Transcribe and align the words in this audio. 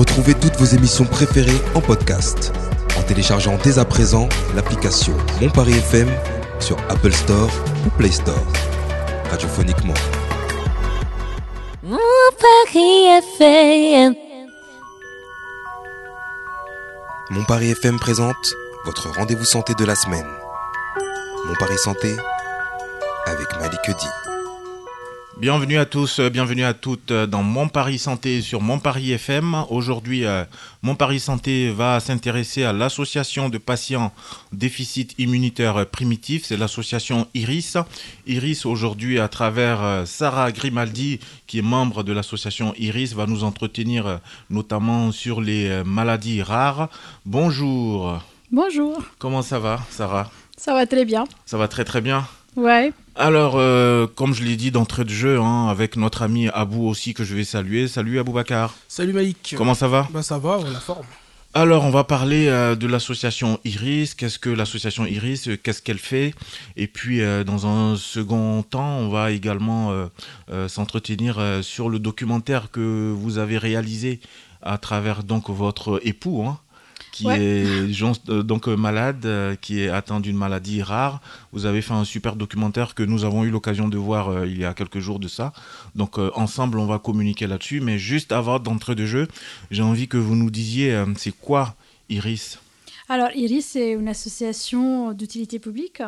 Retrouvez 0.00 0.32
toutes 0.32 0.56
vos 0.56 0.64
émissions 0.64 1.04
préférées 1.04 1.60
en 1.74 1.82
podcast 1.82 2.54
en 2.98 3.02
téléchargeant 3.02 3.58
dès 3.62 3.78
à 3.78 3.84
présent 3.84 4.30
l'application 4.54 5.12
Mon 5.42 5.50
Paris 5.50 5.74
FM 5.74 6.08
sur 6.58 6.78
Apple 6.88 7.12
Store 7.12 7.50
ou 7.86 7.90
Play 7.98 8.10
Store. 8.10 8.42
Radiophoniquement. 9.30 9.92
Mon 11.82 11.98
Paris 12.40 13.08
FM. 13.38 14.14
Mon 17.28 17.44
Paris 17.44 17.72
FM 17.72 17.98
présente 17.98 18.54
votre 18.86 19.10
rendez-vous 19.10 19.44
santé 19.44 19.74
de 19.78 19.84
la 19.84 19.96
semaine. 19.96 20.30
Mon 21.46 21.54
Paris 21.56 21.76
Santé 21.76 22.16
avec 23.26 23.48
Malik. 23.60 23.80
Bienvenue 25.40 25.78
à 25.78 25.86
tous, 25.86 26.18
euh, 26.18 26.28
bienvenue 26.28 26.64
à 26.64 26.74
toutes 26.74 27.12
euh, 27.12 27.26
dans 27.26 27.42
Mon 27.42 27.66
Paris 27.66 27.98
Santé 27.98 28.42
sur 28.42 28.60
Mon 28.60 28.78
Paris 28.78 29.10
FM. 29.12 29.64
Aujourd'hui, 29.70 30.26
euh, 30.26 30.44
Mon 30.82 30.94
Paris 30.94 31.18
Santé 31.18 31.70
va 31.70 31.98
s'intéresser 31.98 32.64
à 32.64 32.74
l'association 32.74 33.48
de 33.48 33.56
patients 33.56 34.12
déficit 34.52 35.14
immunitaire 35.16 35.86
primitif, 35.86 36.44
c'est 36.44 36.58
l'association 36.58 37.26
IRIS. 37.32 37.78
IRIS 38.26 38.66
aujourd'hui 38.66 39.18
à 39.18 39.28
travers 39.28 40.02
Sarah 40.04 40.52
Grimaldi 40.52 41.20
qui 41.46 41.60
est 41.60 41.62
membre 41.62 42.02
de 42.02 42.12
l'association 42.12 42.74
IRIS 42.76 43.14
va 43.14 43.24
nous 43.24 43.42
entretenir 43.42 44.20
notamment 44.50 45.10
sur 45.10 45.40
les 45.40 45.82
maladies 45.86 46.42
rares. 46.42 46.90
Bonjour. 47.24 48.20
Bonjour. 48.52 49.02
Comment 49.18 49.40
ça 49.40 49.58
va, 49.58 49.80
Sarah? 49.88 50.30
Ça 50.58 50.74
va 50.74 50.84
très 50.86 51.06
bien. 51.06 51.24
Ça 51.46 51.56
va 51.56 51.66
très 51.66 51.84
très 51.84 52.02
bien. 52.02 52.26
Ouais. 52.56 52.92
Alors, 53.14 53.54
euh, 53.56 54.06
comme 54.06 54.34
je 54.34 54.42
l'ai 54.42 54.56
dit 54.56 54.70
d'entrée 54.70 55.04
de 55.04 55.10
jeu, 55.10 55.38
hein, 55.38 55.68
avec 55.68 55.96
notre 55.96 56.22
ami 56.22 56.48
Abou 56.48 56.86
aussi 56.88 57.14
que 57.14 57.24
je 57.24 57.34
vais 57.34 57.44
saluer. 57.44 57.86
Salut 57.88 58.18
Aboubacar. 58.18 58.74
Salut 58.88 59.12
Maïk. 59.12 59.54
Comment 59.56 59.74
ça 59.74 59.88
va? 59.88 60.08
Bah 60.10 60.22
ça 60.22 60.38
va, 60.38 60.58
on 60.58 60.70
la 60.70 60.80
forme. 60.80 61.06
Alors, 61.52 61.84
on 61.84 61.90
va 61.90 62.04
parler 62.04 62.46
euh, 62.46 62.76
de 62.76 62.86
l'association 62.86 63.58
Iris. 63.64 64.14
Qu'est-ce 64.14 64.38
que 64.38 64.50
l'association 64.50 65.04
Iris? 65.06 65.48
Euh, 65.48 65.56
Qu'est-ce 65.60 65.82
qu'elle 65.82 65.98
fait? 65.98 66.34
Et 66.76 66.86
puis, 66.86 67.20
dans 67.44 67.66
un 67.66 67.96
second 67.96 68.62
temps, 68.62 68.98
on 68.98 69.08
va 69.08 69.32
également 69.32 69.92
s'entretenir 70.68 71.60
sur 71.62 71.88
le 71.88 71.98
documentaire 71.98 72.70
que 72.70 73.12
vous 73.14 73.38
avez 73.38 73.58
réalisé 73.58 74.20
à 74.62 74.78
travers 74.78 75.24
donc 75.24 75.50
votre 75.50 76.00
époux. 76.04 76.44
Hein, 76.46 76.58
qui 77.20 77.28
est 77.28 78.28
euh, 78.28 78.42
donc 78.42 78.68
euh, 78.68 78.76
malade, 78.76 79.26
euh, 79.26 79.54
qui 79.56 79.80
est 79.80 79.88
atteint 79.88 80.20
d'une 80.20 80.36
maladie 80.36 80.82
rare. 80.82 81.20
Vous 81.52 81.66
avez 81.66 81.82
fait 81.82 81.92
un 81.92 82.04
super 82.04 82.36
documentaire 82.36 82.94
que 82.94 83.02
nous 83.02 83.24
avons 83.24 83.44
eu 83.44 83.50
l'occasion 83.50 83.88
de 83.88 83.98
voir 83.98 84.46
il 84.46 84.58
y 84.58 84.64
a 84.64 84.74
quelques 84.74 85.00
jours 85.00 85.18
de 85.18 85.28
ça. 85.28 85.52
Donc 85.94 86.18
ensemble, 86.18 86.78
on 86.78 86.86
va 86.86 86.98
communiquer 86.98 87.46
là-dessus. 87.46 87.80
Mais 87.80 87.98
juste 87.98 88.32
avant 88.32 88.58
d'entrer 88.58 88.94
de 88.94 89.04
jeu, 89.04 89.28
j'ai 89.70 89.82
envie 89.82 90.08
que 90.08 90.16
vous 90.16 90.36
nous 90.36 90.50
disiez, 90.50 91.04
c'est 91.16 91.36
quoi 91.36 91.74
Iris? 92.08 92.58
Alors 93.08 93.30
Iris, 93.34 93.66
c'est 93.66 93.92
une 93.92 94.08
association 94.08 95.12
d'utilité 95.12 95.58
publique 95.58 96.02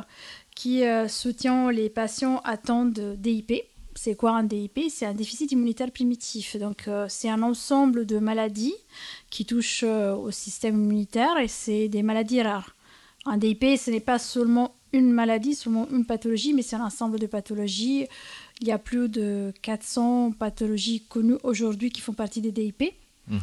qui 0.54 0.82
soutient 1.08 1.70
les 1.70 1.88
patients 1.88 2.40
atteints 2.44 2.86
de 2.86 3.14
DIP. 3.16 3.52
C'est 3.94 4.14
quoi 4.14 4.32
un 4.32 4.44
DIP 4.44 4.80
C'est 4.88 5.06
un 5.06 5.14
déficit 5.14 5.50
immunitaire 5.52 5.90
primitif. 5.90 6.56
Donc 6.56 6.88
c'est 7.08 7.28
un 7.28 7.42
ensemble 7.42 8.06
de 8.06 8.18
maladies 8.18 8.74
qui 9.32 9.46
touchent 9.46 9.82
euh, 9.82 10.14
au 10.14 10.30
système 10.30 10.74
immunitaire 10.76 11.38
et 11.38 11.48
c'est 11.48 11.88
des 11.88 12.02
maladies 12.02 12.42
rares. 12.42 12.76
Un 13.24 13.38
DIP, 13.38 13.64
ce 13.78 13.90
n'est 13.90 14.00
pas 14.00 14.18
seulement 14.18 14.74
une 14.92 15.10
maladie, 15.10 15.54
seulement 15.54 15.88
une 15.90 16.04
pathologie, 16.04 16.52
mais 16.52 16.60
c'est 16.60 16.76
un 16.76 16.84
ensemble 16.84 17.18
de 17.18 17.26
pathologies. 17.26 18.06
Il 18.60 18.68
y 18.68 18.72
a 18.72 18.78
plus 18.78 19.08
de 19.08 19.54
400 19.62 20.32
pathologies 20.32 21.00
connues 21.08 21.38
aujourd'hui 21.44 21.90
qui 21.90 22.02
font 22.02 22.12
partie 22.12 22.42
des 22.42 22.52
DIP. 22.52 22.92
Mhm. 23.28 23.40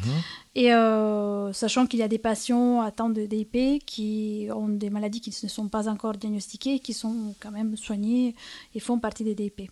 Et 0.54 0.72
euh, 0.72 1.52
sachant 1.52 1.86
qu'il 1.86 1.98
y 1.98 2.04
a 2.04 2.08
des 2.08 2.18
patients 2.18 2.82
atteints 2.82 3.08
de 3.08 3.26
DIP 3.26 3.84
qui 3.84 4.46
ont 4.54 4.68
des 4.68 4.90
maladies 4.90 5.20
qui 5.20 5.34
ne 5.42 5.48
sont 5.48 5.68
pas 5.68 5.88
encore 5.88 6.14
diagnostiquées, 6.14 6.78
qui 6.78 6.92
sont 6.92 7.34
quand 7.40 7.50
même 7.50 7.76
soignées 7.76 8.36
et 8.76 8.80
font 8.80 9.00
partie 9.00 9.24
des 9.24 9.34
DIP. 9.34 9.62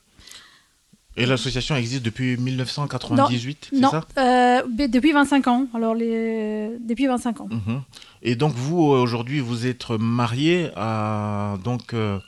Et 1.19 1.27
l'association 1.27 1.75
existe 1.75 2.05
depuis 2.05 2.37
1998, 2.37 3.71
c'est 3.73 3.81
ça 3.81 4.05
euh, 4.19 4.63
Depuis 4.89 5.13
25 5.13 5.49
ans. 5.49 5.67
Alors, 5.75 5.95
les... 5.95 6.71
depuis 6.81 7.07
25 7.07 7.41
ans. 7.41 7.49
Mhm. 7.51 7.83
Et 8.23 8.37
donc, 8.37 8.53
vous, 8.55 8.79
aujourd'hui, 8.83 9.41
vous 9.41 9.67
êtes 9.67 9.91
marié 9.91 10.71
à 10.77 11.57
donc, 11.65 11.93
euh, 11.93 12.19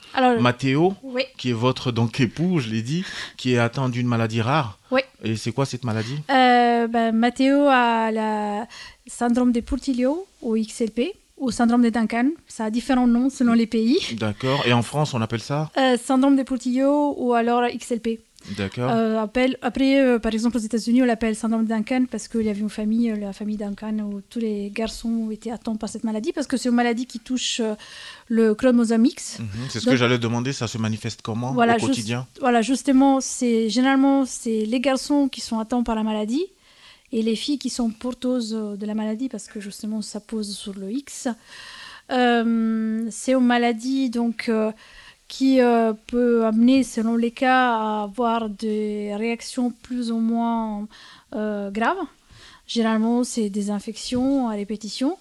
Mathéo, 0.41 0.95
qui 1.39 1.51
est 1.51 1.55
votre 1.55 1.93
donc, 1.93 2.19
époux, 2.21 2.59
je 2.59 2.69
l'ai 2.69 2.83
dit, 2.83 3.05
qui 3.37 3.55
est 3.55 3.59
atteint 3.59 3.89
d'une 3.89 4.09
maladie 4.09 4.43
rare. 4.43 4.79
Oui. 4.91 5.03
Et 5.23 5.37
c'est 5.37 5.53
quoi 5.53 5.67
cette 5.67 5.85
maladie? 5.85 6.17
Euh, 6.29 6.89
ben, 6.89 7.13
Mathéo 7.13 7.67
a 7.69 8.11
le 8.11 8.65
syndrome 9.07 9.53
de 9.53 9.61
Portillo, 9.61 10.27
ou 10.43 10.57
XLP 10.57 11.15
ou 11.37 11.51
syndrome 11.51 11.83
de 11.83 11.89
Duncan. 11.89 12.31
Ça 12.49 12.67
a 12.67 12.71
différents 12.71 13.07
noms 13.07 13.31
selon 13.31 13.55
les 13.55 13.67
pays. 13.67 13.99
D'accord. 14.19 14.63
Et 14.67 14.75
en 14.75 14.83
France, 14.83 15.15
on 15.15 15.23
appelle 15.23 15.41
ça? 15.41 15.71
Syndrome 16.05 16.37
de 16.37 16.43
Portillo 16.43 17.15
ou 17.17 17.33
alors 17.33 17.63
XLP. 17.63 18.21
D'accord. 18.57 18.91
Euh, 18.91 19.25
après, 19.63 20.01
euh, 20.01 20.19
par 20.19 20.33
exemple, 20.33 20.57
aux 20.57 20.61
États-Unis, 20.61 21.03
on 21.03 21.07
l'appelle 21.07 21.37
syndrome 21.37 21.67
Duncan 21.67 22.05
parce 22.11 22.29
qu'il 22.29 22.43
y 22.43 22.49
avait 22.49 22.61
une 22.61 22.71
famille, 22.71 23.11
euh, 23.11 23.17
la 23.17 23.33
famille 23.33 23.57
Duncan, 23.57 23.99
où 24.01 24.21
tous 24.29 24.39
les 24.39 24.71
garçons 24.71 25.31
étaient 25.31 25.51
atteints 25.51 25.77
par 25.77 25.89
cette 25.89 26.05
maladie 26.05 26.33
parce 26.33 26.47
que 26.47 26.57
c'est 26.57 26.69
une 26.69 26.75
maladie 26.75 27.07
qui 27.07 27.21
touche 27.21 27.61
le 28.29 28.55
chromosome 28.55 29.07
X. 29.07 29.39
Mhm, 29.39 29.47
c'est 29.69 29.81
ce 29.81 29.87
que 29.87 29.97
j'allais 29.97 30.19
demander, 30.19 30.53
ça 30.53 30.67
se 30.67 30.79
manifeste 30.79 31.23
comment 31.23 31.53
au 31.53 31.79
quotidien? 31.79 32.27
Voilà, 32.41 32.63
justement, 32.63 33.21
c'est 33.21 33.69
généralement 33.69 34.25
c'est 34.27 34.65
les 34.65 34.81
garçons 34.81 35.29
qui 35.29 35.41
sont 35.41 35.59
atteints 35.59 35.83
par 35.83 35.95
la 35.95 36.03
maladie 36.03 36.45
et 37.13 37.23
les 37.23 37.37
filles 37.37 37.59
qui 37.59 37.71
sont 37.71 37.91
porteuses 37.91 38.53
de 38.53 38.87
la 38.87 38.95
maladie 38.95 39.29
parce 39.29 39.47
que 39.47 39.61
justement 39.61 40.01
ça 40.03 40.21
pose 40.21 40.57
sur 40.57 40.75
le 40.75 40.91
X. 40.91 41.29
c'est 42.09 43.33
une 43.33 43.47
maladie 43.47 44.11
donc 44.11 44.51
qui 45.31 45.61
euh, 45.61 45.93
peut 46.09 46.45
amener, 46.45 46.83
selon 46.83 47.15
les 47.15 47.31
cas, 47.31 47.77
à 47.77 48.03
avoir 48.03 48.51
des 48.51 49.15
réactions 49.15 49.71
plus 49.71 50.11
ou 50.11 50.19
moins 50.19 50.89
euh, 51.35 51.71
graves. 51.71 52.05
Généralement, 52.67 53.23
c'est 53.23 53.49
des 53.49 53.71
infections 53.71 54.49
à 54.49 54.55
répétition. 54.55 55.17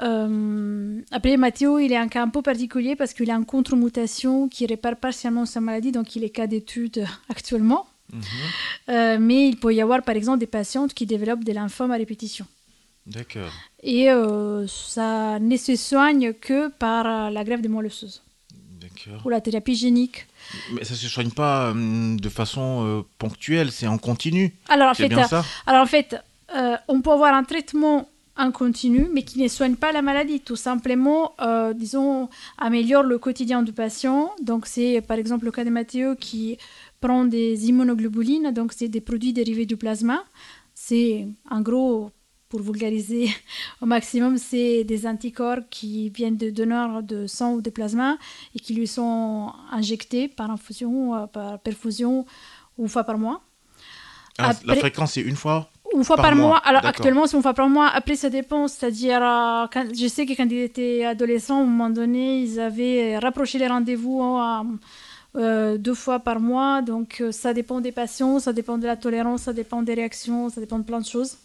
Euh, 0.00 1.02
après, 1.10 1.36
Mathéo, 1.36 1.78
il 1.78 1.92
est 1.92 1.98
un 1.98 2.08
cas 2.08 2.22
un 2.22 2.30
peu 2.30 2.40
particulier 2.40 2.96
parce 2.96 3.12
qu'il 3.12 3.30
a 3.30 3.34
une 3.34 3.44
contre-mutation 3.44 4.48
qui 4.48 4.64
répare 4.64 4.96
partiellement 4.96 5.44
sa 5.44 5.60
maladie, 5.60 5.92
donc 5.92 6.16
il 6.16 6.24
est 6.24 6.30
cas 6.30 6.46
d'étude 6.46 7.04
actuellement. 7.28 7.86
Mhm. 8.12 9.20
mais 9.20 9.48
il 9.48 9.56
peut 9.56 9.72
y 9.72 9.80
avoir, 9.80 10.02
par 10.02 10.16
exemple, 10.16 10.40
des 10.40 10.48
patientes 10.48 10.94
qui 10.94 11.06
développent 11.06 11.44
des 11.44 11.52
lymphomes 11.52 11.92
à 11.92 11.96
répétition. 11.96 12.44
D'accord. 13.06 13.52
Et 13.84 14.06
ça 14.66 15.38
ne 15.38 15.56
se 15.56 15.76
soigne 15.76 16.32
que 16.32 16.68
par 16.70 17.30
la 17.30 17.44
grève 17.44 17.60
des 17.60 17.68
moelle 17.68 17.90
ou 19.24 19.28
la 19.28 19.40
thérapie 19.40 19.74
génique. 19.74 20.26
Mais 20.72 20.84
ça 20.84 20.94
ne 20.94 20.98
se 20.98 21.08
soigne 21.08 21.30
pas 21.30 21.70
euh, 21.70 22.16
de 22.16 22.28
façon 22.28 22.84
euh, 22.84 23.02
ponctuelle, 23.18 23.70
c'est 23.70 23.86
en 23.86 23.98
continu. 23.98 24.54
Alors 24.68 24.90
en 24.90 24.94
fait, 24.94 25.08
bien 25.08 25.26
ça 25.26 25.44
alors 25.66 25.82
en 25.82 25.86
fait 25.86 26.16
on 26.88 27.00
peut 27.00 27.12
avoir 27.12 27.32
un 27.32 27.44
traitement 27.44 28.08
en 28.40 28.50
continu, 28.52 29.08
mais 29.12 29.22
qui 29.22 29.40
ne 29.40 29.48
soigne 29.48 29.76
pas 29.76 29.92
la 29.92 30.02
maladie. 30.02 30.40
Tout 30.40 30.56
simplement, 30.56 31.34
euh, 31.40 31.72
disons, 31.74 32.28
améliore 32.58 33.02
le 33.02 33.18
quotidien 33.18 33.62
du 33.62 33.72
patient. 33.72 34.30
Donc 34.42 34.66
c'est 34.66 35.02
par 35.02 35.18
exemple 35.18 35.44
le 35.44 35.52
cas 35.52 35.64
de 35.64 35.70
Mathéo 35.70 36.16
qui 36.16 36.58
prend 37.00 37.24
des 37.24 37.68
immunoglobulines, 37.68 38.50
donc 38.52 38.72
c'est 38.72 38.88
des 38.88 39.00
produits 39.00 39.32
dérivés 39.32 39.66
du 39.66 39.76
plasma. 39.76 40.24
C'est 40.74 41.26
en 41.50 41.60
gros 41.60 42.10
pour 42.50 42.60
vulgariser 42.60 43.30
au 43.80 43.86
maximum, 43.86 44.36
c'est 44.36 44.84
des 44.84 45.06
anticorps 45.06 45.62
qui 45.70 46.10
viennent 46.10 46.36
de 46.36 46.50
donneurs 46.50 47.02
de 47.02 47.26
sang 47.26 47.54
ou 47.54 47.62
de 47.62 47.70
plasma 47.70 48.18
et 48.54 48.58
qui 48.58 48.74
lui 48.74 48.86
sont 48.86 49.52
injectés 49.70 50.28
par 50.28 50.50
infusion, 50.50 51.14
euh, 51.14 51.26
par 51.26 51.60
perfusion 51.60 52.26
une 52.78 52.88
fois 52.88 53.04
par 53.04 53.16
mois. 53.16 53.40
Ah, 54.38 54.52
la 54.64 54.74
fréquence, 54.74 55.12
c'est 55.12 55.20
une 55.22 55.36
fois 55.36 55.70
une 55.92 56.04
fois 56.04 56.16
par, 56.16 56.36
mois. 56.36 56.58
Alors 56.58 56.84
actuellement, 56.86 57.26
c'est 57.26 57.36
une 57.36 57.42
fois 57.42 57.52
par 57.52 57.68
mois. 57.68 57.88
Après, 57.88 58.14
ça 58.14 58.30
dépend. 58.30 58.68
C'est-à-dire, 58.68 59.20
euh, 59.22 59.66
je 59.92 60.06
sais 60.06 60.24
que 60.24 60.34
quand 60.34 60.48
ils 60.48 60.60
étaient 60.60 61.04
adolescents, 61.04 61.58
à 61.58 61.62
un 61.62 61.66
moment 61.66 61.90
donné, 61.90 62.42
ils 62.42 62.60
avaient 62.60 63.18
rapproché 63.18 63.58
les 63.58 63.66
rendez-vous 63.66 64.22
euh, 65.34 65.78
deux 65.78 65.94
fois 65.94 66.20
par 66.20 66.38
mois. 66.38 66.80
Donc, 66.80 67.24
ça 67.32 67.52
dépend 67.52 67.80
des 67.80 67.90
patients, 67.90 68.38
ça 68.38 68.52
dépend 68.52 68.78
de 68.78 68.86
la 68.86 68.96
tolérance, 68.96 69.42
ça 69.42 69.52
dépend 69.52 69.82
des 69.82 69.94
réactions, 69.94 70.48
ça 70.48 70.60
dépend 70.60 70.78
de 70.78 70.84
plein 70.84 71.00
de 71.00 71.06
choses. 71.06 71.36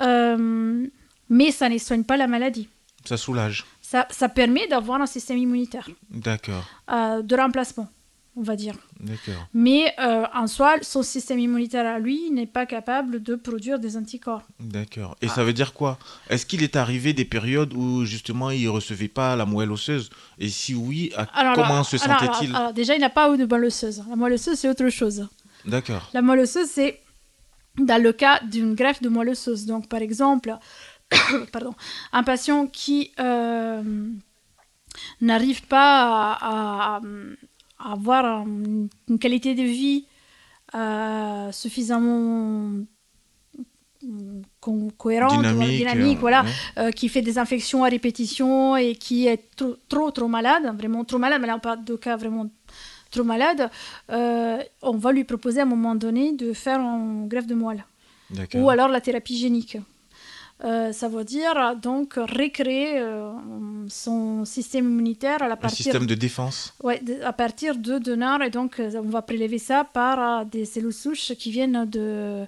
Euh, 0.00 0.86
mais 1.28 1.50
ça 1.50 1.68
ne 1.68 1.78
soigne 1.78 2.04
pas 2.04 2.16
la 2.16 2.26
maladie. 2.26 2.68
Ça 3.04 3.16
soulage. 3.16 3.64
Ça, 3.82 4.06
ça 4.10 4.28
permet 4.28 4.66
d'avoir 4.68 5.00
un 5.00 5.06
système 5.06 5.38
immunitaire. 5.38 5.88
D'accord. 6.10 6.68
Euh, 6.90 7.22
de 7.22 7.36
remplacement, 7.36 7.88
on 8.36 8.42
va 8.42 8.54
dire. 8.54 8.74
D'accord. 9.00 9.48
Mais 9.54 9.94
euh, 9.98 10.24
en 10.34 10.46
soi, 10.46 10.74
son 10.82 11.02
système 11.02 11.38
immunitaire 11.38 11.86
à 11.86 11.98
lui 11.98 12.30
n'est 12.30 12.46
pas 12.46 12.66
capable 12.66 13.22
de 13.22 13.34
produire 13.34 13.78
des 13.78 13.96
anticorps. 13.96 14.42
D'accord. 14.60 15.16
Et 15.22 15.28
ça 15.28 15.42
veut 15.42 15.54
dire 15.54 15.72
quoi? 15.72 15.98
Est-ce 16.28 16.44
qu'il 16.44 16.62
est 16.62 16.76
arrivé 16.76 17.14
des 17.14 17.24
périodes 17.24 17.72
où 17.72 18.04
justement 18.04 18.50
il 18.50 18.64
ne 18.64 18.68
recevait 18.68 19.08
pas 19.08 19.36
la 19.36 19.46
moelle 19.46 19.72
osseuse? 19.72 20.10
Et 20.38 20.48
si 20.50 20.74
oui, 20.74 21.12
comment 21.54 21.82
se 21.84 21.96
sentait-il? 21.96 22.54
alors, 22.54 22.72
déjà, 22.74 22.94
il 22.94 23.00
n'a 23.00 23.10
pas 23.10 23.32
eu 23.32 23.38
de 23.38 23.46
moelle 23.46 23.64
osseuse. 23.64 24.04
La 24.08 24.16
moelle 24.16 24.34
osseuse, 24.34 24.58
c'est 24.58 24.68
autre 24.68 24.88
chose. 24.90 25.26
D'accord. 25.64 26.10
La 26.12 26.20
moelle 26.20 26.40
osseuse, 26.40 26.68
c'est 26.70 27.00
dans 27.78 28.02
le 28.02 28.12
cas 28.12 28.40
d'une 28.44 28.74
greffe 28.74 29.02
de 29.02 29.08
moelle 29.08 29.30
osseuse. 29.30 29.66
Donc, 29.66 29.88
par 29.88 30.02
exemple, 30.02 30.56
pardon, 31.52 31.74
un 32.12 32.22
patient 32.22 32.66
qui 32.66 33.12
euh, 33.20 33.82
n'arrive 35.20 35.62
pas 35.66 36.36
à, 36.40 37.00
avoir 37.78 38.46
une 38.46 38.88
qualité 39.20 39.54
de 39.54 39.62
vie 39.62 40.06
euh, 40.74 41.52
suffisamment 41.52 42.72
cohérente, 44.96 45.42
dynamique, 45.42 46.18
voilà, 46.18 46.44
euh, 46.78 46.90
qui 46.90 47.08
fait 47.08 47.22
des 47.22 47.38
infections 47.38 47.84
à 47.84 47.88
répétition 47.88 48.76
et 48.76 48.94
qui 48.94 49.26
est 49.26 49.50
trop, 49.56 49.76
trop, 49.88 50.10
trop 50.10 50.28
malade, 50.28 50.64
vraiment 50.76 51.04
trop 51.04 51.18
malade, 51.18 51.40
mais 51.40 51.46
là 51.46 51.56
on 51.56 51.60
parle 51.60 51.84
de 51.84 51.96
cas 51.96 52.16
vraiment 52.16 52.48
trop 53.10 53.24
malade, 53.24 53.70
euh, 54.10 54.58
on 54.82 54.96
va 54.96 55.12
lui 55.12 55.24
proposer 55.24 55.60
à 55.60 55.62
un 55.62 55.66
moment 55.66 55.94
donné 55.94 56.32
de 56.32 56.52
faire 56.52 56.78
une 56.80 57.28
greffe 57.28 57.46
de 57.46 57.54
moelle. 57.54 57.84
Ou 58.54 58.68
alors 58.68 58.88
la 58.88 59.00
thérapie 59.00 59.38
génique. 59.38 59.78
Euh, 60.64 60.92
ça 60.92 61.08
veut 61.08 61.22
dire 61.22 61.76
donc 61.80 62.14
recréer 62.14 63.00
son 63.88 64.44
système 64.44 64.86
immunitaire 64.86 65.40
à 65.42 65.48
la 65.48 65.56
partir... 65.56 65.86
Un 65.86 65.90
système 65.90 66.06
de 66.06 66.14
défense 66.14 66.74
Ouais, 66.82 67.00
à 67.24 67.32
partir 67.32 67.76
de 67.76 67.98
donneurs. 67.98 68.42
Et 68.42 68.50
donc, 68.50 68.80
on 68.80 69.08
va 69.08 69.22
prélever 69.22 69.58
ça 69.58 69.84
par 69.84 70.44
des 70.44 70.64
cellules 70.64 70.92
souches 70.92 71.32
qui 71.38 71.50
viennent 71.50 71.84
de, 71.86 72.46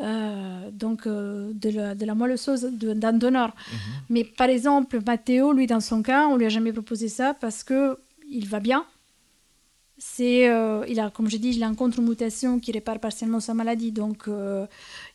euh, 0.00 0.70
donc 0.72 1.06
euh, 1.06 1.50
de, 1.54 1.70
la, 1.70 1.94
de 1.94 2.06
la 2.06 2.14
moelle 2.14 2.32
osseuse 2.32 2.62
d'un 2.62 3.12
donneur. 3.12 3.48
Mhm. 3.48 3.78
Mais 4.08 4.24
par 4.24 4.48
exemple, 4.48 4.98
Matteo, 5.04 5.52
lui, 5.52 5.66
dans 5.66 5.80
son 5.80 6.02
cas, 6.02 6.26
on 6.26 6.36
lui 6.36 6.46
a 6.46 6.48
jamais 6.48 6.72
proposé 6.72 7.08
ça 7.08 7.34
parce 7.34 7.64
que 7.64 7.98
il 8.30 8.48
va 8.48 8.60
bien. 8.60 8.86
C'est, 10.02 10.48
euh, 10.48 10.82
il 10.88 10.98
a, 10.98 11.10
comme 11.10 11.28
je 11.28 11.36
dis, 11.36 11.50
il 11.50 11.62
a 11.62 11.66
une 11.66 11.76
contre-mutation 11.76 12.58
qui 12.58 12.72
répare 12.72 12.98
partiellement 12.98 13.38
sa 13.38 13.52
maladie, 13.52 13.92
donc 13.92 14.28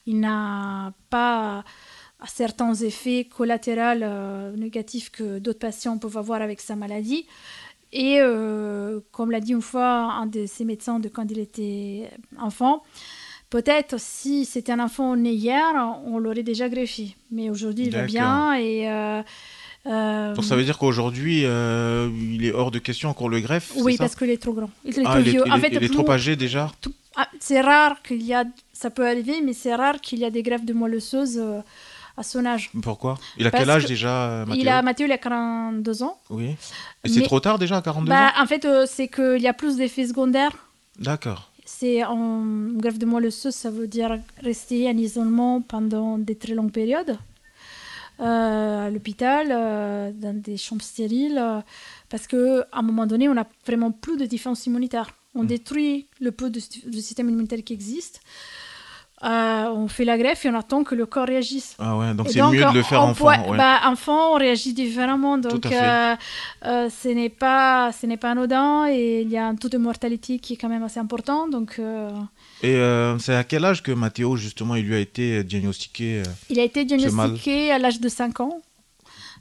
il 0.06 0.20
n'a 0.20 0.94
pas 1.10 1.64
certains 2.28 2.74
effets 2.76 3.26
collatéraux 3.26 4.56
négatifs 4.56 5.10
que 5.10 5.40
d'autres 5.40 5.60
patients 5.60 5.98
peuvent 5.98 6.18
avoir 6.18 6.42
avec 6.44 6.62
sa 6.62 6.76
maladie. 6.76 7.26
Et 7.92 8.20
comme 9.12 9.32
l'a 9.32 9.40
dit 9.40 9.54
une 9.54 9.62
fois 9.62 10.14
un 10.14 10.28
de 10.28 10.46
ses 10.46 10.66
médecins 10.66 11.00
de 11.00 11.10
quand 11.10 11.26
il 11.32 11.40
était 11.40 12.12
enfant, 12.40 12.84
Peut-être 13.52 14.00
si 14.00 14.44
c'était 14.44 14.72
un 14.72 14.80
enfant 14.80 15.16
né 15.16 15.32
hier, 15.32 15.64
on 16.06 16.18
l'aurait 16.18 16.44
déjà 16.44 16.68
greffé. 16.68 17.16
Mais 17.32 17.50
aujourd'hui, 17.50 17.86
il 17.86 17.92
va 17.92 18.04
bien 18.04 18.56
et. 18.56 18.88
Euh, 19.86 19.90
euh, 19.92 20.34
Donc 20.34 20.46
ça 20.46 20.56
veut 20.56 20.64
dire 20.64 20.78
qu'aujourd'hui, 20.78 21.42
euh, 21.46 22.10
il 22.32 22.46
est 22.46 22.52
hors 22.52 22.72
de 22.72 22.80
question 22.80 23.14
qu'on 23.14 23.28
le 23.28 23.40
greffe 23.40 23.72
Oui, 23.78 23.98
parce 23.98 24.16
qu'il 24.16 24.30
est 24.30 24.42
trop 24.42 24.54
grand. 24.54 24.70
Il 24.84 24.98
est 24.98 25.04
ah, 25.06 25.14
trop 25.14 25.22
vieux. 25.22 25.44
Il, 25.46 25.52
en 25.52 25.60
fait, 25.60 25.70
il 25.70 25.84
est 25.84 25.94
trop 25.94 26.10
âgé 26.10 26.36
déjà 26.36 26.72
ah, 27.16 27.28
C'est 27.40 27.62
rare 27.62 28.02
qu'il 28.02 28.24
y 28.24 28.34
a... 28.34 28.46
Ça 28.74 28.90
peut 28.90 29.08
arriver, 29.08 29.42
mais 29.44 29.54
c'est 29.54 29.76
rare 29.76 30.02
qu'il 30.02 30.20
y 30.20 30.26
a 30.26 30.30
des 30.30 30.44
greffes 30.44 30.66
de 30.66 30.74
moelle 30.74 30.96
osseuse 30.96 31.42
à 32.18 32.24
son 32.24 32.46
âge. 32.46 32.72
Pourquoi? 32.82 33.18
Il 33.38 33.48
a 33.48 33.52
quel 33.52 33.70
âge 33.70 33.86
déjà, 33.86 34.44
Mathieu? 34.46 34.62
il 34.62 34.70
a, 34.70 34.82
Mathieu, 34.82 35.06
il 35.06 35.12
a 35.12 35.18
42 35.18 36.04
ans. 36.04 36.18
Oui. 36.30 36.56
Et 37.04 37.10
c'est 37.10 37.22
trop 37.22 37.40
tard 37.40 37.58
déjà, 37.58 37.78
à 37.78 37.82
42 37.82 38.10
bah, 38.10 38.34
ans? 38.38 38.44
En 38.44 38.46
fait, 38.46 38.68
c'est 38.88 39.08
qu'il 39.08 39.42
y 39.42 39.48
a 39.48 39.54
plus 39.54 39.78
d'effets 39.78 40.08
secondaires. 40.08 40.56
D'accord 41.00 41.52
c'est 41.66 42.04
en 42.06 42.44
greffe 42.74 43.00
de 43.00 43.08
moelle 43.08 43.26
osseuse, 43.26 43.56
ça 43.56 43.72
veut 43.72 43.88
dire 43.88 44.20
rester 44.42 44.88
en 44.88 44.96
isolement 44.96 45.62
pendant 45.62 46.20
des 46.20 46.36
très 46.36 46.54
longues 46.54 46.72
périodes. 46.72 47.18
Euh, 48.22 48.88
à 48.88 48.90
l'hôpital, 48.90 49.48
euh, 49.52 50.12
dans 50.14 50.40
des 50.40 50.56
chambres 50.56 50.82
stériles, 50.82 51.38
euh, 51.38 51.60
parce 52.10 52.28
qu'à 52.28 52.66
un 52.72 52.82
moment 52.82 53.06
donné, 53.06 53.28
on 53.28 53.34
n'a 53.34 53.48
vraiment 53.66 53.92
plus 53.92 54.16
de 54.16 54.26
défense 54.26 54.66
immunitaire. 54.66 55.10
On 55.34 55.44
mmh. 55.44 55.48
détruit 55.48 56.08
le 56.22 56.32
peu 56.32 56.50
de, 56.50 56.62
de, 56.86 57.00
système 57.02 57.30
immunitaire 57.30 57.62
qui 57.64 57.74
existe. 57.74 58.22
Euh, 59.24 59.70
on 59.74 59.88
fait 59.88 60.04
la 60.04 60.18
greffe 60.18 60.46
et 60.46 60.50
on 60.50 60.56
attend 60.56 60.84
que 60.84 60.94
le 60.94 61.06
corps 61.06 61.28
réagisse. 61.28 61.76
Ah 61.80 61.96
ouais, 61.96 62.14
donc 62.14 62.28
c'est 62.30 62.42
mieux 62.42 62.66
de 62.66 62.74
le 62.74 62.84
faire 62.84 63.02
enfant. 63.02 63.32
Bah, 63.56 63.80
enfant, 63.86 64.34
on 64.34 64.38
réagit 64.38 64.74
différemment, 64.74 65.38
donc 65.38 65.66
euh, 65.66 66.16
euh, 66.66 66.90
ce 66.90 67.08
n'est 67.08 67.30
pas, 67.30 67.92
ce 67.94 68.06
n'est 68.08 68.18
pas 68.18 68.32
anodin 68.32 68.88
et 68.90 69.22
il 69.22 69.30
y 69.30 69.38
a 69.38 69.48
un 69.48 69.56
taux 69.56 69.70
de 69.70 69.78
mortalité 69.78 70.40
qui 70.40 70.54
est 70.54 70.58
quand 70.58 70.68
même 70.68 70.84
assez 70.84 71.00
important, 71.00 71.48
donc. 71.48 71.80
Et 72.62 72.76
c'est 73.20 73.36
à 73.36 73.44
quel 73.46 73.64
âge 73.64 73.82
que 73.84 73.92
Mathéo 73.92 74.36
justement 74.36 74.76
il 74.76 74.86
lui 74.86 74.96
a 74.96 75.00
été 75.00 75.44
diagnostiqué 75.44 76.24
Il 76.50 76.60
a 76.60 76.64
été 76.64 76.84
diagnostiqué 76.84 77.72
à 77.72 77.80
l'âge 77.80 78.02
de 78.02 78.10
5 78.10 78.42
ans 78.42 78.60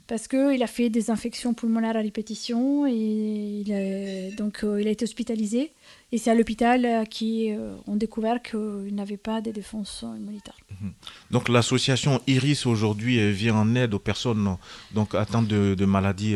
parce 0.07 0.27
qu'il 0.27 0.61
a 0.61 0.67
fait 0.67 0.89
des 0.89 1.09
infections 1.09 1.53
pulmonaires 1.53 1.97
à 1.97 2.01
répétition 2.01 2.85
et 2.87 2.93
il 2.93 4.35
donc 4.35 4.63
il 4.63 4.87
a 4.87 4.91
été 4.91 5.03
hospitalisé. 5.03 5.71
Et 6.11 6.17
c'est 6.17 6.31
à 6.31 6.35
l'hôpital 6.35 6.85
euh, 6.85 7.03
qui 7.03 7.51
euh, 7.51 7.75
ont 7.87 7.97
découvert 7.97 8.41
qu'ils 8.41 8.93
n'avaient 8.95 9.17
pas 9.17 9.41
de 9.41 9.51
défense 9.51 10.05
immunitaire. 10.17 10.55
Mhm. 10.81 10.93
Donc 11.31 11.49
l'association 11.49 12.21
Iris 12.25 12.65
aujourd'hui 12.65 13.33
vient 13.33 13.55
en 13.55 13.75
aide 13.75 13.93
aux 13.93 13.99
personnes 13.99 14.55
donc, 14.93 15.13
atteintes 15.13 15.47
de, 15.47 15.85
maladies 15.85 16.35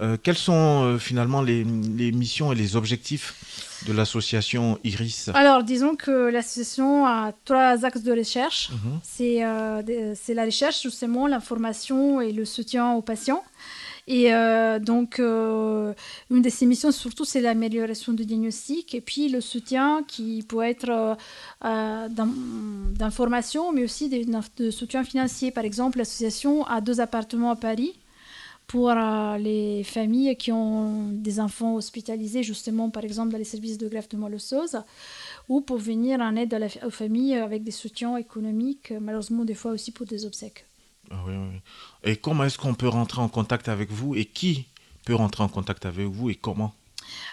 euh, 0.00 0.16
quelles 0.22 0.36
sont 0.36 0.98
finalement 0.98 1.42
les, 1.42 1.64
missions 1.64 2.52
et 2.52 2.54
les 2.54 2.76
objectifs 2.76 3.34
de 3.86 3.92
l'association 3.92 4.78
Iris? 4.84 5.30
Alors, 5.34 5.62
disons 5.62 5.96
que 5.96 6.30
l'association 6.30 7.06
a 7.06 7.32
trois 7.44 7.84
axes 7.84 8.02
de 8.02 8.12
recherche. 8.12 8.70
Mhm. 8.70 9.00
C'est 10.14 10.34
la 10.34 10.44
recherche, 10.44 10.82
justement, 10.82 11.26
l'information 11.26 12.20
et 12.20 12.32
le 12.32 12.44
soutien 12.44 12.92
aux 12.92 13.02
patients. 13.02 13.42
Et 14.08 14.32
euh, 14.32 14.78
donc, 14.78 15.18
euh, 15.18 15.92
une 16.30 16.40
de 16.40 16.48
ces 16.48 16.64
missions, 16.64 16.92
surtout, 16.92 17.24
c'est 17.24 17.40
l'amélioration 17.40 18.12
du 18.12 18.24
diagnostic 18.24 18.94
et 18.94 19.00
puis 19.00 19.28
le 19.28 19.40
soutien 19.40 20.04
qui 20.06 20.44
peut 20.46 20.62
être 20.62 21.16
euh, 21.64 22.08
d'information, 22.08 23.72
mais 23.72 23.82
aussi 23.82 24.08
de, 24.08 24.70
soutien 24.70 25.02
financier. 25.02 25.50
Par 25.50 25.64
exemple, 25.64 25.98
l'association 25.98 26.64
a 26.66 26.80
deux 26.80 27.00
appartements 27.00 27.50
à 27.50 27.56
Paris 27.56 27.94
pour 28.66 28.92
les 29.38 29.84
familles 29.84 30.36
qui 30.36 30.50
ont 30.50 31.08
des 31.12 31.38
enfants 31.40 31.76
hospitalisés, 31.76 32.42
justement, 32.42 32.90
par 32.90 33.04
exemple, 33.04 33.30
dans 33.30 33.38
les 33.38 33.44
services 33.44 33.78
de 33.78 33.88
greffe 33.88 34.08
de 34.08 34.16
moelle 34.16 34.34
osseuse, 34.34 34.78
ou 35.48 35.60
pour 35.60 35.78
venir 35.78 36.20
en 36.20 36.34
aide 36.36 36.70
aux 36.84 36.90
familles 36.90 37.36
avec 37.36 37.62
des 37.62 37.70
soutiens 37.70 38.16
économiques, 38.16 38.92
malheureusement, 39.00 39.44
des 39.44 39.54
fois 39.54 39.70
aussi 39.72 39.92
pour 39.92 40.06
des 40.06 40.24
obsèques. 40.26 40.66
Ah 41.10 41.24
et 42.02 42.16
comment 42.16 42.44
est-ce 42.44 42.58
qu'on 42.58 42.74
peut 42.74 42.88
rentrer 42.88 43.20
en 43.20 43.28
contact 43.28 43.68
avec 43.68 43.90
vous 43.90 44.16
et 44.16 44.24
qui 44.24 44.66
peut 45.04 45.14
rentrer 45.14 45.44
en 45.44 45.48
contact 45.48 45.86
avec 45.86 46.06
vous 46.06 46.30
et 46.30 46.34
comment? 46.34 46.74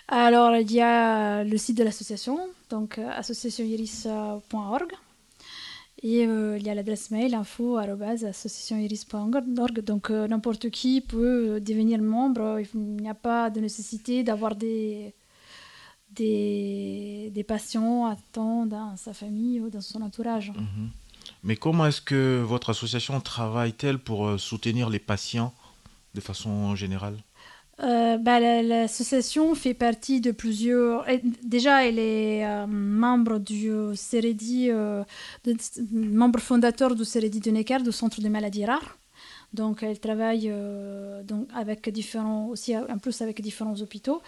Alors, 0.07 0.55
il 0.55 0.71
y 0.71 0.81
a 0.81 1.43
le 1.43 1.57
site 1.57 1.77
de 1.77 1.83
l'association, 1.83 2.39
donc 2.69 2.99
euh, 2.99 3.09
associationiris.org. 3.09 4.91
Et 6.05 6.27
euh, 6.27 6.57
il 6.59 6.65
y 6.65 6.69
a 6.69 6.75
l'adresse 6.75 7.11
mail 7.11 7.33
info.associationiris.org. 7.33 9.79
Donc 9.79 10.09
euh, 10.09 10.27
n'importe 10.27 10.69
qui 10.69 10.99
peut 11.01 11.61
devenir 11.61 12.01
membre. 12.01 12.59
Il 12.73 12.97
n'y 12.97 13.09
a 13.09 13.13
pas 13.13 13.49
de 13.49 13.61
nécessité 13.61 14.23
d'avoir 14.23 14.55
des, 14.55 15.13
des, 16.13 17.45
patients 17.47 18.05
attendant 18.05 18.65
dans 18.65 18.97
sa 18.97 19.13
famille 19.13 19.61
ou 19.61 19.69
dans 19.69 19.81
son 19.81 20.01
entourage. 20.01 20.51
Mhm. 20.51 20.89
Mais 21.43 21.55
comment 21.55 21.87
est-ce 21.87 22.01
que 22.01 22.41
votre 22.41 22.69
association 22.69 23.19
travaille-t-elle 23.19 23.99
pour 23.99 24.27
euh, 24.27 24.37
soutenir 24.37 24.89
les 24.89 24.99
patients 24.99 25.53
de 26.15 26.21
façon 26.21 26.75
générale? 26.75 27.17
Euh, 27.83 28.17
bah, 28.17 28.39
L'association 28.39 29.55
fait 29.55 29.73
partie 29.73 30.21
de 30.21 30.31
plusieurs. 30.31 31.05
Déjà, 31.43 31.85
elle 31.87 31.99
est 31.99 32.45
euh, 32.45 32.65
membre 32.67 33.39
du 33.39 33.71
CEREDI, 33.95 34.71
membre 35.91 36.39
fondateur 36.39 36.95
du 36.95 37.05
CEREDI 37.05 37.39
de 37.39 37.51
Necker, 37.51 37.79
du 37.79 37.91
Centre 37.91 38.21
des 38.21 38.29
maladies 38.29 38.65
rares. 38.65 38.97
Donc, 39.53 39.83
elle 39.83 39.99
travaille 39.99 40.51
donc 41.25 41.47
avec 41.53 41.87
différents, 41.89 42.47
aussi 42.47 42.75
en 42.75 42.97
plus 42.97 43.21
avec 43.21 43.39
différents 43.39 43.79
hôpitaux. 43.81 44.21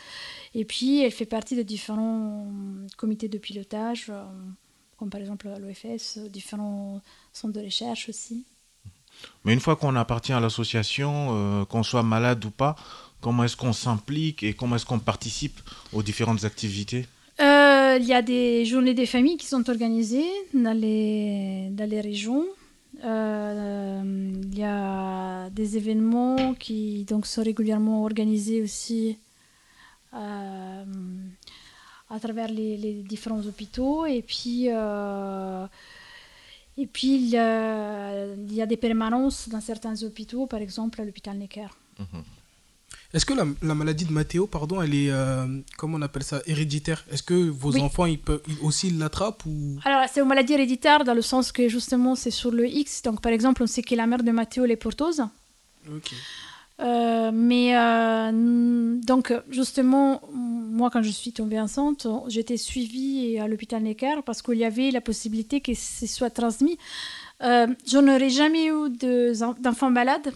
Et 0.54 0.66
puis, 0.66 1.02
elle 1.02 1.12
fait 1.12 1.26
partie 1.26 1.56
de 1.56 1.64
différents 1.64 2.48
comités 2.96 3.28
de 3.28 3.40
pilotage 3.40 4.12
comme 4.98 5.10
par 5.10 5.22
exemple 5.22 5.50
l'OFS, 5.60 6.20
différents 6.30 7.02
centres 7.34 7.54
de 7.54 7.66
recherche 7.66 8.10
aussi. 8.10 8.46
Mais 9.44 9.54
une 9.54 9.60
fois 9.60 9.76
qu'on 9.76 9.96
appartient 9.96 10.34
à 10.34 10.40
l'association, 10.40 11.30
euh, 11.32 11.66
qu'on 11.66 11.84
soit 11.84 12.04
malade 12.04 12.44
ou 12.46 12.52
pas, 12.52 12.76
comment 13.22 13.44
est-ce 13.44 13.58
qu'on 13.58 13.74
s'implique 13.74 14.44
et 14.44 14.54
comment 14.54 14.76
est-ce 14.76 14.86
qu'on 14.86 15.00
participe 15.00 15.60
aux 15.94 16.04
différentes 16.04 16.44
activités 16.44 17.08
euh, 17.40 17.98
Il 18.00 18.06
y 18.06 18.14
a 18.14 18.22
des 18.22 18.66
journées 18.66 18.94
des 18.94 19.06
familles 19.06 19.38
qui 19.38 19.48
sont 19.48 19.70
organisées 19.70 20.30
dans 20.54 20.78
les, 20.78 21.70
dans 21.72 21.90
les 21.90 22.02
régions. 22.02 22.46
Euh, 23.04 24.02
il 24.44 24.58
y 24.58 24.64
a 24.64 25.50
des 25.50 25.78
événements 25.78 26.54
qui 26.54 27.04
donc, 27.06 27.26
sont 27.26 27.44
régulièrement 27.44 28.04
organisés 28.04 28.62
aussi 28.62 29.18
à 32.10 32.20
travers 32.20 32.50
les, 32.50 33.04
différents 33.04 33.46
hôpitaux. 33.46 34.06
Et 34.06 34.22
puis, 34.22 34.68
euh, 34.70 35.68
et 36.78 36.88
puis 36.88 37.16
il 37.16 37.30
y, 37.30 37.38
a, 37.38 38.66
des 38.66 38.78
permanences 38.78 39.50
dans 39.50 39.62
certains 39.62 40.02
hôpitaux, 40.04 40.46
par 40.46 40.60
exemple 40.60 41.02
à 41.02 41.06
l'hôpital 41.06 41.38
Necker. 41.38 41.68
Mhm. 42.00 42.24
Est-ce 43.16 43.26
que 43.26 43.34
la, 43.34 43.46
la 43.64 43.74
maladie 43.76 44.04
de 44.06 44.12
Mathéo, 44.12 44.46
pardon, 44.46 44.82
elle 44.82 44.94
est, 44.94 45.10
euh, 45.10 45.48
comment 45.78 45.98
on 45.98 46.02
appelle 46.02 46.24
ça, 46.24 46.42
héréditaire? 46.46 47.04
Est-ce 47.12 47.24
que 47.24 47.34
vos 47.34 47.72
Oui. 47.72 47.82
enfants, 47.82 48.06
ils 48.06 48.20
peuvent, 48.20 48.42
ils 48.48 48.58
aussi 48.62 48.90
l'attrapent 48.92 49.44
ou? 49.46 49.80
Alors, 49.86 50.02
c'est 50.12 50.20
une 50.20 50.28
maladie 50.28 50.54
héréditaire 50.54 51.06
dans 51.06 51.14
le 51.14 51.22
sens 51.22 51.52
que 51.54 51.70
justement 51.70 52.14
c'est 52.16 52.30
sur 52.42 52.52
le 52.52 52.68
X. 52.68 53.02
Donc, 53.04 53.22
par 53.22 53.32
exemple, 53.32 53.64
on 53.64 53.68
sait 53.68 53.84
que 53.84 53.96
la 53.96 54.06
mère 54.06 54.22
de 54.22 54.32
Mathéo 54.32 54.66
elle 54.66 54.72
est 54.72 54.76
porteuse. 54.88 55.22
Ok. 55.90 56.12
Euh, 56.82 57.32
mais 57.34 57.68
euh, 57.78 58.98
donc, 59.02 59.34
justement, 59.50 60.22
moi, 60.34 60.90
quand 60.92 61.02
je 61.02 61.10
suis 61.10 61.32
tombée 61.32 61.58
enceinte, 61.58 62.06
j'étais 62.28 62.58
suivie 62.58 63.40
à 63.40 63.48
l'hôpital 63.48 63.82
Necker 63.82 64.16
parce 64.26 64.42
qu'il 64.42 64.58
y 64.58 64.66
avait 64.66 64.92
la 64.92 65.00
possibilité 65.00 65.62
que 65.62 65.74
ce 65.74 66.06
soit 66.06 66.32
transmis. 66.32 66.78
Euh, 67.44 67.68
je 67.88 67.98
n'aurais 67.98 68.30
jamais 68.30 68.66
eu 68.68 68.90
de- 68.90 69.32
d'enfants 69.62 69.90
malades 69.90 70.34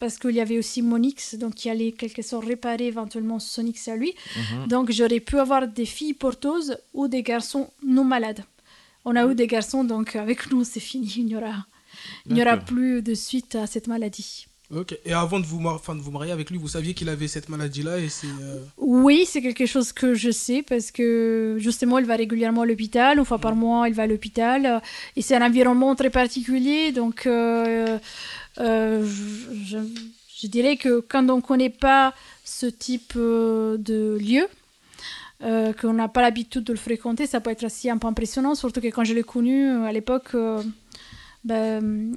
parce 0.00 0.18
qu'il 0.18 0.32
y 0.32 0.40
avait 0.40 0.58
aussi 0.58 0.80
mon 0.82 1.00
X, 1.00 1.36
donc 1.36 1.54
qui 1.54 1.68
allait 1.70 1.92
quelque 1.92 2.22
sorte 2.22 2.46
réparer 2.46 2.86
éventuellement 2.86 3.38
son 3.38 3.64
X 3.66 3.86
à 3.88 3.96
lui. 3.96 4.14
Mhm. 4.36 4.66
Donc, 4.66 4.90
j'aurais 4.90 5.20
pu 5.20 5.38
avoir 5.38 5.68
des 5.68 5.84
filles 5.84 6.14
porteuses 6.14 6.78
ou 6.94 7.06
des 7.06 7.22
garçons 7.22 7.70
non 7.86 8.04
malades. 8.04 8.42
On 9.04 9.14
a 9.14 9.24
eu 9.30 9.34
des 9.34 9.46
garçons, 9.46 9.84
donc 9.84 10.16
avec 10.16 10.50
nous, 10.50 10.64
c'est 10.64 10.80
fini. 10.80 11.12
Il 11.18 11.26
n'y 11.26 11.36
aura, 11.36 11.66
il 12.26 12.34
n'y 12.34 12.42
aura 12.42 12.52
D'accord. 12.56 12.74
plus 12.74 13.02
de 13.02 13.14
suite 13.14 13.54
à 13.54 13.66
cette 13.66 13.88
maladie. 13.88 14.46
Ok. 14.72 14.96
Et 15.04 15.12
avant 15.12 15.40
de 15.40 15.46
vous, 15.46 15.58
mar- 15.58 15.74
enfin, 15.74 15.96
de 15.96 16.00
vous 16.00 16.12
marier 16.12 16.30
avec 16.30 16.48
lui, 16.50 16.56
vous 16.58 16.68
saviez 16.68 16.94
qu'il 16.94 17.08
avait 17.08 17.26
cette 17.26 17.48
maladie-là 17.48 17.98
et 17.98 18.08
c'est. 18.08 18.28
euh, 18.28 18.60
Oui, 18.78 19.24
c'est 19.26 19.42
quelque 19.42 19.66
chose 19.66 19.92
que 19.92 20.14
je 20.14 20.30
sais 20.30 20.62
parce 20.62 20.92
que 20.92 21.56
justement, 21.58 21.98
il 21.98 22.06
va 22.06 22.14
régulièrement 22.14 22.62
à 22.62 22.66
l'hôpital. 22.66 23.18
Une 23.18 23.24
fois 23.24 23.38
par 23.38 23.56
mois, 23.56 23.88
il 23.88 23.94
va 23.94 24.04
à 24.04 24.06
l'hôpital. 24.06 24.80
Et 25.16 25.22
c'est 25.22 25.34
un 25.34 25.44
environnement 25.44 25.94
très 25.96 26.10
particulier. 26.10 26.92
Donc, 26.92 27.26
euh, 27.26 27.98
euh, 28.60 29.04
je, 29.04 29.54
je- 29.64 30.00
je 30.42 30.46
dirais 30.46 30.76
que 30.76 31.00
quand 31.00 31.28
on 31.30 31.36
ne 31.38 31.42
connaît 31.42 31.68
pas 31.70 32.14
ce 32.44 32.66
type 32.66 33.14
de 33.16 34.16
lieu, 34.20 34.46
euh, 35.42 35.72
qu'on 35.72 35.94
n'a 35.94 36.06
pas 36.08 36.22
l'habitude 36.22 36.62
de 36.64 36.72
le 36.72 36.78
fréquenter, 36.78 37.26
ça 37.26 37.40
peut 37.40 37.50
être 37.50 37.64
aussi 37.64 37.90
un 37.90 37.98
peu 37.98 38.06
impressionnant. 38.06 38.54
Surtout 38.54 38.80
que 38.80 38.86
quand 38.88 39.04
je 39.04 39.14
l'ai 39.14 39.22
connu 39.24 39.68
à 39.84 39.92
l'époque, 39.92 40.28
euh, 40.34 40.62
ben, 41.44 42.14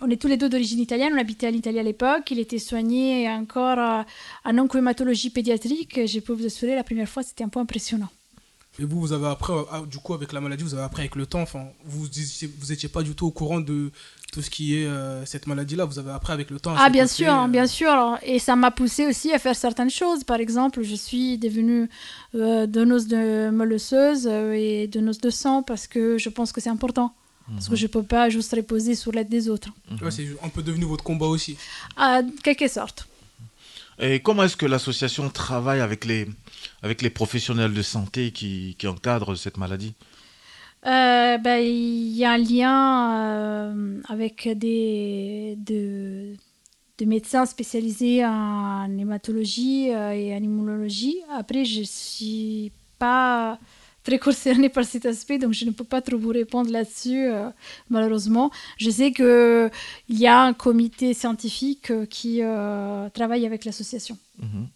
on 0.00 0.10
est 0.10 0.16
tous 0.20 0.28
les 0.28 0.36
deux 0.36 0.48
d'origine 0.48 0.80
italienne, 0.80 1.12
on 1.14 1.18
habitait 1.20 1.48
en 1.48 1.52
Italie 1.52 1.78
à 1.78 1.82
l'époque, 1.82 2.30
il 2.30 2.38
était 2.38 2.58
soigné 2.58 3.28
encore 3.30 3.78
à- 3.78 4.06
en 4.44 4.58
oncohématologie 4.58 5.30
pédiatrique. 5.30 6.06
Je 6.06 6.20
peux 6.20 6.32
vous 6.32 6.46
assurer, 6.46 6.74
la 6.74 6.84
première 6.84 7.08
fois, 7.08 7.22
c'était 7.22 7.44
un 7.44 7.48
peu 7.48 7.60
impressionnant. 7.60 8.08
Et 8.80 8.84
vous, 8.84 8.98
vous 8.98 9.12
avez 9.12 9.26
appris, 9.28 9.52
ah, 9.70 9.82
du 9.88 9.98
coup, 9.98 10.14
avec 10.14 10.32
la 10.32 10.40
maladie, 10.40 10.64
vous 10.64 10.74
avez 10.74 10.82
appris 10.82 11.02
avec 11.02 11.14
le 11.14 11.26
temps. 11.26 11.42
Enfin, 11.42 11.66
vous 11.84 12.06
étiez, 12.06 12.50
vous 12.58 12.72
étiez 12.72 12.88
pas 12.88 13.02
du 13.02 13.14
tout 13.14 13.26
au 13.26 13.30
courant 13.30 13.60
de 13.60 13.92
tout 14.32 14.42
ce 14.42 14.50
qui 14.50 14.76
est 14.76 14.86
euh, 14.86 15.24
cette 15.26 15.46
maladie-là. 15.46 15.84
Vous 15.84 16.00
avez 16.00 16.10
appris 16.10 16.32
avec 16.32 16.50
le 16.50 16.58
temps. 16.58 16.74
Ah, 16.76 16.90
bien 16.90 17.06
sûr, 17.06 17.32
euh, 17.32 17.46
bien 17.46 17.68
sûr. 17.68 18.18
Et 18.24 18.40
ça 18.40 18.56
m'a 18.56 18.72
poussé 18.72 19.06
aussi 19.06 19.32
à 19.32 19.38
faire 19.38 19.54
certaines 19.54 19.90
choses. 19.90 20.24
Par 20.24 20.40
exemple, 20.40 20.82
je 20.82 20.96
suis 20.96 21.38
devenue 21.38 21.88
euh, 22.34 22.66
donneuse 22.66 23.06
de 23.06 23.16
euh, 23.16 24.52
et 24.54 24.88
donneuse 24.88 25.18
de 25.20 25.30
sang 25.30 25.62
parce 25.62 25.86
que 25.86 26.18
je 26.18 26.28
pense 26.28 26.50
que 26.50 26.60
c'est 26.60 26.70
important. 26.70 27.14
Parce 27.52 27.68
que 27.68 27.76
je 27.76 27.82
ne 27.82 27.88
peux 27.88 28.02
pas 28.02 28.30
juste 28.30 28.52
reposer 28.54 28.94
sur 28.94 29.12
l'aide 29.12 29.28
des 29.28 29.48
autres. 29.50 29.68
ouais, 30.02 30.10
c'est 30.10 30.26
un 30.42 30.48
peu 30.48 30.62
devenu 30.62 30.84
votre 30.86 31.04
combat 31.04 31.26
aussi. 31.26 31.56
À 31.96 32.22
quelque 32.42 32.68
sorte. 32.68 33.06
Et 33.98 34.20
comment 34.20 34.44
est-ce 34.44 34.56
que 34.56 34.66
l'association 34.66 35.28
travaille 35.30 35.80
avec 35.80 36.04
les, 36.04 36.26
avec 36.82 37.02
les 37.02 37.10
professionnels 37.10 37.74
de 37.74 37.82
santé 37.82 38.32
qui, 38.32 38.74
qui 38.78 38.86
encadrent 38.88 39.36
cette 39.36 39.56
maladie? 39.58 39.92
Euh, 40.86 41.38
ben, 41.38 41.62
Il 41.64 42.16
y 42.16 42.24
a 42.24 42.32
un 42.32 42.38
lien 42.38 43.14
euh, 43.20 44.00
avec 44.08 44.48
des, 44.58 45.54
de- 45.58 46.34
des 46.98 47.06
médecins 47.06 47.46
spécialisés 47.46 48.24
en 48.24 48.88
hématologie 48.98 49.92
euh, 49.92 50.10
et 50.12 50.34
en 50.34 50.38
immunologie. 50.42 51.16
Après, 51.32 51.64
je 51.64 51.80
ne 51.80 51.84
suis 51.84 52.72
pas 52.98 53.58
très 54.04 54.18
concernée 54.18 54.68
par 54.68 54.84
cet 54.84 55.06
aspect, 55.06 55.38
donc 55.38 55.52
je 55.52 55.64
ne 55.64 55.70
peux 55.70 55.84
pas 55.84 56.02
trop 56.02 56.18
vous 56.18 56.28
répondre 56.28 56.70
là-dessus, 56.70 57.26
euh, 57.26 57.48
malheureusement. 57.90 58.50
Je 58.76 58.90
sais 58.90 59.12
qu'il 59.12 59.70
y 60.10 60.26
a 60.26 60.42
un 60.42 60.52
comité 60.52 61.14
scientifique 61.14 61.90
euh, 61.90 62.06
qui 62.06 62.42
euh, 62.42 63.08
travaille 63.08 63.46
avec 63.46 63.64
l'association. 63.64 64.16
Mhm. 64.38 64.68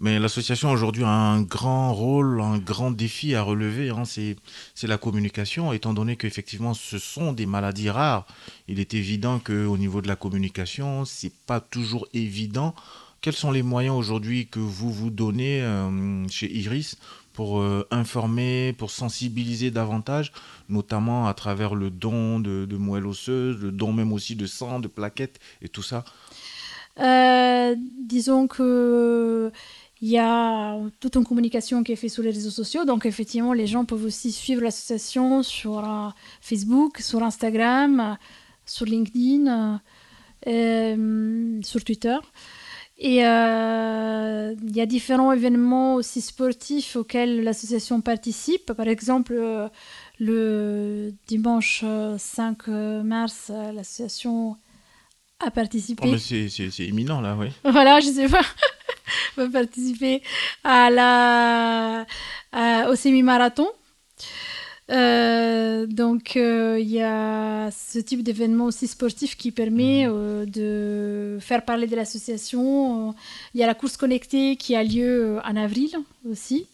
Mais 0.00 0.18
l'association 0.18 0.72
aujourd'hui 0.72 1.04
a 1.04 1.08
un 1.08 1.40
grand 1.42 1.94
rôle, 1.94 2.40
un 2.40 2.58
grand 2.58 2.90
défi 2.90 3.36
à 3.36 3.42
relever, 3.42 3.90
hein, 3.90 4.02
c'est 4.04 4.36
la 4.82 4.98
communication, 4.98 5.72
étant 5.72 5.94
donné 5.94 6.16
qu'effectivement 6.16 6.74
ce 6.74 6.98
sont 6.98 7.32
des 7.32 7.46
maladies 7.46 7.90
rares. 7.90 8.26
Il 8.66 8.80
est 8.80 8.92
évident 8.92 9.38
qu'au 9.38 9.78
niveau 9.78 10.02
de 10.02 10.08
la 10.08 10.16
communication, 10.16 11.04
c'est 11.04 11.32
pas 11.46 11.60
toujours 11.60 12.08
évident. 12.12 12.74
Quels 13.20 13.36
sont 13.36 13.52
les 13.52 13.62
moyens 13.62 13.94
aujourd'hui 13.94 14.48
que 14.48 14.58
vous 14.58 14.92
vous 14.92 15.10
donnez 15.10 15.64
chez 16.28 16.52
Iris 16.52 16.96
pour 17.34 17.60
euh, 17.60 17.86
informer, 17.90 18.74
pour 18.78 18.90
sensibiliser 18.90 19.70
davantage, 19.70 20.32
notamment 20.70 21.26
à 21.26 21.34
travers 21.34 21.74
le 21.74 21.90
don 21.90 22.40
de, 22.40 22.76
moelle 22.76 23.06
osseuse, 23.06 23.58
le 23.60 23.72
don 23.72 23.92
même 23.92 24.12
aussi 24.12 24.36
de 24.36 24.46
sang, 24.46 24.80
de 24.80 24.88
plaquettes 24.88 25.38
et 25.60 25.68
tout 25.68 25.82
ça 25.82 26.04
Euh, 27.00 27.74
disons 28.14 28.46
que 28.46 29.50
il 30.00 30.10
y 30.10 30.18
a 30.18 30.78
toute 31.00 31.16
une 31.16 31.24
communication 31.24 31.82
qui 31.82 31.92
est 31.92 31.96
faite 31.96 32.10
sur 32.10 32.22
les 32.22 32.30
réseaux 32.30 32.56
sociaux. 32.62 32.84
Donc, 32.84 33.04
effectivement, 33.06 33.52
les 33.52 33.66
gens 33.66 33.84
peuvent 33.84 34.04
aussi 34.04 34.30
suivre 34.32 34.62
l'association 34.62 35.42
sur 35.42 35.78
euh, 35.78 36.10
Facebook, 36.40 36.98
sur 36.98 37.22
Instagram, 37.22 38.16
sur 38.64 38.86
LinkedIn, 38.86 39.80
sur 41.62 41.82
Twitter. 41.82 42.18
Et 42.96 43.26
euh, 43.26 44.54
il 44.62 44.76
y 44.76 44.80
a 44.80 44.86
différents 44.86 45.32
événements 45.32 45.94
aussi 45.94 46.20
sportifs 46.20 46.94
auxquels 46.96 47.42
l'association 47.42 48.00
participe. 48.00 48.72
Par 48.72 48.86
exemple, 48.86 49.34
euh, 49.36 49.68
le 50.20 51.12
dimanche 51.26 51.80
euh, 51.84 52.16
5 52.18 52.68
mars, 52.68 53.50
euh, 53.50 53.72
l'association 53.72 54.56
a 55.44 55.50
participé. 55.50 56.08
Oh, 56.14 56.18
c'est- 56.18 56.48
imminent 56.86 57.20
là, 57.20 57.36
oui. 57.38 57.48
Voilà, 57.64 57.98
je 58.00 58.06
sais 58.10 58.28
pas. 58.28 58.42
va 59.36 59.48
participer 59.48 60.22
à 60.62 60.88
la, 60.90 62.06
à- 62.52 62.88
au 62.90 62.94
semi-marathon. 62.94 63.66
Euh, 64.90 65.86
donc, 65.86 66.36
euh, 66.36 66.78
il 66.78 66.88
y 66.88 67.02
a 67.02 67.70
ce 67.70 67.98
type 67.98 68.22
d'événement 68.22 68.66
aussi 68.66 68.86
sportif 68.86 69.36
qui 69.36 69.50
permet 69.50 70.06
euh, 70.06 70.44
de 70.44 71.38
faire 71.40 71.64
parler 71.64 71.86
de 71.86 71.96
l'association. 71.96 73.14
Il 73.54 73.60
y 73.60 73.64
a 73.64 73.66
la 73.66 73.74
course 73.74 73.96
connectée 73.96 74.56
qui 74.56 74.76
a 74.76 74.84
lieu 74.84 75.38
en 75.44 75.56
avril 75.56 75.90
aussi. 76.30 76.66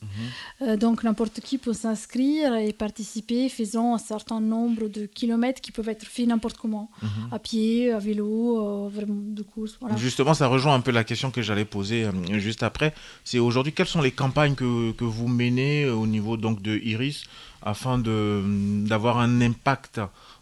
Euh, 0.63 0.77
donc, 0.77 1.05
n'importe 1.05 1.41
qui 1.41 1.59
peut 1.59 1.73
s'inscrire 1.73 2.55
et 2.57 2.73
participer, 2.73 3.49
faisant 3.49 3.95
un 3.95 3.99
certain 3.99 4.41
nombre 4.41 4.89
de 4.89 5.07
kilomètres 5.07 5.61
qui 5.61 5.71
peuvent 5.71 5.89
être 5.89 6.05
faits 6.05 6.27
n'importe 6.27 6.57
comment. 6.57 6.91
À 7.31 7.39
pied, 7.39 7.93
à 7.93 7.99
vélo, 7.99 8.89
vraiment 8.89 9.15
de 9.17 9.43
course. 9.43 9.77
Voilà. 9.81 9.97
Justement, 9.97 10.35
ça 10.35 10.49
rejoint 10.49 10.75
un 10.75 10.81
peu 10.81 10.91
la 10.91 11.05
question 11.05 11.31
que 11.31 11.43
j'allais 11.43 11.65
poser 11.65 12.07
juste 12.33 12.63
après. 12.63 12.93
C'est 13.25 13.39
aujourd'hui, 13.39 13.73
quelles 13.73 13.87
sont 13.87 14.03
les 14.03 14.11
campagnes 14.11 14.55
que, 14.55 14.93
que 14.93 15.05
vous 15.05 15.29
menez 15.29 15.89
au 15.89 16.07
niveau 16.07 16.37
donc 16.37 16.63
de 16.63 16.77
Iris 16.79 17.25
afin 17.63 17.99
d'avoir 17.99 19.19
un 19.19 19.41
impact 19.41 20.01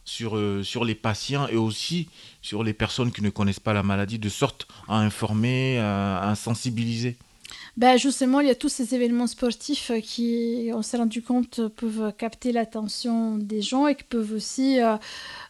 sur, 0.09 0.37
euh, 0.37 0.63
sur 0.63 0.85
les 0.85 0.95
patients 0.95 1.47
et 1.49 1.57
aussi 1.57 2.09
sur 2.41 2.65
les 2.65 2.73
personnes 2.73 3.13
qui 3.13 3.23
ne 3.23 3.31
connaissent 3.31 3.61
pas 3.61 3.75
la 3.75 3.83
maladie, 3.83 4.19
de 4.19 4.29
sorte 4.29 4.67
à 4.89 4.99
informer, 4.99 5.79
à, 5.79 6.35
sensibiliser 6.35 7.17
Ben 7.77 7.99
justement, 7.99 8.41
il 8.41 8.49
y 8.49 8.51
a 8.51 8.55
tous 8.55 8.71
ces 8.71 8.95
événements 8.95 9.27
sportifs 9.27 9.91
euh, 9.91 10.01
qui, 10.01 10.71
on 10.73 10.83
s'est 10.83 10.97
rendu 10.97 11.21
compte, 11.23 11.61
peuvent 11.77 12.13
capter 12.17 12.53
l'attention 12.53 13.37
des 13.37 13.61
gens 13.61 13.87
et 13.87 13.95
qui 13.97 14.05
peuvent 14.05 14.33
aussi 14.33 14.81
euh, 14.81 14.97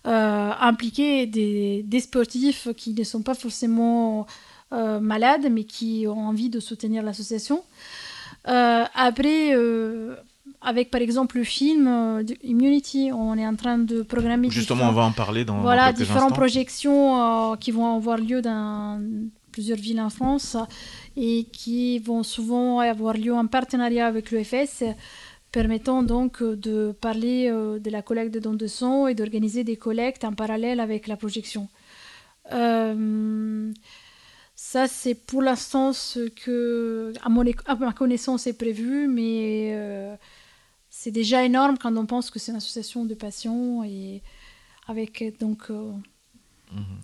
impliquer 0.04 1.26
des, 1.26 1.84
des 1.84 2.00
sportifs 2.00 2.68
qui 2.76 2.94
ne 2.94 3.04
sont 3.04 3.22
pas 3.22 3.34
forcément 3.34 4.26
malades, 4.70 5.48
mais 5.50 5.64
qui 5.64 6.04
ont 6.06 6.28
envie 6.28 6.50
de 6.50 6.60
soutenir 6.60 7.02
l'association. 7.02 7.64
Après, 8.44 9.54
avec 10.60 10.90
par 10.90 11.00
exemple 11.00 11.38
le 11.38 11.44
film 11.44 11.86
euh, 11.86 12.22
Immunity, 12.42 13.10
on 13.12 13.36
est 13.36 13.46
en 13.46 13.54
train 13.54 13.78
de 13.78 14.02
programmer 14.02 14.50
Justement, 14.50 14.88
on 14.88 14.92
va 14.92 15.04
en 15.04 15.12
parler 15.12 15.44
dans, 15.44 15.60
voilà, 15.60 15.92
différentes 15.92 16.34
projections 16.34 17.52
euh, 17.52 17.56
qui 17.56 17.70
vont 17.70 17.96
avoir 17.96 18.18
lieu 18.18 18.42
dans 18.42 19.00
plusieurs 19.52 19.78
villes 19.78 20.00
en 20.00 20.10
France 20.10 20.56
et 21.16 21.44
qui 21.52 21.98
vont 21.98 22.22
souvent 22.22 22.80
avoir 22.80 23.14
lieu 23.14 23.34
en 23.34 23.46
partenariat 23.46 24.06
avec 24.06 24.30
l'EFS, 24.30 24.84
permettant 25.52 26.02
donc 26.02 26.42
euh, 26.42 26.56
de 26.56 26.92
parler 27.00 27.48
euh, 27.50 27.78
de 27.78 27.90
la 27.90 28.02
collecte 28.02 28.34
de 28.34 28.40
dons 28.40 28.54
de 28.54 28.66
sang 28.66 29.06
et 29.06 29.14
d'organiser 29.14 29.64
des 29.64 29.76
collectes 29.76 30.24
en 30.24 30.32
parallèle 30.32 30.80
avec 30.80 31.06
la 31.06 31.16
projection. 31.16 31.68
Ça, 34.60 34.88
c'est 34.88 35.14
pour 35.14 35.40
l'instant 35.40 35.92
ce 35.92 36.28
que, 36.28 37.12
à, 37.22 37.28
mon, 37.28 37.44
à 37.66 37.76
ma 37.76 37.92
connaissance, 37.92 38.48
est 38.48 38.58
prévu, 38.58 39.06
mais 39.06 39.70
euh, 39.72 40.16
c'est 41.00 41.12
déjà 41.12 41.44
énorme 41.44 41.78
quand 41.78 41.96
on 41.96 42.06
pense 42.06 42.28
que 42.28 42.40
c'est 42.40 42.50
une 42.50 42.56
association 42.56 43.04
de 43.04 43.14
patients 43.14 43.84
et 43.84 44.20
avec 44.88 45.22
euh, 45.22 45.30
donc 45.38 45.70
euh, 45.70 45.92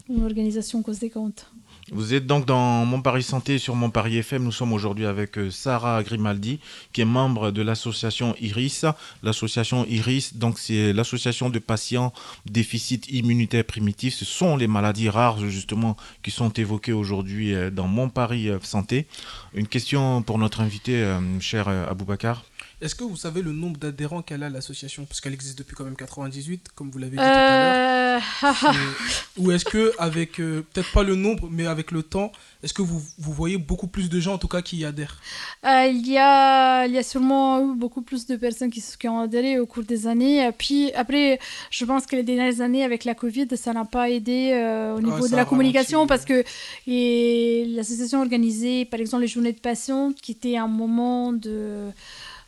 une 0.08 0.24
organisation 0.24 0.82
conséquente. 0.82 1.46
Vous 1.92 2.12
êtes 2.12 2.26
donc 2.26 2.44
dans 2.44 2.84
Mon 2.84 3.02
Paris 3.02 3.22
Santé 3.22 3.58
sur 3.58 3.76
Mon 3.76 3.90
Paris 3.90 4.16
FM. 4.16 4.42
Nous 4.42 4.50
sommes 4.50 4.72
aujourd'hui 4.72 5.06
avec 5.06 5.38
euh, 5.38 5.48
Sarah 5.48 6.02
Grimaldi, 6.02 6.58
qui 6.92 7.02
est 7.02 7.04
membre 7.04 7.52
de 7.52 7.62
l'association 7.62 8.34
IRIS. 8.40 8.82
L'association 9.22 9.86
IRIS, 9.86 10.32
donc 10.34 10.58
c'est 10.58 10.92
l'association 10.92 11.48
de 11.48 11.60
patients 11.60 12.12
déficit 12.46 13.08
immunitaire 13.12 13.64
primitif. 13.64 14.14
Ce 14.14 14.24
sont 14.24 14.56
les 14.56 14.66
maladies 14.66 15.08
rares 15.08 15.38
justement 15.48 15.96
qui 16.24 16.32
sont 16.32 16.50
évoquées 16.50 16.92
aujourd'hui 16.92 17.54
dans 17.70 17.86
Mon 17.86 18.08
Paris 18.08 18.48
euh, 18.48 18.58
Santé. 18.62 19.06
Une 19.54 19.68
question 19.68 20.20
pour 20.22 20.38
notre 20.38 20.62
invité, 20.62 21.16
cher 21.38 21.68
Aboubacar. 21.68 22.44
Est-ce 22.80 22.94
que 22.94 23.04
vous 23.04 23.16
savez 23.16 23.42
le 23.42 23.52
nombre 23.52 23.78
d'adhérents 23.78 24.22
qu'elle 24.22 24.42
a 24.42 24.50
l'association? 24.50 25.04
Parce 25.04 25.20
qu'elle 25.20 25.32
existe 25.32 25.58
depuis 25.58 25.76
quand 25.76 25.84
même 25.84 25.96
98, 25.96 26.68
comme 26.74 26.90
vous 26.90 26.98
l'avez 26.98 27.12
dit 27.12 27.16
tout 27.16 27.22
à 27.22 28.18
l'heure. 28.18 28.22
Ou 29.38 29.50
est-ce 29.52 29.64
que, 29.64 29.92
avec 29.98 30.40
euh, 30.40 30.64
peut-être 30.72 30.92
pas 30.92 31.02
le 31.02 31.14
nombre, 31.14 31.48
mais 31.50 31.66
avec 31.66 31.90
le 31.90 32.02
temps, 32.02 32.32
est-ce 32.62 32.72
que 32.72 32.82
vous, 32.82 33.02
vous, 33.18 33.32
voyez 33.32 33.58
beaucoup 33.58 33.86
plus 33.86 34.08
de 34.08 34.20
gens 34.20 34.34
en 34.34 34.38
tout 34.38 34.48
cas 34.48 34.62
qui 34.62 34.78
y 34.78 34.84
adhèrent? 34.84 35.20
Euh, 35.64 35.86
il, 35.86 36.06
y 36.08 36.18
a, 36.18 36.86
il 36.86 36.92
y 36.92 36.98
a 36.98 37.02
sûrement 37.02 37.60
eu 37.60 37.74
beaucoup 37.74 38.02
plus 38.02 38.26
de 38.26 38.36
personnes 38.36 38.70
qui, 38.70 38.82
qui 38.98 39.08
ont 39.08 39.20
adhéré 39.20 39.58
au 39.58 39.66
cours 39.66 39.84
des 39.84 40.06
années. 40.06 40.50
Puis 40.56 40.92
après, 40.94 41.38
je 41.70 41.84
pense 41.84 42.06
que 42.06 42.16
les 42.16 42.22
dernières 42.22 42.60
années 42.60 42.84
avec 42.84 43.04
la 43.04 43.14
Covid, 43.14 43.48
ça 43.56 43.72
n'a 43.72 43.84
pas 43.84 44.10
aidé 44.10 44.50
euh, 44.52 44.96
au 44.96 45.00
niveau 45.00 45.28
de 45.28 45.36
la 45.36 45.44
communication 45.44 46.06
parce 46.06 46.24
que 46.24 46.44
l'association 46.86 48.20
organisait 48.20 48.84
par 48.84 49.00
exemple 49.00 49.22
les 49.22 49.28
journées 49.28 49.52
de 49.52 49.60
patients 49.60 50.12
qui 50.12 50.32
étaient 50.32 50.56
un 50.56 50.68
moment 50.68 51.32
de 51.32 51.90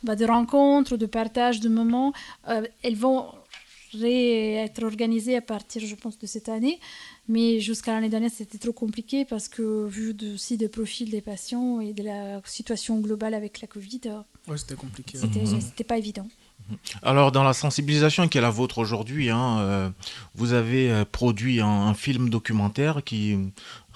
bah, 0.02 0.16
de 0.16 0.24
rencontres, 0.24 0.96
de 0.96 1.06
partage 1.06 1.60
de 1.60 1.68
moments. 1.68 2.12
Euh, 2.48 2.66
elles 2.82 2.96
vont 2.96 3.26
être 4.04 4.82
organisées 4.82 5.36
à 5.36 5.40
partir, 5.40 5.82
je 5.84 5.94
pense, 5.94 6.18
de 6.18 6.26
cette 6.26 6.48
année. 6.48 6.78
Mais 7.28 7.60
jusqu'à 7.60 7.92
l'année 7.92 8.08
dernière, 8.08 8.30
c'était 8.30 8.58
trop 8.58 8.72
compliqué 8.72 9.24
parce 9.24 9.48
que, 9.48 9.86
vu 9.86 10.14
aussi 10.34 10.56
des 10.56 10.68
profils 10.68 11.10
des 11.10 11.20
patients 11.20 11.80
et 11.80 11.92
de 11.92 12.02
la 12.02 12.40
situation 12.44 13.00
globale 13.00 13.34
avec 13.34 13.60
la 13.60 13.66
Covid, 13.66 14.00
ouais, 14.48 14.58
c'était 14.58 14.76
compliqué. 14.76 15.18
C'était 15.18 15.40
mhm. 15.40 15.86
pas 15.88 15.98
évident. 15.98 16.28
Mhm. 16.68 16.76
Alors, 17.02 17.32
dans 17.32 17.42
la 17.42 17.52
sensibilisation 17.52 18.28
qui 18.28 18.38
est 18.38 18.40
la 18.40 18.50
vôtre 18.50 18.78
aujourd'hui, 18.78 19.30
hein, 19.30 19.58
euh, 19.58 19.90
vous 20.34 20.52
avez 20.52 20.90
euh, 20.90 21.04
produit 21.04 21.60
un, 21.60 21.94
film 21.94 22.28
documentaire 22.28 23.02
qui 23.04 23.36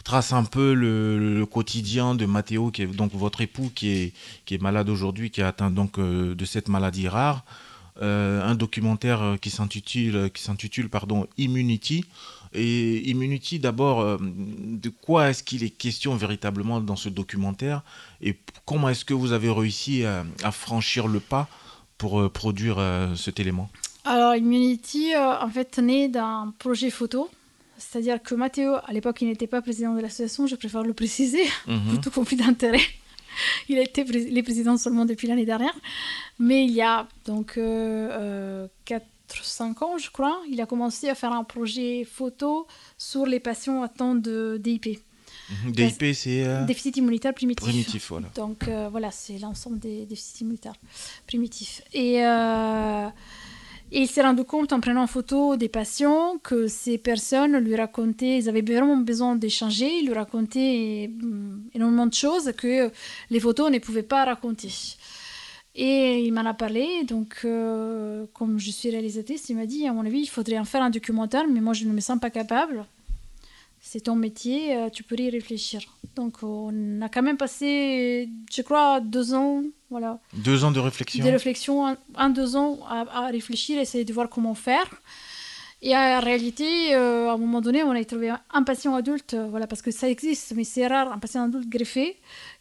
trace 0.02 0.33
un 0.33 0.45
peu 0.45 0.73
le, 0.75 1.45
quotidien 1.47 2.14
de 2.14 2.26
Mathéo, 2.26 2.71
qui 2.71 2.83
est 2.83 2.87
donc 2.87 3.12
votre 3.14 3.40
époux, 3.40 3.71
qui 3.75 4.12
est, 4.50 4.62
malade 4.62 4.88
aujourd'hui, 4.88 5.30
qui 5.30 5.40
est 5.40 5.45
atteint 5.45 5.71
donc 5.71 5.99
euh, 5.99 6.35
de 6.35 6.45
cette 6.45 6.69
maladie 6.69 7.09
rare. 7.09 7.45
Euh, 8.02 8.42
un 8.42 8.54
documentaire 8.54 9.21
euh, 9.21 9.37
qui 9.37 9.50
s'intitule 9.50 10.30
qui 10.33 10.42
s'intitule 10.42 10.88
pardon 10.88 11.26
Immunity. 11.38 12.04
Et 12.52 13.09
Immunity 13.09 13.61
d'abord 13.61 14.19
de 14.21 14.88
quoi 14.88 15.30
est-ce 15.30 15.45
qu'il 15.45 15.62
est 15.62 15.71
question 15.71 16.16
véritablement 16.16 16.80
dans 16.80 16.97
ce 16.97 17.09
documentaire? 17.09 17.83
Et 18.21 18.37
comment 18.64 18.88
est-ce 18.88 19.04
que 19.04 19.14
vous 19.14 19.30
avez 19.30 19.50
réussi 19.50 20.04
à, 20.04 20.50
franchir 20.50 21.07
le 21.07 21.21
pas 21.21 21.47
pour 21.97 22.28
produire 22.33 22.78
cet 23.14 23.38
élément? 23.38 23.71
Alors 24.04 24.35
Immunity 24.35 25.12
en 25.16 25.49
fait 25.49 25.78
né 25.78 26.09
d'un 26.09 26.52
projet 26.59 26.90
photo 26.90 27.30
c'est-à-dire 27.81 28.23
que 28.23 28.35
Matteo, 28.35 28.75
à 28.85 28.93
l'époque, 28.93 29.23
il 29.23 29.29
n'était 29.29 29.47
pas 29.47 29.63
président 29.63 29.95
de 29.95 30.01
l'association, 30.01 30.47
je 30.47 30.55
préfère 30.55 30.83
le 30.83 30.95
préciser, 30.95 31.45
pour 31.91 32.01
tout 32.01 32.11
conflit 32.11 32.37
d'intérêt. 32.37 32.81
il 33.69 33.79
a 33.79 33.83
été 33.83 34.05
les 34.05 34.43
président 34.43 34.77
seulement 34.77 35.05
depuis 35.05 35.29
l'année 35.29 35.47
dernière. 35.47 35.75
Mais 36.39 36.65
il 36.65 36.73
y 36.73 36.83
a 36.83 37.09
donc 37.27 37.59
euh, 37.59 38.67
4-5 38.87 38.99
euh, 39.31 39.85
ans, 39.85 39.99
je 39.99 40.11
crois, 40.11 40.41
il 40.49 40.61
a 40.61 40.67
commencé 40.67 41.09
à 41.09 41.15
faire 41.15 41.33
un 41.33 41.45
projet 41.45 42.05
photo 42.05 42.67
sur 42.99 43.27
les 43.27 43.41
patients 43.41 43.83
atteints 43.83 44.15
de 44.15 44.59
DIP. 44.63 45.01
Mhm. 45.65 45.73
DIP, 45.73 46.15
c'est 46.15 46.45
euh, 46.47 46.65
Déficit 46.65 46.97
immunitaire 46.97 47.35
primitif. 47.35 47.65
Primitif, 47.65 48.09
voilà. 48.09 48.29
Donc 48.35 48.69
euh, 48.69 48.89
voilà, 48.91 49.11
c'est 49.11 49.39
l'ensemble 49.39 49.79
des 49.79 50.07
déficits 50.07 50.43
immunitaires 50.43 50.75
primitifs. 51.27 51.83
Et 51.93 52.21
et 53.92 54.02
il 54.02 54.09
s'est 54.09 54.23
rendu 54.23 54.44
compte 54.44 54.73
en 54.73 54.80
prenant 54.80 55.02
en 55.02 55.06
photo 55.06 55.56
des 55.56 55.68
patients 55.68 56.38
que 56.42 56.68
ces 56.68 56.97
personnes 56.97 57.59
lui 57.59 57.75
racontaient, 57.75 58.38
ils 58.38 58.49
avaient 58.49 58.62
vraiment 58.62 58.96
besoin 58.96 59.35
d'échanger, 59.35 59.90
ils 60.00 60.07
lui 60.07 60.14
racontaient 60.14 61.11
mm, 61.12 61.70
énormément 61.74 62.07
de 62.07 62.14
choses 62.14 62.53
que 62.57 62.90
les 63.31 63.40
photos 63.40 63.70
ne 63.70 63.79
pouvaient 63.79 64.05
pas 64.05 64.24
raconter. 64.24 64.72
Et 65.74 66.20
il 66.24 66.33
m'en 66.33 66.44
a 66.46 66.55
parlé, 66.55 67.05
donc 67.05 67.40
euh, 67.44 68.26
comme 68.33 68.59
je 68.59 68.70
suis 68.70 68.90
réalisatrice, 68.90 69.48
il 69.48 69.57
m'a 69.57 69.66
dit, 69.66 69.87
à 69.87 69.92
mon 69.92 70.07
avis, 70.07 70.20
il 70.20 70.29
faudrait 70.29 70.59
en 70.59 70.64
faire 70.64 70.83
un 70.83 70.90
documentaire, 70.90 71.46
mais 71.48 71.61
moi 71.61 71.72
je 71.72 71.85
ne 71.85 71.92
me 71.92 72.00
sens 72.00 72.18
pas 72.20 72.31
capable 72.31 72.87
c'est 73.90 74.03
ton 74.03 74.14
métier, 74.14 74.76
euh, 74.76 74.88
tu 74.88 75.03
peux 75.03 75.16
y 75.18 75.31
réfléchir. 75.31 75.81
Donc 76.14 76.44
on 76.44 77.03
a 77.03 77.09
quand 77.09 77.22
même 77.22 77.37
passé, 77.37 78.29
je 78.48 78.62
crois, 78.62 79.00
deux 79.00 79.35
ans, 79.35 79.64
voilà. 79.90 80.20
Deux 80.33 80.62
ans 80.64 80.70
de 80.70 80.79
réflexion. 80.79 81.24
De 81.24 81.29
réflexion, 81.31 81.96
un, 82.14 82.31
deux 82.31 82.55
ans 82.55 82.79
à, 82.88 83.26
réfléchir, 83.26 83.81
essayer 83.81 84.05
de 84.05 84.12
voir 84.12 84.29
comment 84.29 84.55
faire. 84.55 84.88
Et 85.83 85.96
en 85.96 86.20
réalité, 86.20 86.94
euh, 86.94 87.31
à 87.31 87.33
un 87.33 87.37
moment 87.37 87.61
donné, 87.61 87.83
on 87.83 87.90
a 87.90 88.05
trouvé 88.05 88.33
un 88.53 88.62
patient 88.62 88.94
adulte, 88.94 89.35
euh, 89.35 89.48
voilà, 89.48 89.66
parce 89.66 89.83
que 89.83 89.90
ça 89.90 90.09
existe, 90.09 90.53
mais 90.55 90.62
c'est 90.62 90.87
rare, 90.87 91.11
un 91.11 91.18
patient 91.18 91.42
adulte 91.46 91.68
greffé 91.68 92.16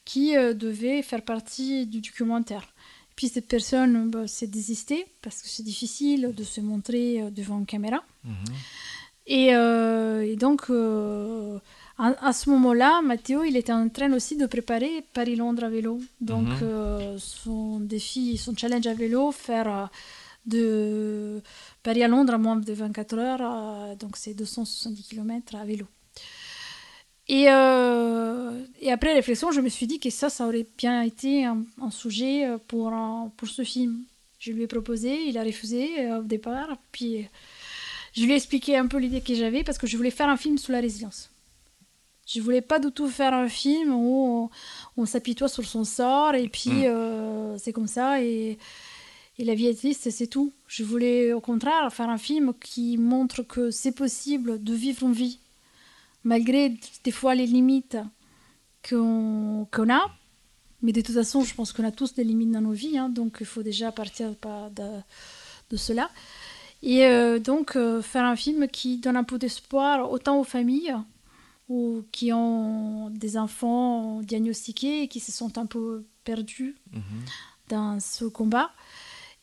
qui 0.05 0.33
devait 0.33 1.03
faire 1.03 1.21
partie 1.21 1.85
du 1.85 2.01
documentaire. 2.01 2.65
Puis 3.15 3.27
cette 3.27 3.47
personne 3.47 4.09
bah, 4.09 4.25
s'est 4.25 4.47
désistée 4.47 5.05
parce 5.21 5.43
que 5.43 5.47
c'est 5.47 5.61
difficile 5.61 6.33
de 6.35 6.43
se 6.43 6.59
montrer 6.59 7.29
devant 7.29 7.59
une 7.59 7.67
caméra. 7.67 8.01
Euh, 9.29 10.21
et, 10.21 10.35
donc, 10.35 10.69
euh, 10.69 11.59
à, 11.97 12.33
ce 12.33 12.49
moment-là, 12.49 13.01
Mathéo, 13.01 13.43
il 13.43 13.55
était 13.57 13.73
en 13.73 13.89
train 13.89 14.11
aussi 14.13 14.37
de 14.37 14.45
préparer 14.45 15.03
Paris-Londres 15.13 15.63
à 15.63 15.69
vélo. 15.69 15.99
Donc, 16.21 16.47
mhm. 16.47 16.59
euh, 16.63 17.17
son 17.19 17.79
défi, 17.79 18.37
son 18.37 18.55
challenge 18.55 18.87
à 18.87 18.93
vélo, 18.93 19.31
faire 19.31 19.89
de 20.45 21.41
Paris 21.83 22.03
à 22.03 22.07
Londres 22.07 22.33
à 22.33 22.37
moins 22.37 22.55
de 22.55 22.73
24 22.73 23.17
heures, 23.19 23.97
donc 23.97 24.17
c'est 24.17 24.33
270 24.33 25.03
km 25.03 25.55
à 25.55 25.65
vélo. 25.65 25.85
Et, 27.27 27.43
et, 27.43 28.91
après 28.91 29.13
réflexion, 29.13 29.51
je 29.51 29.61
me 29.61 29.69
suis 29.69 29.85
dit 29.85 29.99
que 29.99 30.09
ça, 30.09 30.29
ça 30.29 30.47
aurait 30.47 30.65
bien 30.77 31.03
été 31.03 31.45
un, 31.45 31.65
sujet 31.91 32.47
pour, 32.67 32.91
pour 33.37 33.47
ce 33.47 33.63
film. 33.63 33.99
Je 34.39 34.53
lui 34.53 34.63
ai 34.63 34.67
proposé, 34.67 35.27
il 35.27 35.37
a 35.37 35.43
refusé 35.43 36.11
au 36.13 36.23
départ, 36.23 36.77
puis 36.91 37.27
je 38.13 38.23
lui 38.23 38.33
ai 38.33 38.35
expliqué 38.35 38.77
un 38.77 38.87
peu 38.87 38.97
l'idée 38.97 39.21
que 39.21 39.33
j'avais 39.35 39.63
parce 39.63 39.77
que 39.77 39.87
je 39.87 39.97
voulais 39.97 40.11
faire 40.11 40.29
un 40.29 40.37
film 40.37 40.57
sur 40.57 40.71
la 40.71 40.79
résilience. 40.79 41.29
Je 42.25 42.41
voulais 42.41 42.61
pas 42.61 42.79
du 42.79 42.91
tout 42.91 43.07
faire 43.07 43.33
un 43.33 43.49
film 43.49 43.91
où 43.93 44.49
on, 44.97 45.05
s'apitoie 45.05 45.47
sur 45.47 45.65
son 45.65 45.83
sort 45.83 46.35
et 46.35 46.47
puis 46.47 46.69
mm. 46.69 46.85
euh, 46.85 47.57
c'est 47.57 47.73
comme 47.73 47.87
ça 47.87 48.21
et, 48.21 48.59
et, 49.39 49.45
la 49.45 49.55
vie 49.55 49.67
est 49.67 49.77
triste, 49.77 50.09
c'est 50.11 50.27
tout. 50.27 50.53
Je 50.67 50.83
voulais 50.83 51.33
au 51.33 51.41
contraire 51.41 51.91
faire 51.91 52.09
un 52.09 52.19
film 52.19 52.53
qui 52.59 52.97
montre 52.97 53.41
que 53.41 53.71
c'est 53.71 53.93
possible 53.93 54.63
de 54.63 54.73
vivre 54.73 55.07
une 55.07 55.13
vie 55.13 55.39
malgré 56.23 56.77
des 57.03 57.11
fois 57.11 57.35
les 57.35 57.45
limites 57.45 57.97
qu'on 58.87 59.67
a. 59.89 60.11
Mais 60.81 60.93
de 60.93 61.01
toute 61.01 61.15
façon, 61.15 61.43
je 61.43 61.53
pense 61.53 61.73
qu'on 61.73 61.83
a 61.83 61.91
tous 61.91 62.13
des 62.13 62.23
limites 62.23 62.51
dans 62.51 62.61
nos 62.61 62.71
vies, 62.71 62.97
hein, 62.97 63.09
donc 63.09 63.37
il 63.41 63.45
faut 63.45 63.63
déjà 63.63 63.91
partir 63.91 64.29
de, 64.29 64.83
de 65.69 65.77
cela. 65.77 66.09
Et 66.81 67.05
euh, 67.05 67.39
donc, 67.39 67.75
euh, 67.75 68.01
faire 68.01 68.25
un 68.25 68.35
film 68.35 68.67
qui 68.67 68.97
donne 68.97 69.17
un 69.17 69.23
peu 69.23 69.37
d'espoir 69.37 70.11
autant 70.11 70.39
aux 70.39 70.43
familles 70.43 70.95
ou 71.67 72.03
qui 72.11 72.31
ont 72.33 73.09
des 73.11 73.37
enfants 73.37 74.21
diagnostiqués 74.21 75.03
et 75.03 75.07
qui 75.07 75.19
se 75.19 75.31
sentent 75.31 75.57
un 75.57 75.65
peu 75.65 76.05
perdus 76.23 76.75
mhm. 76.93 77.01
dans 77.67 77.99
ce 77.99 78.25
combat. 78.25 78.71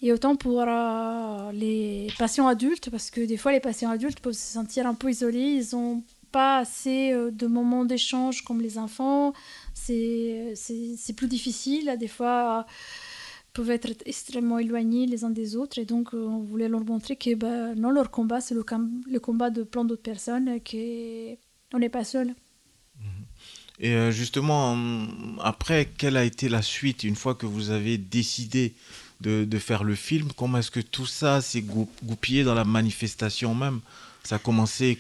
Et 0.03 0.13
autant 0.13 0.37
pour 0.37 0.61
euh, 0.61 1.53
les 1.53 2.09
patients 2.19 2.49
adultes, 2.49 2.91
parce 2.91 3.11
que 3.11 3.21
des 3.21 3.37
fois, 3.37 3.53
les 3.53 3.61
patients 3.61 3.91
adultes 3.91 4.21
peuvent 4.21 4.35
se 4.35 4.53
sentir 4.53 4.87
un 4.87 4.95
peu 4.95 5.11
isolés. 5.11 5.63
Ils 5.63 5.77
n'ont 5.77 6.03
pas 6.33 6.59
assez 6.59 7.13
de 7.13 7.47
moments 7.47 7.85
d'échange 7.85 8.43
comme 8.43 8.61
les 8.61 8.77
enfants. 8.77 9.33
C'est 9.73 10.55
plus 11.17 11.29
difficile. 11.29 11.97
Des 11.99 12.09
fois 12.09 12.67
peuvent 13.57 13.71
être 13.71 14.03
extrêmement 14.05 14.59
éloignés 14.59 15.07
les 15.07 15.25
uns 15.25 15.31
des 15.31 15.57
autres. 15.57 15.79
Et 15.79 15.87
donc, 15.87 16.13
euh, 16.13 16.27
on 16.27 16.41
voulait 16.41 16.69
leur 16.69 16.85
montrer 16.85 17.17
que 17.17 17.35
bah, 17.35 17.75
non, 17.75 17.91
leur 17.91 18.11
combat, 18.11 18.43
c'est 18.43 18.55
le, 18.55 18.65
le, 19.11 19.19
combat 19.19 19.49
de 19.49 19.63
plein 19.63 19.85
d'autres 19.87 20.03
personnes 20.03 20.49
et 20.49 20.61
qu'on 20.61 21.79
n'est 21.79 21.89
pas 21.89 22.05
seul. 22.05 22.29
Mhm. 23.01 23.07
Et 23.81 23.93
euh, 23.95 24.11
justement, 24.11 24.77
après, 25.41 25.89
quelle 25.97 26.19
a 26.19 26.25
été 26.25 26.51
la 26.51 26.61
suite 26.61 27.03
une 27.03 27.17
fois 27.17 27.35
que 27.35 27.47
vous 27.47 27.71
avez 27.71 27.97
décidé 27.97 28.75
de, 29.23 29.45
de 29.45 29.59
faire 29.59 29.85
le 29.85 29.95
film? 29.95 30.29
Comment 30.37 30.59
est-ce 30.59 30.71
que 30.71 30.81
tout 30.81 31.07
ça 31.07 31.41
s'est 31.41 31.65
goupillé 32.03 32.45
dans 32.45 32.55
la 32.55 32.65
manifestation 32.65 33.55
même? 33.55 33.81
Ça 34.23 34.37
a 34.37 34.39
commencé 34.39 34.99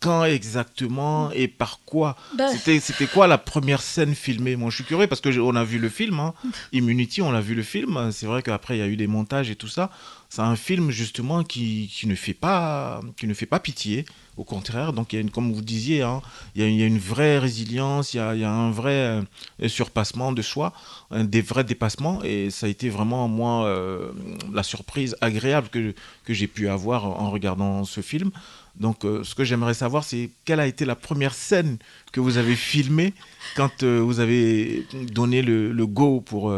quand 0.00 0.24
exactement 0.24 1.30
et 1.32 1.46
par 1.46 1.80
quoi 1.84 2.16
bah. 2.36 2.48
C'était 2.56 3.06
quoi 3.06 3.26
la 3.26 3.38
première 3.38 3.82
scène 3.82 4.14
filmée? 4.14 4.56
Moi, 4.56 4.70
je 4.70 4.76
suis 4.76 4.84
curieux 4.84 5.06
parce 5.06 5.20
que 5.20 5.38
on 5.38 5.54
a 5.54 5.64
vu 5.64 5.78
le 5.78 5.88
film, 5.88 6.18
hein. 6.18 6.34
Immunity, 6.72 7.22
on 7.22 7.32
a 7.32 7.40
vu 7.40 7.54
le 7.54 7.62
film. 7.62 8.10
C'est 8.10 8.26
vrai 8.26 8.42
qu'après, 8.42 8.76
il 8.76 8.80
y 8.80 8.82
a 8.82 8.88
eu 8.88 8.96
des 8.96 9.06
montages 9.06 9.50
et 9.50 9.56
tout 9.56 9.68
ça. 9.68 9.90
c'est 10.30 10.42
un 10.42 10.56
film 10.56 10.90
justement 10.90 11.44
qui, 11.44 11.90
qui, 11.92 12.06
ne 12.06 12.14
fait 12.14 12.34
pas, 12.34 13.00
qui 13.18 13.26
ne 13.26 13.34
fait 13.34 13.46
pas 13.46 13.60
pitié. 13.60 14.06
Au 14.40 14.44
contraire, 14.44 14.94
donc 14.94 15.12
il 15.12 15.16
y 15.16 15.18
a 15.18 15.20
une, 15.20 15.30
comme 15.30 15.52
vous 15.52 15.60
disiez, 15.60 16.00
hein, 16.00 16.22
il, 16.54 16.62
y 16.62 16.64
a, 16.64 16.68
il, 16.68 16.76
y 16.76 16.82
a, 16.82 16.86
une 16.86 16.98
vraie 16.98 17.38
résilience, 17.38 18.14
il 18.14 18.16
y 18.16 18.20
a, 18.20 18.34
il 18.34 18.40
y 18.40 18.44
a 18.44 18.50
un 18.50 18.70
vrai 18.70 19.22
euh, 19.62 19.68
surpassement 19.68 20.32
de 20.32 20.40
soi, 20.40 20.72
un 21.10 21.24
des 21.24 21.42
vrais 21.42 21.62
dépassements. 21.62 22.24
Et 22.24 22.48
ça 22.48 22.64
a 22.64 22.70
été 22.70 22.88
vraiment, 22.88 23.28
moi, 23.28 23.66
euh, 23.66 24.12
la 24.50 24.62
surprise 24.62 25.14
agréable 25.20 25.68
que, 25.68 25.94
que 26.24 26.32
j'ai 26.32 26.46
pu 26.46 26.70
avoir 26.70 27.04
en 27.04 27.30
regardant 27.30 27.84
ce 27.84 28.00
film. 28.00 28.30
Donc, 28.76 29.04
euh, 29.04 29.22
ce 29.24 29.34
que 29.34 29.44
j'aimerais 29.44 29.74
savoir, 29.74 30.04
c'est 30.04 30.30
quelle 30.46 30.60
a 30.60 30.66
été 30.66 30.86
la 30.86 30.96
première 30.96 31.34
scène 31.34 31.76
que 32.10 32.20
vous 32.20 32.38
avez 32.38 32.56
filmée 32.56 33.12
quand 33.56 33.84
vous 33.84 34.20
avez 34.20 34.86
donné 35.12 35.42
le, 35.42 35.70
le 35.70 35.86
go 35.86 36.22
pour, 36.22 36.50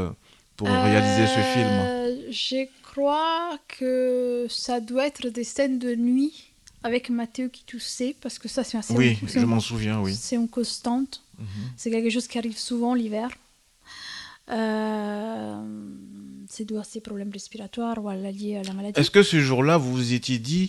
pour 0.57 0.69
réaliser 0.69 1.27
ce 1.27 1.41
film? 1.53 2.31
Je 2.31 2.65
crois 2.85 3.59
que 3.67 4.47
ça 4.49 4.79
doit 4.79 5.09
être 5.09 5.27
des 5.31 5.43
scènes 5.43 5.81
de 5.81 5.97
nuit 5.97 6.52
avec 6.83 7.11
Mathéo 7.11 7.49
qui 7.49 7.65
toussait, 7.65 8.15
parce 8.21 8.39
que 8.39 8.49
ça, 8.49 8.65
c'est 8.65 8.79
assez. 8.79 8.95
Oui, 8.95 9.19
je 9.27 9.41
m'en 9.41 9.61
souviens, 9.61 10.01
oui. 10.01 10.15
C'est 10.15 10.37
une 10.37 10.49
constante. 10.49 11.23
Mm 11.39 11.45
-hmm. 11.45 11.69
C'est 11.77 11.91
quelque 11.91 12.11
chose 12.11 12.27
qui 12.27 12.39
arrive 12.39 12.59
souvent 12.59 12.95
l'hiver. 12.95 13.29
c'est 16.55 16.67
dû 16.69 16.77
à 16.77 16.85
ces 16.85 17.01
problèmes 17.01 17.33
respiratoires 17.33 17.99
ou 18.03 18.09
à 18.09 18.17
lié 18.17 18.57
à 18.63 18.65
la 18.69 18.73
maladie. 18.75 18.99
Est-ce 19.01 19.11
que 19.17 19.23
ce 19.23 19.39
jour-là, 19.49 19.75
vous 19.83 19.93
vous 19.99 20.13
étiez 20.13 20.39
dit 20.39 20.67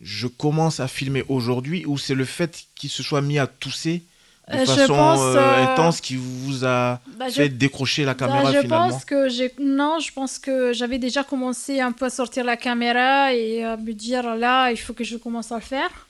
je 0.00 0.26
commence 0.26 0.80
à 0.80 0.88
filmer 0.88 1.24
aujourd'hui 1.28 1.84
ou 1.86 1.98
c'est 1.98 2.14
le 2.14 2.24
fait 2.24 2.66
qu'il 2.76 2.90
se 2.90 3.02
soit 3.02 3.20
mis 3.20 3.38
à 3.38 3.46
tousser 3.46 4.02
de 4.50 4.56
euh, 4.56 4.66
façon 4.66 4.94
pense, 4.94 5.20
euh, 5.20 5.64
intense 5.64 6.00
qui 6.00 6.16
vous 6.16 6.64
a 6.64 7.00
bah, 7.18 7.28
fait 7.30 7.44
je... 7.44 7.52
décrocher 7.52 8.04
la 8.04 8.14
caméra 8.14 8.44
bah, 8.44 8.52
je 8.52 8.60
finalement. 8.60 8.88
pense 8.90 9.04
que 9.04 9.28
j'ai 9.28 9.52
non 9.58 9.98
je 9.98 10.12
pense 10.12 10.38
que 10.38 10.72
j'avais 10.72 10.98
déjà 10.98 11.22
commencé 11.24 11.80
un 11.80 11.92
peu 11.92 12.06
à 12.06 12.10
sortir 12.10 12.44
la 12.44 12.56
caméra 12.56 13.34
et 13.34 13.64
à 13.64 13.76
me 13.76 13.92
dire 13.92 14.36
là 14.36 14.70
il 14.70 14.78
faut 14.78 14.94
que 14.94 15.04
je 15.04 15.16
commence 15.16 15.52
à 15.52 15.56
le 15.56 15.62
faire. 15.62 16.06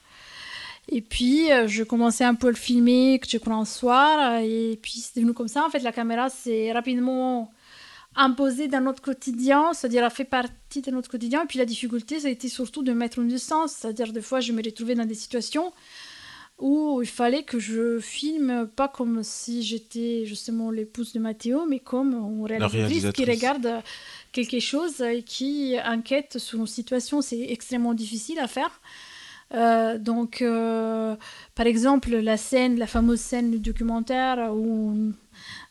Et 0.91 1.03
puis 1.03 1.53
euh, 1.53 1.69
je 1.69 1.83
commençais 1.83 2.25
un 2.25 2.35
peu 2.35 2.47
à 2.49 2.51
le 2.51 2.57
filmer 2.57 3.19
que 3.19 3.29
je 3.29 3.39
crois 3.39 3.55
un 3.55 3.65
soir 3.65 4.39
et 4.39 4.79
puis 4.81 5.01
c'est 5.01 5.17
devenu 5.17 5.35
comme 5.35 5.49
ça. 5.49 5.65
En 5.65 5.71
fait 5.71 5.81
la 5.81 5.93
caméra 5.93 6.29
c'est 6.31 6.73
rapidement 6.73 7.51
imposé 8.17 8.69
dans 8.69 8.81
notre 8.81 9.03
quotidien, 9.03 9.73
c'est-à-dire 9.73 10.05
a 10.05 10.11
fait 10.11 10.25
partie 10.25 10.83
de 10.83 10.91
notre 10.91 11.11
quotidien. 11.11 11.45
Et 11.45 11.47
puis 11.47 11.59
la 11.59 11.65
difficulté, 11.65 12.19
ça 12.21 12.29
a 12.29 12.31
été 12.31 12.49
surtout 12.49 12.83
de 12.83 12.93
mettre 12.93 13.19
une 13.21 13.29
distance, 13.29 13.73
c'est-à-dire 13.73 14.13
des 14.13 14.23
fois 14.23 14.41
je 14.41 14.53
me 14.53 14.63
retrouvais 14.63 14.95
dans 14.95 15.07
des 15.07 15.15
situations 15.15 15.73
où 16.59 17.01
il 17.03 17.09
fallait 17.09 17.45
que 17.45 17.59
je 17.59 18.01
filme 18.01 18.69
pas 18.75 18.89
comme 18.89 19.23
si 19.23 19.63
j'étais 19.63 20.25
justement 20.27 20.71
l'épouse 20.71 21.13
de 21.13 21.21
Mathéo, 21.21 21.67
mais 21.69 21.79
comme 21.79 22.15
une 22.15 22.47
réalisatrice, 22.47 23.13
qui 23.13 23.25
regarde 23.25 23.83
quelque 24.33 24.59
chose 24.61 25.01
et 25.01 25.23
qui 25.23 25.77
enquête 25.85 26.39
sur 26.39 26.59
une 26.59 26.67
situation. 26.67 27.23
C'est 27.23 27.47
extrêmement 27.51 27.95
difficile 27.95 28.41
à 28.41 28.49
faire. 28.49 28.81
Euh, 29.55 29.99
donc, 29.99 30.43
euh, 30.43 31.17
par 31.55 31.67
exemple, 31.67 32.11
la 32.11 32.37
scène, 32.37 32.79
la 32.79 32.87
fameuse 32.87 33.21
scène 33.21 33.51
du 33.51 33.59
documentaire 33.59 34.51
où 34.53 35.13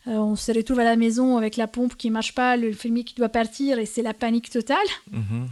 euh, 0.07 0.11
on 0.11 0.35
se 0.35 0.51
retrouve 0.51 0.79
à 0.79 0.83
la 0.83 0.95
maison 0.95 1.37
avec 1.37 1.57
la 1.57 1.67
pompe 1.67 1.95
qui 1.95 2.09
marche 2.09 2.33
pas, 2.33 2.57
le 2.57 2.71
fermier 2.73 3.03
qui 3.03 3.13
doit 3.13 3.29
partir 3.29 3.77
et 3.77 3.85
c'est 3.85 4.01
la 4.01 4.13
panique 4.13 4.49
totale. 4.49 4.77
Mhm. 5.11 5.47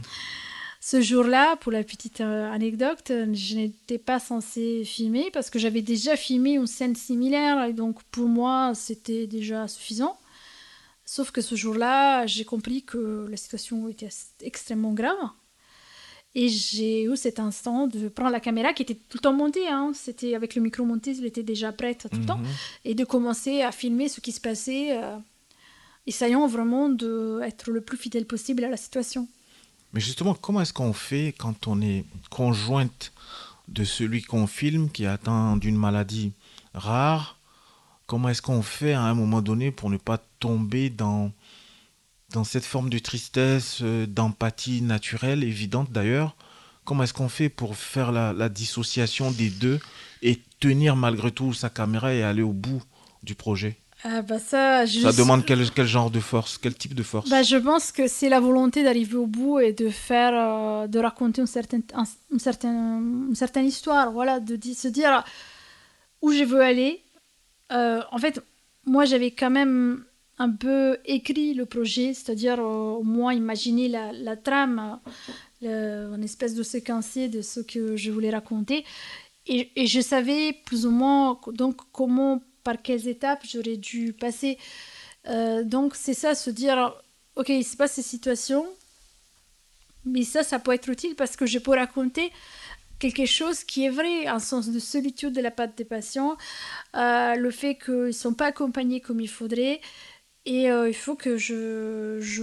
Ce 0.88 1.00
jour-là, 1.00 1.56
pour 1.56 1.72
la 1.72 1.82
petite 1.82 2.20
euh, 2.20 2.48
anecdote, 2.48 3.08
je 3.08 3.56
n'étais 3.56 3.98
pas 3.98 4.20
censée 4.20 4.84
filmer 4.84 5.32
parce 5.32 5.50
que 5.50 5.58
j'avais 5.58 5.82
déjà 5.82 6.14
filmé 6.16 6.52
une 6.52 6.68
scène 6.68 6.94
similaire 6.94 7.64
et 7.64 7.72
donc 7.72 8.04
pour 8.04 8.28
moi 8.28 8.70
c'était 8.76 9.26
déjà 9.26 9.66
suffisant. 9.66 10.16
Sauf 11.04 11.32
que 11.32 11.40
ce 11.40 11.56
jour-là, 11.56 12.24
j'ai 12.28 12.44
compris 12.44 12.84
que 12.84 13.26
la 13.28 13.36
situation 13.36 13.88
était 13.88 14.10
extrêmement 14.42 14.92
grave. 14.92 15.18
Et 16.36 16.48
j'ai 16.48 17.02
eu 17.02 17.16
cet 17.16 17.40
instant 17.40 17.88
de 17.88 18.06
prendre 18.08 18.30
la 18.30 18.38
caméra 18.38 18.72
qui 18.72 18.82
était 18.82 18.94
tout 18.94 19.16
le 19.18 19.22
temps 19.22 19.32
montée. 19.32 19.66
Hein. 19.66 19.90
C'était 19.92 20.36
avec 20.36 20.54
le 20.54 20.62
micro 20.62 20.84
monté, 20.84 21.16
elle 21.18 21.26
était 21.26 21.42
déjà 21.42 21.72
prête 21.72 22.06
tout 22.08 22.14
le 22.16 22.20
Mhm. 22.20 22.26
temps. 22.26 22.40
Et 22.84 22.94
de 22.94 23.04
commencer 23.04 23.62
à 23.62 23.72
filmer 23.72 24.08
ce 24.08 24.20
qui 24.20 24.30
se 24.30 24.40
passait, 24.40 24.96
euh, 24.96 25.16
essayant 26.06 26.46
vraiment 26.46 26.88
d'être 26.88 27.72
le 27.72 27.80
plus 27.80 27.96
fidèle 27.98 28.24
possible 28.26 28.62
à 28.62 28.68
la 28.68 28.76
situation. 28.76 29.26
Mais 29.96 30.02
justement, 30.02 30.34
comment 30.34 30.60
est-ce 30.60 30.74
qu'on 30.74 30.92
fait 30.92 31.34
quand 31.38 31.68
on 31.68 31.80
est 31.80 32.04
conjointe 32.28 33.12
de 33.68 33.82
celui 33.82 34.22
qu'on 34.22 34.46
filme 34.46 34.90
qui 34.90 35.04
est 35.04 35.06
atteint 35.06 35.56
d'une 35.56 35.74
maladie 35.74 36.34
rare? 36.74 37.38
Comment 38.06 38.28
est-ce 38.28 38.42
qu'on 38.42 38.60
fait 38.60 38.92
à 38.92 39.00
un 39.00 39.14
moment 39.14 39.40
donné 39.40 39.70
pour 39.70 39.88
ne 39.88 39.96
pas 39.96 40.18
tomber 40.38 40.90
dans, 40.90 41.32
dans 42.28 42.44
cette 42.44 42.66
forme 42.66 42.90
de 42.90 42.98
tristesse, 42.98 43.78
euh, 43.80 44.06
d'empathie 44.06 44.82
naturelle, 44.82 45.42
évidente 45.42 45.90
d'ailleurs? 45.90 46.36
Comment 46.84 47.04
est-ce 47.04 47.14
qu'on 47.14 47.30
fait 47.30 47.48
pour 47.48 47.74
faire 47.74 48.12
la, 48.12 48.34
la 48.34 48.50
dissociation 48.50 49.30
des 49.30 49.48
deux 49.48 49.80
et 50.20 50.42
tenir 50.60 50.94
malgré 50.94 51.30
tout 51.30 51.54
sa 51.54 51.70
caméra 51.70 52.12
et 52.12 52.22
aller 52.22 52.42
au 52.42 52.52
bout 52.52 52.82
du 53.22 53.34
projet? 53.34 53.78
Ah 54.08 54.22
bah 54.22 54.38
ça, 54.38 54.84
demande 55.16 55.44
quel, 55.44 55.68
quel 55.72 55.86
genre 55.86 56.10
de 56.12 56.20
force, 56.20 56.58
quel 56.58 56.74
type 56.76 56.94
de 56.94 57.02
force 57.02 57.28
Bah, 57.28 57.42
je 57.42 57.56
pense 57.56 57.90
que 57.90 58.06
c'est 58.06 58.28
la 58.28 58.38
volonté 58.38 58.84
d'arriver 58.84 59.16
au 59.16 59.26
bout 59.26 59.58
et 59.58 59.72
de 59.72 59.88
faire, 59.88 60.32
euh, 60.34 60.86
de 60.86 60.98
raconter 61.00 61.40
une 61.40 61.46
certaine, 61.48 61.82
un- 61.92 62.04
une 62.32 62.38
certaine, 62.38 63.26
une 63.30 63.34
certaine 63.34 63.66
histoire, 63.66 64.12
voilà, 64.12 64.38
de 64.38 64.54
di- 64.54 64.74
se 64.76 64.86
dire 64.88 65.24
où 66.22 66.30
je 66.30 66.44
veux 66.44 66.60
aller. 66.60 67.02
Euh, 67.72 68.00
en 68.12 68.18
fait, 68.18 68.40
moi, 68.84 69.04
j'avais 69.06 69.32
quand 69.32 69.50
même 69.50 70.04
un 70.38 70.50
peu 70.50 70.98
écrit 71.06 71.54
le 71.54 71.66
projet, 71.66 72.14
c'est-à-dire 72.14 72.60
euh, 72.60 72.98
au 73.00 73.02
moins 73.02 73.32
imaginer 73.32 73.88
la, 73.88 74.12
la 74.12 74.36
trame, 74.36 75.00
euh, 75.64 76.14
une 76.14 76.22
espèce 76.22 76.54
de 76.54 76.62
séquencier 76.62 77.28
de 77.28 77.42
ce 77.42 77.60
que 77.60 77.96
je 77.96 78.10
voulais 78.12 78.30
raconter. 78.30 78.84
Et, 79.48 79.70
et 79.76 79.86
je 79.86 80.00
savais 80.00 80.52
plus 80.64 80.86
ou 80.86 80.90
moins 80.90 81.40
donc 81.52 81.76
comment, 81.92 82.42
par 82.68 82.76
quelles 82.86 83.06
étapes 83.16 83.42
j'aurais 83.50 83.76
dû 83.90 84.12
passer. 84.24 84.58
Euh, 85.28 85.62
donc 85.74 85.88
c'est 85.94 86.18
ça, 86.22 86.30
se 86.34 86.50
dire, 86.62 86.76
ok, 87.40 87.48
il 87.48 87.64
se 87.64 87.76
passe 87.76 87.92
ces 87.98 88.02
situations, 88.14 88.66
mais 90.04 90.24
ça, 90.32 90.42
ça 90.50 90.58
peut 90.58 90.72
être 90.78 90.88
utile 90.96 91.14
parce 91.20 91.34
que 91.38 91.46
je 91.46 91.58
peux 91.64 91.74
raconter 91.84 92.26
quelque 92.98 93.26
chose 93.26 93.58
qui 93.70 93.78
est 93.86 93.90
vrai, 94.00 94.26
un 94.26 94.38
sens 94.50 94.64
de 94.76 94.80
solitude 94.80 95.32
de 95.32 95.42
la 95.48 95.50
part 95.50 95.68
des 95.80 95.84
patients, 95.96 96.36
euh, 96.94 97.34
le 97.46 97.50
fait 97.50 97.74
qu'ils 97.82 98.10
ne 98.16 98.20
sont 98.24 98.34
pas 98.40 98.46
accompagnés 98.54 99.00
comme 99.06 99.20
il 99.20 99.28
faudrait, 99.38 99.80
et 100.44 100.70
euh, 100.70 100.88
il 100.88 100.94
faut 101.04 101.16
que 101.24 101.36
je, 101.46 102.18
je 102.20 102.42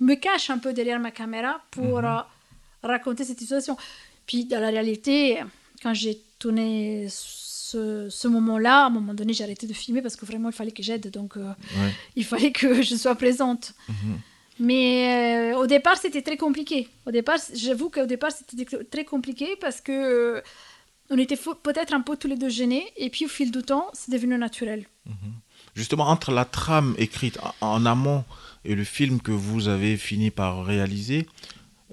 me 0.00 0.14
cache 0.26 0.50
un 0.50 0.58
peu 0.64 0.72
derrière 0.72 1.00
ma 1.00 1.10
caméra 1.10 1.60
pour 1.70 2.00
Mhm. 2.00 2.22
raconter 2.82 3.24
cette 3.24 3.40
situation. 3.44 3.76
Puis 4.26 4.44
dans 4.46 4.60
la 4.60 4.70
réalité, 4.76 5.38
quand 5.82 5.94
j'ai 5.94 6.16
tourné 6.38 7.06
ce, 7.72 8.08
ce 8.10 8.28
moment-là, 8.28 8.74
à 8.84 8.86
un 8.86 8.90
moment 8.98 9.14
donné, 9.14 9.32
j'ai 9.36 9.44
arrêté 9.44 9.66
de 9.66 9.72
filmer 9.82 10.02
parce 10.02 10.16
que 10.16 10.26
vraiment, 10.30 10.48
il 10.50 10.56
fallait 10.60 10.72
que 10.78 10.82
j'aide, 10.88 11.06
donc 11.10 11.36
euh, 11.36 11.40
Ouais. 11.80 11.92
il 12.20 12.24
fallait 12.24 12.52
que 12.60 12.82
je 12.88 12.94
sois 13.02 13.14
présente. 13.24 13.64
Mhm. 13.88 14.18
Mais 14.58 15.52
euh, 15.52 15.58
au 15.62 15.66
départ, 15.66 15.96
c'était 15.96 16.22
très 16.28 16.36
compliqué. 16.36 16.88
Au 17.06 17.10
départ, 17.10 17.38
j'avoue 17.54 17.88
qu'au 17.90 18.06
départ, 18.06 18.30
c'était 18.32 18.66
très 18.94 19.04
compliqué 19.04 19.46
parce 19.60 19.80
que 19.80 19.92
euh, 19.92 20.40
on 21.10 21.18
était 21.18 21.38
peut-être 21.68 21.92
un 21.94 22.00
peu 22.02 22.16
tous 22.16 22.28
les 22.28 22.36
deux 22.36 22.50
gênés. 22.60 22.84
Et 22.96 23.08
puis, 23.10 23.24
au 23.24 23.28
fil 23.28 23.50
du 23.50 23.62
temps, 23.62 23.86
c'est 23.94 24.10
devenu 24.12 24.36
naturel. 24.38 24.86
Justement, 25.74 26.06
entre 26.08 26.30
la 26.32 26.44
trame 26.44 26.94
écrite 26.98 27.38
en- 27.60 27.86
amont 27.86 28.24
et 28.64 28.74
le 28.74 28.84
film 28.84 29.20
que 29.20 29.32
vous 29.32 29.68
avez 29.68 29.96
fini 29.96 30.30
par 30.30 30.64
réaliser, 30.64 31.26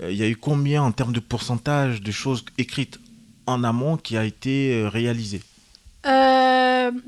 il 0.01 0.15
y 0.15 0.23
a 0.23 0.27
eu 0.27 0.35
combien 0.35 0.83
en 0.83 0.91
termes 0.91 1.13
de 1.13 1.19
pourcentage 1.21 2.01
de 2.01 2.11
choses 2.11 2.43
écrites 2.57 2.99
en 3.47 3.63
amont 3.63 3.95
qui 3.97 4.15
a 4.17 4.25
été 4.25 4.85
réalisé 4.87 5.41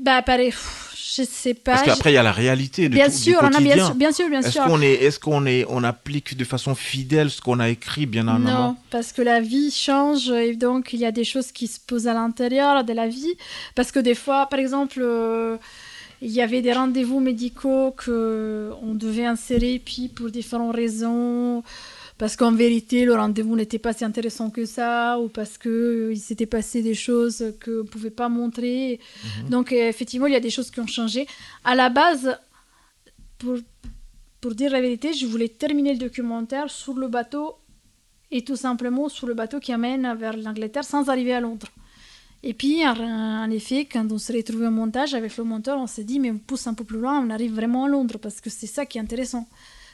bah, 0.02 0.22
pareil, 0.22 0.50
pff, 0.50 0.92
je 1.16 1.22
sais 1.22 1.54
pas. 1.54 1.72
Parce 1.72 1.84
qu'après, 1.84 2.12
il 2.12 2.14
y 2.14 2.18
a 2.18 2.22
la 2.22 2.32
réalité 2.32 2.88
de 2.88 2.94
bien 2.94 3.06
tout, 3.06 3.12
du 3.12 3.18
sûr, 3.18 3.42
bien 3.60 3.76
sûr, 3.76 3.94
bien 3.94 4.12
sûr, 4.12 4.26
Est-ce 4.32 4.58
qu'on 4.58 4.80
est, 4.80 4.92
est-ce 4.94 5.20
qu'on 5.20 5.46
est, 5.46 5.64
on 5.68 5.84
applique 5.84 6.36
de 6.36 6.44
façon 6.44 6.74
fidèle 6.74 7.30
ce 7.30 7.40
qu'on 7.40 7.60
a 7.60 7.68
écrit 7.68 8.06
bien 8.06 8.28
en 8.28 8.38
Non, 8.38 8.76
parce 8.90 9.12
que 9.12 9.22
la 9.22 9.40
vie 9.40 9.70
change 9.70 10.30
et 10.30 10.56
donc 10.56 10.92
il 10.92 11.00
y 11.00 11.06
a 11.06 11.12
des 11.12 11.24
choses 11.24 11.52
qui 11.52 11.66
se 11.66 11.78
posent 11.80 12.08
à 12.08 12.14
l'intérieur 12.14 12.84
de 12.84 12.92
la 12.92 13.08
vie. 13.08 13.34
Parce 13.74 13.92
que 13.92 14.00
des 14.00 14.14
fois, 14.14 14.46
par 14.46 14.58
exemple, 14.58 15.00
euh, 15.00 15.56
il 16.20 16.30
y 16.30 16.40
avait 16.40 16.62
des 16.62 16.72
rendez-vous 16.72 17.20
médicaux 17.20 17.92
que 17.96 18.70
on 18.82 18.94
devait 18.94 19.26
insérer, 19.26 19.80
puis 19.84 20.08
pour 20.08 20.30
différentes 20.30 20.74
raisons, 20.74 21.62
parce 22.22 22.36
qu'en 22.36 22.52
vérité 22.52 23.04
le 23.04 23.16
rendez-vous 23.16 23.56
n'était 23.56 23.80
pas 23.80 23.92
si 23.92 24.04
intéressant 24.04 24.48
que 24.48 24.64
ça, 24.64 25.18
ou 25.18 25.26
parce 25.26 25.58
que 25.58 26.12
euh, 26.12 26.14
s'était 26.14 26.46
passé 26.46 26.80
des 26.80 26.94
choses 26.94 27.52
que 27.58 27.82
on 27.82 27.84
pouvait 27.84 28.10
pas 28.10 28.28
montrer. 28.28 29.00
Donc 29.50 29.72
euh, 29.72 29.88
effectivement, 29.88 30.28
il 30.28 30.32
y 30.32 30.36
a 30.36 30.40
des 30.48 30.54
choses 30.56 30.70
qui 30.70 30.78
ont 30.78 30.86
changé. 30.86 31.26
À 31.64 31.74
la 31.74 31.88
base, 31.88 32.38
pour 33.38 33.56
pour 34.40 34.54
dire 34.54 34.70
la 34.70 34.80
vérité, 34.80 35.12
je 35.12 35.26
voulais 35.26 35.48
terminer 35.48 35.94
le 35.94 35.98
documentaire 35.98 36.70
sur 36.70 36.94
le 36.94 37.08
bateau 37.08 37.56
et 38.30 38.44
tout 38.44 38.54
simplement 38.54 39.08
sur 39.08 39.26
le 39.26 39.34
bateau 39.34 39.58
qui 39.58 39.72
amène 39.72 40.14
vers 40.14 40.36
l'Angleterre 40.36 40.84
sans 40.84 41.08
arriver 41.08 41.34
à 41.34 41.40
Londres. 41.40 41.70
Et 42.44 42.54
puis, 42.54 42.86
en, 42.86 43.50
effet, 43.50 43.84
quand 43.84 44.06
on 44.12 44.18
s'est 44.18 44.36
retrouvé 44.36 44.68
au 44.68 44.70
montage 44.70 45.14
avec 45.14 45.36
le 45.36 45.42
monteur, 45.42 45.76
on 45.76 45.88
s'est 45.88 46.04
dit, 46.04 46.20
mais 46.20 46.30
on 46.30 46.38
pousse 46.38 46.68
un 46.68 46.74
peu 46.74 46.84
plus 46.84 47.00
loin, 47.00 47.18
on 47.18 47.30
arrive 47.30 47.52
vraiment 47.52 47.86
à 47.86 47.88
Londres, 47.88 48.18
parce 48.18 48.40
que 48.40 48.48
c'est 48.48 48.68
ça 48.68 48.86
qui 48.86 48.98
est 48.98 49.00
intéressant. 49.00 49.48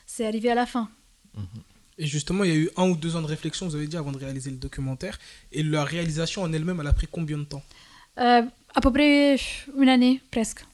C'est 0.05 0.27
arriver 0.27 0.51
à 0.51 0.55
la 0.55 0.67
fin. 0.67 0.91
Et 1.99 2.07
justement, 2.07 2.45
il 2.45 2.51
y 2.51 2.53
a 2.53 2.57
eu 2.57 2.71
un 2.77 2.89
ou 2.89 2.97
deux 2.97 3.17
ans 3.17 3.23
de 3.23 3.27
réflexion, 3.27 3.67
vous 3.67 3.75
avez 3.75 3.87
dit, 3.89 3.97
avant 3.97 4.13
de 4.13 4.19
réaliser 4.19 4.51
le 4.51 4.57
documentaire. 4.57 5.19
Et 5.53 5.63
la 5.63 5.85
réalisation 5.85 6.43
en 6.43 6.53
elle-même, 6.53 6.79
elle 6.81 6.87
a 6.87 6.93
pris 6.93 7.09
combien 7.11 7.39
de 7.39 7.45
temps? 7.45 7.63
Euh, 8.19 8.43
À 8.75 8.81
peu 8.81 8.93
près 8.93 9.37
une 9.77 9.89
année, 9.89 10.21
presque. 10.31 10.65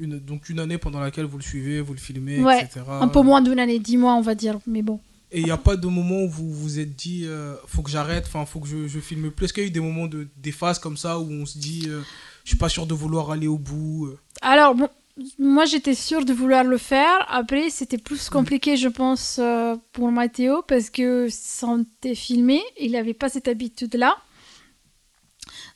Une, 0.00 0.18
donc 0.18 0.48
une 0.48 0.58
année 0.58 0.76
pendant 0.78 0.98
laquelle 0.98 1.26
vous 1.26 1.36
le 1.38 1.42
suivez, 1.44 1.80
vous 1.80 1.92
le 1.92 2.00
filmez, 2.00 2.40
ouais, 2.42 2.64
etc. 2.64 2.80
Un 2.88 3.06
peu 3.06 3.22
moins 3.22 3.40
d'une 3.40 3.60
année, 3.60 3.78
dix 3.78 3.96
mois, 3.96 4.14
on 4.14 4.20
va 4.22 4.34
dire, 4.34 4.58
mais 4.66 4.82
bon. 4.82 4.98
Et 5.30 5.38
il 5.38 5.44
n'y 5.44 5.50
a 5.52 5.56
pas 5.56 5.76
de 5.76 5.86
moment 5.86 6.22
où 6.22 6.28
vous 6.28 6.52
vous 6.52 6.78
êtes 6.80 6.94
dit, 6.96 7.22
euh, 7.26 7.54
faut 7.66 7.82
que 7.82 7.90
j'arrête, 7.90 8.24
enfin, 8.26 8.44
faut 8.44 8.58
que 8.60 8.66
je, 8.68 8.88
je 8.88 8.98
filme 9.00 9.30
plus. 9.30 9.44
Est-ce 9.46 9.52
qu'il 9.52 9.62
y 9.62 9.66
a 9.66 9.68
eu 9.68 9.72
des 9.72 9.80
moments 9.80 10.06
de, 10.08 10.26
des 10.36 10.52
phases 10.52 10.78
comme 10.80 10.96
ça 10.96 11.18
où 11.20 11.30
on 11.30 11.46
se 11.46 11.58
dit, 11.58 11.84
euh, 11.88 12.02
je 12.44 12.50
suis 12.50 12.58
pas 12.58 12.68
sûr 12.68 12.86
de 12.86 12.94
vouloir 12.94 13.30
aller 13.30 13.46
au 13.46 13.58
bout 13.58 14.06
euh? 14.06 14.18
Alors, 14.42 14.74
bon, 14.74 14.88
moi 15.38 15.64
j'étais 15.64 15.94
sûre 15.94 16.24
de 16.24 16.32
vouloir 16.32 16.64
le 16.64 16.78
faire. 16.78 17.24
Après, 17.28 17.70
c'était 17.70 17.98
plus 17.98 18.28
compliqué, 18.28 18.76
je 18.76 18.88
pense, 18.88 19.38
euh, 19.38 19.76
pour 19.92 20.10
Mathéo, 20.10 20.62
parce 20.62 20.90
que 20.90 21.28
sans 21.30 21.82
était 21.82 22.14
filmé, 22.14 22.62
il 22.80 22.92
n'avait 22.92 23.14
pas 23.14 23.28
cette 23.28 23.48
habitude-là. 23.48 24.16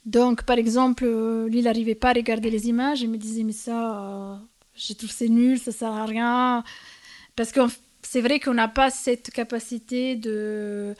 Donc, 0.07 0.42
par 0.44 0.59
exemple, 0.59 1.05
euh, 1.07 1.48
lui, 1.48 1.59
il 1.59 1.64
n'arrivait 1.64 1.94
pas 1.94 2.11
à 2.11 2.12
regarder 2.14 2.51
les 2.51 2.68
images. 2.68 3.03
Il 3.03 3.11
me 3.11 3.18
disait, 3.18 3.44
mais 3.44 3.53
ça, 3.53 4.33
euh, 4.33 4.37
je 4.74 4.94
trouve 4.94 5.11
c'est 5.11 5.29
nul, 5.29 5.59
ça 5.59 5.72
sert 5.72 5.92
à 5.92 6.07
rien. 6.07 6.64
Parce 7.37 7.53
que 7.53 7.61
c'est 8.11 8.23
vrai 8.23 8.40
qu'on 8.40 8.55
n'a 8.55 8.68
pas 8.68 8.90
cette 8.90 9.31
capacité 9.31 10.16
de 10.16 10.94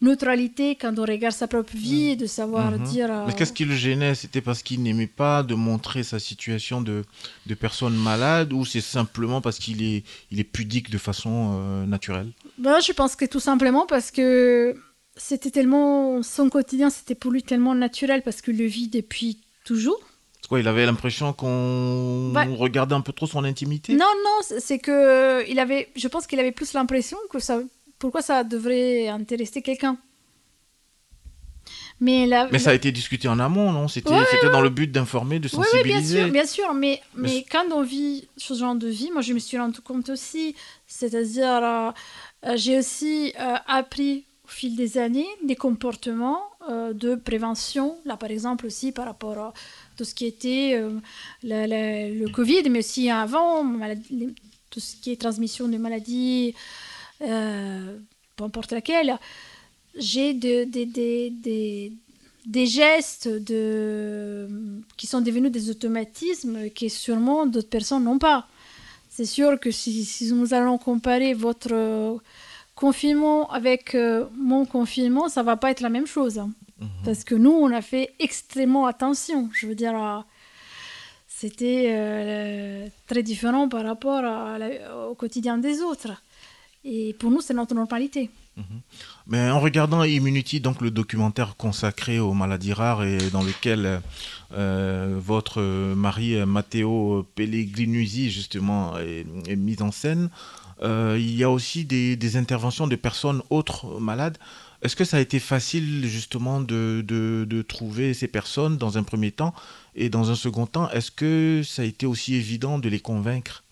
neutralité 0.00 0.74
quand 0.76 0.96
on 0.98 1.02
regarde 1.04 1.34
sa 1.34 1.48
propre 1.48 1.74
vie 1.76 2.10
et 2.10 2.16
de 2.16 2.26
savoir 2.26 2.72
Mhm. 2.72 2.82
dire. 2.84 3.08
euh, 3.10 3.24
Mais 3.26 3.34
qu'est-ce 3.34 3.52
qui 3.52 3.64
le 3.64 3.74
gênait? 3.74 4.14
C'était 4.14 4.40
parce 4.40 4.62
qu'il 4.62 4.82
n'aimait 4.82 5.06
pas 5.24 5.42
de 5.42 5.54
montrer 5.54 6.02
sa 6.02 6.18
situation 6.18 6.80
de, 6.80 7.04
de 7.46 7.54
personne 7.54 7.96
malade 7.96 8.52
ou 8.52 8.64
c'est 8.64 8.80
simplement 8.80 9.40
parce 9.40 9.58
qu'il 9.58 9.82
est, 9.82 10.04
il 10.30 10.38
est 10.40 10.44
pudique 10.44 10.90
de 10.90 10.98
façon 10.98 11.34
euh, 11.60 11.86
naturelle? 11.86 12.30
Ben, 12.58 12.78
je 12.80 12.92
pense 12.92 13.16
que 13.16 13.24
tout 13.24 13.40
simplement 13.40 13.86
parce 13.86 14.10
que 14.10 14.74
c'était 15.16 15.50
tellement. 15.50 16.22
Son 16.22 16.48
quotidien, 16.48 16.90
c'était 16.90 17.14
pour 17.14 17.30
lui 17.32 17.42
tellement 17.42 17.74
naturel 17.74 18.22
parce 18.22 18.40
qu'il 18.42 18.56
le 18.56 18.66
vit 18.66 18.88
depuis 18.88 19.38
toujours. 19.64 20.00
Quoi, 20.52 20.60
il 20.60 20.68
avait 20.68 20.84
l'impression 20.84 21.32
qu'on 21.32 22.30
Ouais. 22.34 22.44
regardait 22.54 22.94
un 22.94 23.00
peu 23.00 23.14
trop 23.14 23.26
son 23.26 23.42
intimité? 23.42 23.94
Non, 23.94 24.04
non, 24.22 24.38
c'est- 24.58 24.78
que 24.80 25.48
il 25.50 25.58
avait. 25.58 25.88
Je 25.96 26.06
pense 26.08 26.26
qu'il 26.26 26.38
avait 26.40 26.52
plus 26.52 26.74
l'impression 26.74 27.16
que 27.30 27.38
ça. 27.38 27.58
Pourquoi 27.98 28.20
ça 28.20 28.44
devrait 28.44 29.08
intéresser 29.08 29.62
quelqu'un 29.62 29.96
Mais 32.00 32.26
la. 32.26 32.48
Mais 32.52 32.58
ça 32.58 32.68
a 32.68 32.74
été 32.74 32.92
discuté 32.92 33.28
en 33.28 33.38
amont, 33.38 33.72
non? 33.72 33.88
C'était 33.88 34.10
Ouais, 34.10 34.50
dans 34.52 34.60
le 34.60 34.68
but 34.68 34.92
d'informer, 34.92 35.38
de 35.38 35.48
Oui, 35.48 35.64
oui, 35.72 35.82
bien 35.84 35.96
sensibiliser. 36.02 36.20
sûr, 36.24 36.30
bien 36.30 36.44
sûr, 36.46 36.74
mais, 36.74 37.00
Mais 37.14 37.28
mais 37.30 37.46
quand 37.50 37.64
on 37.72 37.82
vit 37.82 38.28
ce 38.36 38.52
genre 38.52 38.74
de 38.74 38.88
vie, 38.88 39.10
moi 39.10 39.22
je 39.22 39.32
me 39.32 39.38
suis 39.38 39.56
rendu 39.56 39.80
compte 39.80 40.10
aussi, 40.10 40.54
c'est-à-dire 40.86 41.64
euh, 41.64 41.90
euh, 42.44 42.56
j'ai 42.56 42.76
aussi 42.78 43.32
euh, 43.40 43.54
appris 43.66 44.24
au 44.44 44.48
fil 44.48 44.76
des 44.76 44.98
années 44.98 45.28
des 45.42 45.56
comportements 45.56 46.42
euh, 46.68 46.92
de 46.92 47.14
prévention, 47.14 47.96
là 48.04 48.16
par 48.18 48.30
exemple 48.30 48.66
aussi 48.66 48.92
par 48.92 49.06
rapport 49.06 49.38
à 49.38 49.52
tout 49.96 50.04
ce 50.04 50.14
qui 50.14 50.26
était 50.26 50.74
euh, 50.74 50.98
le 51.42 52.28
Covid, 52.32 52.68
mais 52.70 52.80
aussi 52.80 53.10
avant, 53.10 53.64
tout 54.70 54.80
ce 54.80 54.96
qui 54.96 55.12
est 55.12 55.20
transmission 55.20 55.68
de 55.68 55.76
maladies, 55.76 56.54
euh, 57.22 57.98
peu 58.36 58.44
importe 58.44 58.72
laquelle, 58.72 59.18
j'ai 59.96 60.32
de- 60.34 60.64
des- 60.64 60.86
des- 60.86 61.30
des, 61.30 61.92
des 62.46 62.66
gestes 62.66 63.28
de, 63.28 64.48
qui 64.96 65.06
sont 65.06 65.20
devenus 65.20 65.52
des 65.52 65.68
automatismes 65.70 66.70
que 66.70 66.88
sûrement 66.88 67.46
d'autres 67.46 67.68
personnes 67.68 68.04
n'ont 68.04 68.18
pas. 68.18 68.48
C'est 69.10 69.26
sûr 69.26 69.60
que 69.60 69.70
si, 69.70 70.08
nous 70.32 70.54
allons 70.54 70.78
comparer 70.78 71.34
votre 71.34 72.18
confinement 72.74 73.50
avec 73.52 73.94
euh, 73.94 74.26
mon 74.36 74.64
confinement, 74.66 75.28
ça 75.28 75.42
va 75.42 75.56
pas 75.56 75.70
être 75.70 75.80
la 75.80 75.88
même 75.90 76.06
chose. 76.06 76.38
Mhm. 76.80 76.88
Parce 77.04 77.22
que 77.24 77.34
nous, 77.34 77.50
on 77.52 77.70
a 77.72 77.82
fait 77.82 78.12
extrêmement 78.18 78.86
attention. 78.86 79.48
Je 79.52 79.66
veux 79.66 79.74
dire, 79.74 79.94
euh, 79.94 80.18
c'était 81.28 81.86
euh, 81.90 82.86
très 83.06 83.22
différent 83.22 83.68
par 83.68 83.84
rapport 83.84 84.24
à 84.24 84.58
la- 84.58 85.08
au 85.08 85.14
quotidien 85.14 85.58
des 85.58 85.80
autres. 85.80 86.12
Et 86.84 87.14
pour 87.18 87.30
nous, 87.30 87.40
c'est 87.40 87.54
notre 87.54 87.74
normalité. 87.74 88.30
Mais 89.26 89.48
en 89.50 89.60
regardant 89.60 90.04
Immunity, 90.04 90.60
donc 90.60 90.82
le 90.82 90.90
documentaire 90.90 91.56
consacré 91.56 92.18
aux 92.18 92.34
maladies 92.34 92.74
rares 92.74 93.02
et 93.04 93.16
dans 93.30 93.42
lequel 93.42 94.02
euh, 94.52 95.16
votre 95.18 95.62
mari 95.94 96.36
Matteo 96.44 97.26
Pellegrinusi 97.34 98.30
justement 98.30 98.98
est, 98.98 99.24
est 99.48 99.56
mis 99.56 99.80
en 99.80 99.90
scène, 99.90 100.28
euh, 100.82 101.16
il 101.18 101.34
y 101.36 101.44
a 101.44 101.50
aussi 101.50 101.84
des, 101.84 102.16
des 102.16 102.36
interventions 102.36 102.86
de 102.86 102.96
personnes 102.96 103.42
autres 103.50 104.00
malades. 104.00 104.38
Est-ce 104.82 104.96
que 104.96 105.04
ça 105.04 105.18
a 105.18 105.20
été 105.20 105.38
facile 105.38 106.06
justement 106.06 106.60
de, 106.60 107.04
de, 107.06 107.46
de 107.48 107.62
trouver 107.62 108.14
ces 108.14 108.26
personnes 108.26 108.76
dans 108.78 108.98
un 108.98 109.04
premier 109.04 109.30
temps 109.30 109.54
et 109.94 110.08
dans 110.08 110.30
un 110.32 110.34
second 110.34 110.66
temps, 110.66 110.90
est-ce 110.90 111.10
que 111.10 111.62
ça 111.64 111.82
a 111.82 111.84
été 111.84 112.04
aussi 112.04 112.34
évident 112.34 112.78
de 112.78 112.88
les 112.88 112.98
convaincre, 112.98 113.62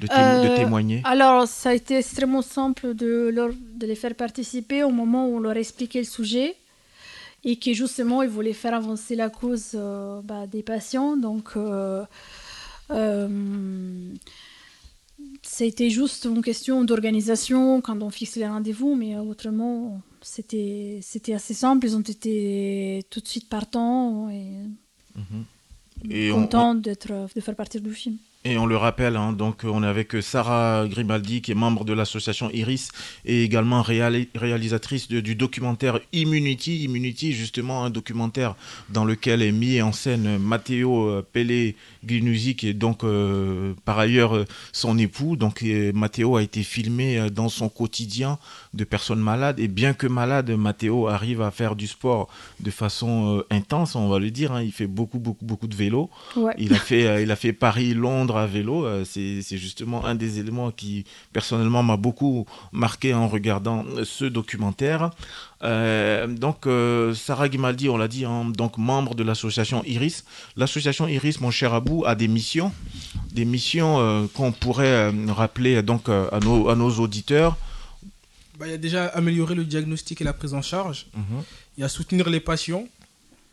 de, 0.00 0.08
témo- 0.08 0.40
de 0.40 0.48
Euh, 0.48 0.56
témoigner? 0.56 1.02
Alors, 1.04 1.46
ça 1.46 1.70
a 1.70 1.74
été 1.74 1.98
extrêmement 1.98 2.42
simple 2.42 2.94
de, 2.94 3.30
leur, 3.32 3.50
de 3.80 3.86
les 3.86 3.94
faire 3.94 4.14
participer 4.16 4.82
au 4.82 4.90
moment 4.90 5.28
où 5.28 5.36
on 5.36 5.40
leur 5.40 5.56
expliquait 5.56 6.00
le 6.00 6.04
sujet 6.04 6.56
et 7.44 7.56
que 7.56 7.72
justement, 7.72 8.22
ils 8.22 8.28
voulaient 8.28 8.52
faire 8.52 8.74
avancer 8.74 9.14
la 9.14 9.30
cause 9.30 9.70
euh, 9.74 10.20
bah, 10.24 10.48
des 10.48 10.64
patients. 10.64 11.16
Donc, 11.16 11.56
c'était 15.48 15.90
juste 15.90 16.24
une 16.26 16.42
question 16.42 16.82
d'organisation 16.84 17.80
quand 17.80 18.02
on 18.02 18.10
fixe 18.10 18.36
les 18.36 18.46
rendez-vous, 18.48 18.94
mais 18.94 19.16
autrement, 19.16 20.00
c'était 20.20 20.98
c'était 21.02 21.34
assez 21.34 21.54
simple. 21.54 21.86
Ils 21.86 21.96
ont 21.96 22.00
été 22.16 23.04
tout 23.10 23.20
de 23.20 23.28
suite 23.28 23.48
partants 23.48 24.28
et, 24.30 24.46
Et 26.10 26.30
on- 26.32 26.42
contents 26.42 26.74
d'être 26.74 27.12
de 27.34 27.40
faire 27.40 27.54
partie 27.56 27.80
du 27.80 27.92
film. 27.94 28.16
Et 28.48 28.58
on 28.58 28.66
le 28.66 28.76
rappelle, 28.76 29.16
hein, 29.16 29.32
donc 29.32 29.62
on 29.64 29.82
est 29.82 29.88
avec 29.88 30.14
Sarah 30.20 30.86
Grimaldi, 30.88 31.42
qui 31.42 31.50
est 31.50 31.56
membre 31.56 31.84
de 31.84 31.92
l'association 31.92 32.48
Iris 32.52 32.90
et 33.24 33.42
également 33.42 33.82
réali- 33.82 34.28
réalisatrice 34.36 35.08
du 35.08 35.34
documentaire 35.34 35.98
Immunity. 36.12 36.84
Immunity, 36.84 37.32
justement, 37.32 37.82
un 37.82 37.90
documentaire 37.90 38.54
dans 38.88 39.04
lequel 39.04 39.42
est 39.42 39.50
mis 39.50 39.82
en 39.82 39.90
scène 39.90 40.38
Matteo 40.38 41.08
euh, 41.08 41.26
Pellegrinusi, 41.32 42.54
qui 42.54 42.68
est 42.68 42.74
donc 42.74 43.02
euh, 43.02 43.74
par 43.84 43.98
ailleurs 43.98 44.36
euh, 44.36 44.44
son 44.70 44.96
époux. 44.96 45.34
Donc 45.34 45.64
euh, 45.64 45.90
Matteo 45.92 46.36
a 46.36 46.42
été 46.44 46.62
filmé 46.62 47.18
euh, 47.18 47.30
dans 47.30 47.48
son 47.48 47.68
quotidien 47.68 48.38
de 48.76 48.84
personnes 48.84 49.20
malades. 49.20 49.58
Et 49.58 49.68
bien 49.68 49.94
que 49.94 50.06
malade, 50.06 50.50
Matteo 50.50 51.08
arrive 51.08 51.42
à 51.42 51.50
faire 51.50 51.74
du 51.74 51.86
sport 51.86 52.28
de 52.60 52.70
façon 52.70 53.38
euh, 53.38 53.46
intense, 53.50 53.96
on 53.96 54.08
va 54.08 54.18
le 54.18 54.30
dire. 54.30 54.52
hein. 54.52 54.62
Il 54.62 54.72
fait 54.72 54.86
beaucoup, 54.86 55.18
beaucoup, 55.18 55.44
beaucoup 55.44 55.66
de 55.66 55.74
vélo. 55.74 56.10
Ouais. 56.36 56.54
Il 56.58 56.72
a 56.74 56.78
fait, 56.78 57.06
euh, 57.06 57.22
il 57.22 57.30
a 57.30 57.36
fait 57.36 57.52
Paris-Londres 57.52 58.36
à 58.36 58.46
vélo. 58.46 58.84
euh, 58.84 59.04
c'est 59.04 59.42
justement 59.58 60.04
un 60.04 60.14
des 60.14 60.38
éléments 60.38 60.70
qui, 60.70 61.04
personnellement, 61.32 61.82
m'a 61.82 61.96
beaucoup 61.96 62.46
marqué 62.72 63.14
en 63.14 63.28
regardant 63.28 63.84
ce 64.04 64.24
documentaire. 64.26 65.10
Donc, 65.62 66.68
Sarah 67.14 67.48
Grimaldi, 67.48 67.88
on 67.88 67.96
l'a 67.96 68.08
dit, 68.08 68.24
hein, 68.24 68.44
donc 68.56 68.78
membre 68.78 69.14
de 69.14 69.22
l'association 69.24 69.82
Iris. 69.86 70.24
L'association 70.56 71.08
Iris, 71.08 71.40
mon 71.40 71.50
cher 71.50 71.74
Abou, 71.74 72.04
a 72.06 72.14
des 72.14 72.28
missions, 72.28 72.72
des 73.32 73.44
missions 73.44 74.28
qu'on 74.34 74.52
pourrait 74.52 75.12
rappeler 75.28 75.82
donc 75.82 76.08
à 76.08 76.38
nos, 76.44 76.68
à 76.68 76.76
nos 76.76 76.90
auditeurs. 77.00 77.56
Bah, 78.58 78.66
Il 78.66 78.70
y 78.70 78.74
a 78.74 78.78
déjà 78.78 79.06
améliorer 79.06 79.54
le 79.54 79.64
diagnostic 79.64 80.20
et 80.20 80.24
la 80.24 80.32
prise 80.32 80.54
en 80.54 80.62
charge. 80.62 81.06
Mhm. 81.14 81.42
Il 81.76 81.80
y 81.82 81.84
a 81.84 81.88
soutenir 81.88 82.28
les 82.30 82.40
patients, 82.40 82.86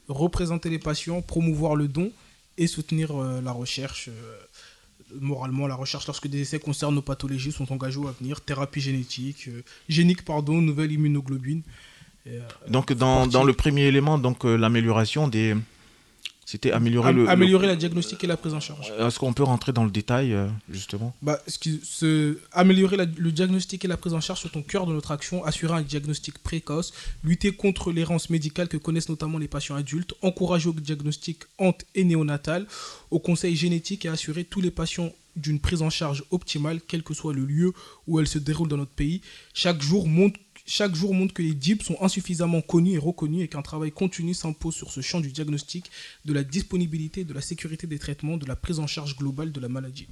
représenter 0.07 0.69
les 0.69 0.79
patients, 0.79 1.21
promouvoir 1.21 1.75
le 1.75 1.87
don 1.87 2.11
et 2.57 2.67
soutenir 2.67 3.11
euh, 3.11 3.41
la 3.41 3.51
recherche. 3.51 4.09
euh, 4.09 4.11
moralement, 5.21 5.67
la 5.67 5.75
recherche 5.75 6.07
lorsque 6.07 6.27
des 6.27 6.41
essais 6.41 6.57
concernent 6.59 6.95
nos 6.95 7.03
pathologies 7.03 7.51
sont 7.51 7.71
engagés 7.71 7.99
à 7.99 8.11
venir, 8.19 8.41
thérapie 8.41 8.81
génétique, 8.81 9.47
euh, 9.47 9.61
génique, 9.87 10.25
pardon, 10.25 10.59
nouvelle 10.59 10.91
immunoglobine. 10.91 11.61
Donc, 12.69 12.93
dans, 12.93 13.27
dans 13.27 13.43
le 13.43 13.53
premier 13.53 13.83
élément, 13.83 14.17
donc 14.17 14.45
l'amélioration 14.45 15.27
des. 15.27 15.55
C'était 16.53 16.71
améliorer 16.71 17.09
am- 17.09 17.15
le. 17.15 17.29
améliorer 17.29 17.65
le- 17.65 17.71
la 17.73 17.75
diagnostic 17.75 18.23
et 18.23 18.27
la 18.27 18.37
prise 18.37 18.53
en 18.53 18.59
charge. 18.59 18.93
Est-ce 18.99 19.17
qu'on 19.17 19.33
peut 19.33 19.41
rentrer 19.41 19.71
dans 19.73 19.85
le 19.85 19.89
détail, 19.89 20.33
euh, 20.33 20.47
justement? 20.69 21.15
Bah, 21.23 21.39
ce 21.47 21.57
qui- 21.57 21.81
ce- 21.83 22.37
améliorer 22.51 22.95
la- 22.95 23.05
le 23.05 23.31
diagnostic 23.31 23.83
et 23.83 23.87
la 23.87 23.97
prise 23.97 24.13
en 24.13 24.21
charge 24.21 24.41
sont 24.41 24.55
au 24.55 24.61
cœur 24.61 24.85
de 24.85 24.93
notre 24.93 25.09
action, 25.09 25.43
assurer 25.43 25.73
un 25.73 25.81
diagnostic 25.81 26.37
précoce, 26.37 26.93
lutter 27.23 27.53
contre 27.53 27.91
l'errance 27.91 28.29
médicale 28.29 28.67
que 28.67 28.77
connaissent 28.77 29.09
notamment 29.09 29.39
les 29.39 29.47
patients 29.47 29.73
adultes, 29.75 30.13
encourager 30.21 30.69
au 30.69 30.73
diagnostic 30.73 31.39
hante 31.57 31.85
et 31.95 32.03
néonatal, 32.03 32.67
au 33.09 33.17
conseil 33.17 33.55
génétique 33.55 34.05
et 34.05 34.09
assurer 34.09 34.43
tous 34.43 34.61
les 34.61 34.69
patients 34.69 35.11
d'une 35.35 35.59
prise 35.59 35.81
en 35.81 35.89
charge 35.89 36.23
optimale, 36.29 36.81
quel 36.87 37.01
que 37.01 37.15
soit 37.15 37.33
le 37.33 37.45
lieu 37.45 37.73
où 38.05 38.19
elle 38.19 38.27
se 38.27 38.37
déroule 38.37 38.67
dans 38.67 38.77
notre 38.77 38.91
pays. 38.91 39.21
Chaque 39.55 39.81
jour 39.81 40.07
montre 40.07 40.39
chaque 40.65 40.95
jour 40.95 41.13
montre 41.13 41.33
que 41.33 41.41
les 41.41 41.53
DIP 41.53 41.83
sont 41.83 41.97
insuffisamment 42.01 42.61
connus 42.61 42.93
et 42.93 42.97
reconnus 42.97 43.43
et 43.43 43.47
qu'un 43.47 43.61
travail 43.61 43.91
continu 43.91 44.33
s'impose 44.33 44.75
sur 44.75 44.91
ce 44.91 45.01
champ 45.01 45.19
du 45.19 45.31
diagnostic, 45.31 45.91
de 46.25 46.33
la 46.33 46.43
disponibilité, 46.43 47.25
de 47.25 47.33
la 47.33 47.41
sécurité 47.41 47.85
des 47.85 47.99
traitements, 47.99 48.37
de 48.37 48.45
la 48.45 48.55
prise 48.55 48.79
en 48.79 48.87
charge 48.87 49.17
globale 49.17 49.51
de 49.51 49.59
la 49.59 49.69
maladie. 49.69 50.07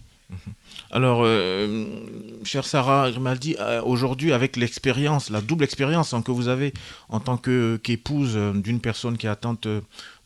Alors, 0.93 1.21
euh, 1.23 1.85
chère 2.43 2.65
Sarah 2.65 3.09
Grimaldi, 3.11 3.55
euh, 3.59 3.81
aujourd'hui, 3.81 4.33
avec 4.33 4.57
l'expérience, 4.57 5.29
la 5.29 5.39
double 5.39 5.63
expérience 5.63 6.13
hein, 6.13 6.21
que 6.21 6.31
vous 6.31 6.49
avez 6.49 6.73
en 7.07 7.19
tant 7.21 7.37
qu'épouse 7.37 8.33
euh, 8.35 8.51
d'une 8.53 8.81
personne 8.81 9.17
qui 9.17 9.25
est 9.25 9.29
atteinte 9.29 9.67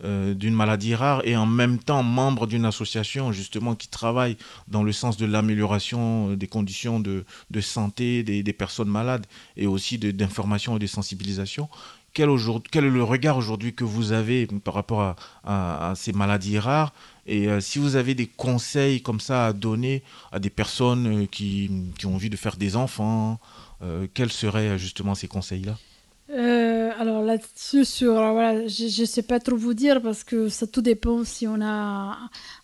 d'une 0.04 0.54
maladie 0.54 0.94
rare 0.94 1.22
et 1.24 1.38
en 1.38 1.46
même 1.46 1.80
temps 1.80 2.04
membre 2.04 2.48
d'une 2.48 2.66
association 2.66 3.32
justement 3.32 3.76
qui 3.76 3.88
travaille 3.88 4.36
dans 4.68 4.84
le 4.84 4.92
sens 4.92 5.16
de 5.16 5.26
l'amélioration 5.26 6.34
des 6.34 6.48
conditions 6.48 7.00
de, 7.00 7.24
santé 7.62 8.22
des, 8.22 8.54
personnes 8.54 8.90
malades 8.90 9.26
et 9.56 9.68
aussi 9.68 9.98
d'information 9.98 10.76
et 10.76 10.80
de 10.80 10.88
sensibilisation, 10.88 11.70
quel, 12.14 12.30
quel, 12.72 12.84
est 12.84 12.90
le 12.90 13.04
regard 13.04 13.38
aujourd'hui 13.38 13.74
que 13.74 13.86
vous 13.86 14.12
avez 14.12 14.48
par 14.48 14.74
rapport 14.74 15.16
à 15.46 15.94
ces 15.96 16.12
maladies 16.12 16.60
rares 16.60 16.94
et 17.26 17.48
euh, 17.48 17.60
si 17.60 17.80
vous 17.80 17.96
avez 17.96 18.14
des 18.14 18.28
conseils 18.28 19.02
comme 19.02 19.20
ça 19.20 19.48
à 19.48 19.54
donner 19.54 20.04
à 20.32 20.40
des 20.40 20.50
personnes 20.50 21.24
euh, 21.24 21.26
qui, 21.26 21.72
ont 22.06 22.16
envie 22.16 22.30
de 22.30 22.38
faire 22.38 22.58
des 22.58 22.76
enfants, 22.76 23.40
euh, 23.82 24.08
quels 24.14 24.32
seraient 24.32 24.78
justement 24.78 25.16
ces 25.16 25.28
conseils-là? 25.28 25.78
Alors 26.30 27.22
là-dessus, 27.22 27.86
sur, 27.86 28.14
voilà, 28.14 28.68
je 28.68 29.02
ne 29.02 29.06
sais 29.06 29.22
pas 29.22 29.40
trop 29.40 29.56
vous 29.56 29.74
dire 29.74 30.02
parce 30.02 30.24
que 30.24 30.50
ça 30.50 30.66
tout 30.66 30.82
dépend 30.82 31.24
si 31.24 31.48
on 31.48 31.62
a 31.62 32.18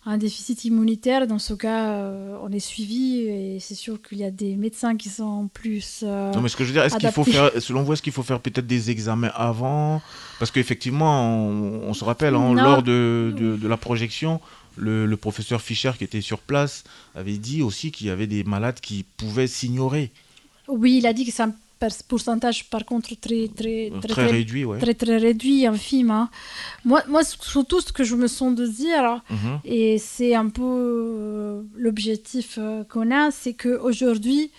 un 0.04 0.18
déficit 0.18 0.64
immunitaire. 0.64 1.26
Dans 1.26 1.38
ce 1.38 1.54
cas, 1.54 2.10
on 2.42 2.50
est 2.50 2.60
suivi 2.60 3.20
et 3.20 3.58
c'est 3.60 3.74
sûr 3.74 4.00
qu'il 4.02 4.18
y 4.18 4.24
a 4.24 4.30
des 4.30 4.56
médecins 4.56 4.96
qui 4.96 5.08
sont 5.08 5.48
plus. 5.52 6.02
non, 6.02 6.40
mais 6.40 6.48
ce 6.48 6.56
que 6.56 6.64
je 6.64 6.68
veux 6.68 6.74
dire, 6.74 6.84
est-ce 6.84 6.96
qu'il 6.96 7.10
faut 7.10 7.24
faire, 7.24 7.50
selon 7.58 7.82
vous, 7.82 7.92
est-ce 7.92 8.02
qu'il 8.02 8.12
faut 8.12 8.22
faire 8.22 8.40
peut-être 8.40 8.66
des 8.66 8.90
examens 8.90 9.32
avant? 9.34 10.02
Parce 10.38 10.50
qu'effectivement, 10.50 11.36
on, 11.36 11.94
se 11.94 12.04
rappelle, 12.04 12.34
hein, 12.34 12.54
lors 12.54 12.82
de, 12.82 13.32
de, 13.36 13.56
de 13.56 13.68
la 13.68 13.76
projection, 13.76 14.40
le, 14.76 15.16
professeur 15.16 15.60
Fischer 15.60 15.92
qui 15.96 16.04
était 16.04 16.20
sur 16.20 16.38
place 16.38 16.84
avait 17.14 17.36
dit 17.36 17.62
aussi 17.62 17.92
qu'il 17.92 18.06
y 18.06 18.10
avait 18.10 18.26
des 18.26 18.44
malades 18.44 18.80
qui 18.80 19.04
pouvaient 19.16 19.46
s'ignorer. 19.46 20.10
Oui, 20.68 20.98
il 20.98 21.06
a 21.06 21.12
dit 21.12 21.26
que 21.26 21.42
un 21.42 21.52
pourcentage 22.06 22.68
par 22.70 22.84
contre 22.84 23.14
très 23.16 23.48
très 23.48 23.90
très, 24.00 24.08
très, 24.08 24.26
réduit, 24.26 24.64
très 24.80 24.94
très 24.94 25.16
réduit, 25.16 25.66
infime. 25.66 26.10
Hein. 26.10 26.30
Moi, 26.84 27.02
moi 27.08 27.22
surtout 27.24 27.80
ce 27.80 27.92
que 27.92 28.04
je 28.04 28.14
me 28.16 28.26
sens 28.26 28.54
de 28.54 28.66
dire 28.66 29.22
mhm. 29.30 29.60
et 29.64 29.98
c'est 29.98 30.34
un 30.34 30.48
peu 30.48 30.62
euh, 30.62 31.62
l'objectif 31.76 32.58
euh, 32.58 32.84
qu'on 32.84 33.10
a, 33.10 33.30
c'est 33.30 33.54
que 33.54 33.78
aujourd'hui 33.80 34.50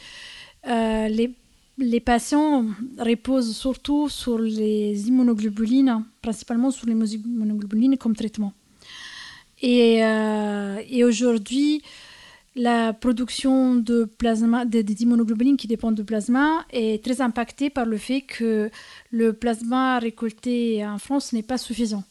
euh, 0.68 1.08
les 1.08 1.34
les 1.80 2.00
patients 2.00 2.66
reposent 3.00 3.56
surtout 3.56 4.08
sur 4.08 4.38
les 4.38 5.08
immunoglobulines, 5.08 6.04
principalement 6.22 6.70
sur 6.70 6.86
les 6.88 7.16
immunoglobulines 7.16 7.98
comme 7.98 8.16
traitement. 8.16 8.54
Et, 9.62 10.04
euh, 10.04 10.82
et 10.90 11.04
aujourd'hui, 11.04 11.82
la 12.56 12.94
production 12.94 13.76
de 13.76 14.06
plasma, 14.06 14.66
des, 14.66 14.84
immunoglobulines 15.02 15.58
qui 15.58 15.68
dépendent 15.68 15.96
du 15.96 16.04
plasma 16.04 16.66
est 16.72 17.04
très 17.04 17.22
impactée 17.22 17.70
par 17.70 17.86
le 17.86 17.98
fait 17.98 18.22
que 18.22 18.70
le 19.12 19.34
plasma 19.34 20.00
récolté 20.00 20.86
en 20.86 21.00
France 21.00 21.34
n'est 21.34 21.44
pas 21.44 21.58
suffisant. 21.58 22.04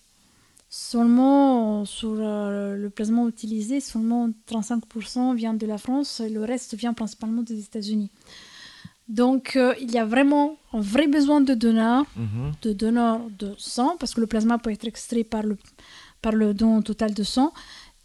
Seulement, 0.68 1.84
sur 1.84 2.14
euh, 2.18 2.76
le 2.76 2.90
plasma 2.90 3.26
utilisé, 3.28 3.80
seulement 3.80 4.30
35% 4.50 5.34
vient 5.36 5.54
de 5.54 5.66
la 5.66 5.78
France 5.78 6.20
et 6.20 6.30
le 6.30 6.42
reste 6.42 6.74
vient 6.76 6.94
principalement 6.94 7.42
des 7.42 7.60
États-Unis. 7.60 8.10
Donc, 9.08 9.56
euh, 9.56 9.74
il 9.80 9.90
y 9.92 9.98
a 9.98 10.06
vraiment 10.06 10.56
un 10.72 10.80
vrai 10.80 11.06
besoin 11.06 11.40
de 11.42 11.54
donneurs, 11.54 12.06
mhm. 12.16 12.52
de 12.62 12.72
donneurs 12.72 13.20
de 13.38 13.54
sang, 13.58 13.96
parce 14.00 14.14
que 14.14 14.20
le 14.20 14.26
plasma 14.26 14.58
peut 14.58 14.70
être 14.70 14.86
extrait 14.86 15.24
par 15.24 15.42
le, 15.42 15.58
par 16.22 16.32
le 16.32 16.54
don 16.54 16.80
total 16.80 17.12
de 17.12 17.22
sang 17.22 17.52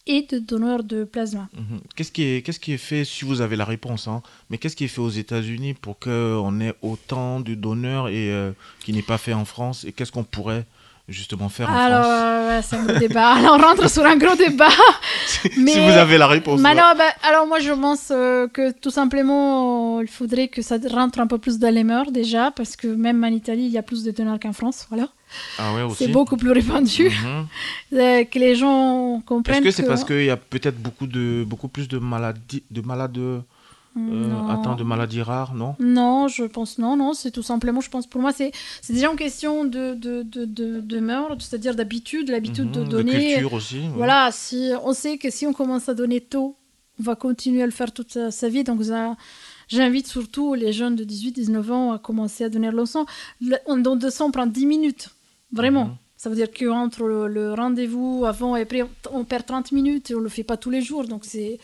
et 0.08 0.24
de 0.24 0.40
donneurs 0.40 0.84
de 0.84 1.04
plasma. 1.04 1.50
Mhm. 1.56 1.80
Qu'est-ce 1.96 2.12
qui, 2.12 2.24
est, 2.24 2.78
fait, 2.78 3.06
si 3.06 3.26
vous 3.26 3.42
avez 3.42 3.56
la 3.56 3.66
réponse, 3.66 4.08
hein, 4.08 4.24
mais 4.50 4.58
qu'est-ce 4.58 4.76
qui 4.76 4.86
est 4.86 4.90
fait 4.90 5.02
aux 5.02 5.10
États-Unis 5.10 5.74
pour 5.74 6.00
qu'on 6.00 6.62
ait 6.62 6.74
autant 6.82 7.40
de 7.40 7.54
donneurs 7.54 8.08
et 8.08 8.32
euh, 8.32 8.52
qui 8.80 8.94
n'est 8.94 9.02
pas 9.02 9.18
fait 9.18 9.34
en 9.34 9.46
France 9.46 9.84
Et 9.84 9.92
qu'est-ce 9.92 10.12
qu'on 10.12 10.24
pourrait 10.24 10.66
justement 11.08 11.48
faire 11.48 11.70
en 11.70 11.74
alors, 11.74 12.04
France 12.04 12.66
c'est 12.70 12.76
un 12.76 12.84
gros 12.84 13.00
débat. 13.00 13.34
Alors, 13.34 13.56
on 13.56 13.62
rentre 13.62 13.90
sur 13.90 14.06
un 14.06 14.18
gros 14.18 14.36
débat. 14.36 14.70
mais... 15.58 15.72
Si 15.72 15.80
vous 15.80 15.92
avez 15.92 16.18
la 16.18 16.28
réponse. 16.28 16.60
Mais 16.60 16.70
alors, 16.70 16.96
bah, 16.96 17.06
alors, 17.24 17.48
moi, 17.48 17.60
je 17.60 17.72
pense 17.72 18.10
euh, 18.12 18.48
que 18.48 18.72
tout 18.72 18.90
simplement, 18.90 20.02
il 20.02 20.08
faudrait 20.08 20.48
que 20.48 20.62
ça 20.62 20.78
rentre 20.92 21.20
un 21.20 21.28
peu 21.28 21.38
plus 21.38 21.60
dans 21.60 21.74
les 21.74 21.84
mœurs 21.84 22.12
déjà, 22.12 22.52
parce 22.52 22.76
que 22.76 22.88
même 22.88 23.24
en 23.24 23.28
Italie, 23.28 23.66
il 23.66 23.72
y 23.72 23.78
a 23.78 23.84
plus 23.84 24.04
de 24.04 24.12
donneurs 24.12 24.40
qu'en 24.40 24.54
France. 24.54 24.86
Voilà. 24.90 25.08
Ah 25.60 25.74
ouais, 25.74 25.82
c'est 25.96 26.08
beaucoup 26.08 26.38
plus 26.38 26.52
répandu. 26.52 27.10
Mhm. 27.10 27.48
Euh, 27.94 28.26
que 28.26 28.38
les 28.38 28.54
gens 28.54 29.22
comprennent. 29.26 29.66
Est-ce 29.66 29.78
que 29.78 29.84
c'est 29.84 29.88
parce 29.88 30.04
qu'il 30.04 30.26
y 30.26 30.30
a 30.30 30.36
peut-être 30.36 30.78
beaucoup, 30.78 31.08
de, 31.08 31.46
beaucoup 31.48 31.70
plus 31.70 31.88
de, 31.88 32.00
maladies, 32.00 32.64
de 32.70 32.82
malades 32.82 33.18
euh, 33.98 34.48
atteints 34.50 34.76
de 34.76 34.84
maladies 34.84 35.22
rares, 35.22 35.54
non? 35.54 35.76
Non, 35.80 36.28
je 36.28 36.44
pense 36.44 36.78
non, 36.78 36.96
non. 36.96 37.14
C'est 37.14 37.32
tout 37.32 37.44
simplement, 37.44 37.82
je 37.82 37.90
pense, 37.90 38.08
pour 38.08 38.22
moi, 38.22 38.32
c'est 38.32 38.52
déjà 38.90 39.10
une 39.10 39.18
question 39.18 39.66
de, 39.66 39.94
de, 39.94 40.24
de, 40.24 40.46
de, 40.46 40.80
de 40.80 41.00
mœurs, 41.00 41.38
c'est-à-dire 41.40 41.76
d'habitude, 41.76 42.30
l'habitude 42.30 42.72
de 42.72 42.82
mhm, 42.82 42.90
donner. 42.90 43.12
De 43.14 43.34
culture 43.34 43.54
aussi. 43.54 43.82
Voilà, 43.96 44.30
si, 44.32 44.72
on 44.84 44.94
sait 44.94 45.18
que 45.18 45.30
si 45.30 45.46
on 45.48 45.54
commence 45.54 45.90
à 45.90 45.94
donner 45.94 46.22
tôt, 46.22 46.56
on 47.00 47.04
va 47.04 47.16
continuer 47.16 47.64
à 47.64 47.66
le 47.66 47.72
faire 47.72 47.92
toute 47.92 48.18
sa, 48.30 48.50
vie. 48.50 48.64
Donc, 48.64 48.82
J'invite 49.70 50.08
surtout 50.08 50.54
les 50.54 50.72
jeunes 50.72 50.96
de 50.96 51.04
18-19 51.04 51.72
ans 51.72 51.92
à 51.92 52.00
commencer 52.00 52.46
à 52.46 52.50
donner 52.50 52.72
le 52.72 52.86
sang. 52.86 53.06
Un 53.68 53.78
don 53.78 53.98
de 53.98 54.10
sang 54.10 54.32
prend 54.32 54.46
10 54.46 54.66
minutes. 54.66 55.10
Vraiment. 55.52 55.86
Mhm. 55.86 55.96
Ça 56.16 56.30
veut 56.30 56.36
dire 56.36 56.52
qu'entre 56.52 57.04
le, 57.04 57.28
le 57.28 57.54
rendez-vous 57.54 58.24
avant 58.26 58.56
et 58.56 58.62
après, 58.62 58.84
on 59.12 59.24
perd 59.24 59.46
30 59.46 59.72
minutes 59.72 60.10
et 60.10 60.16
on 60.16 60.20
ne 60.20 60.24
le 60.24 60.30
fait 60.30 60.44
pas 60.44 60.58
tous 60.58 60.70
les 60.70 60.82
jours. 60.82 61.06
Donc 61.06 61.26
c'est 61.26 61.60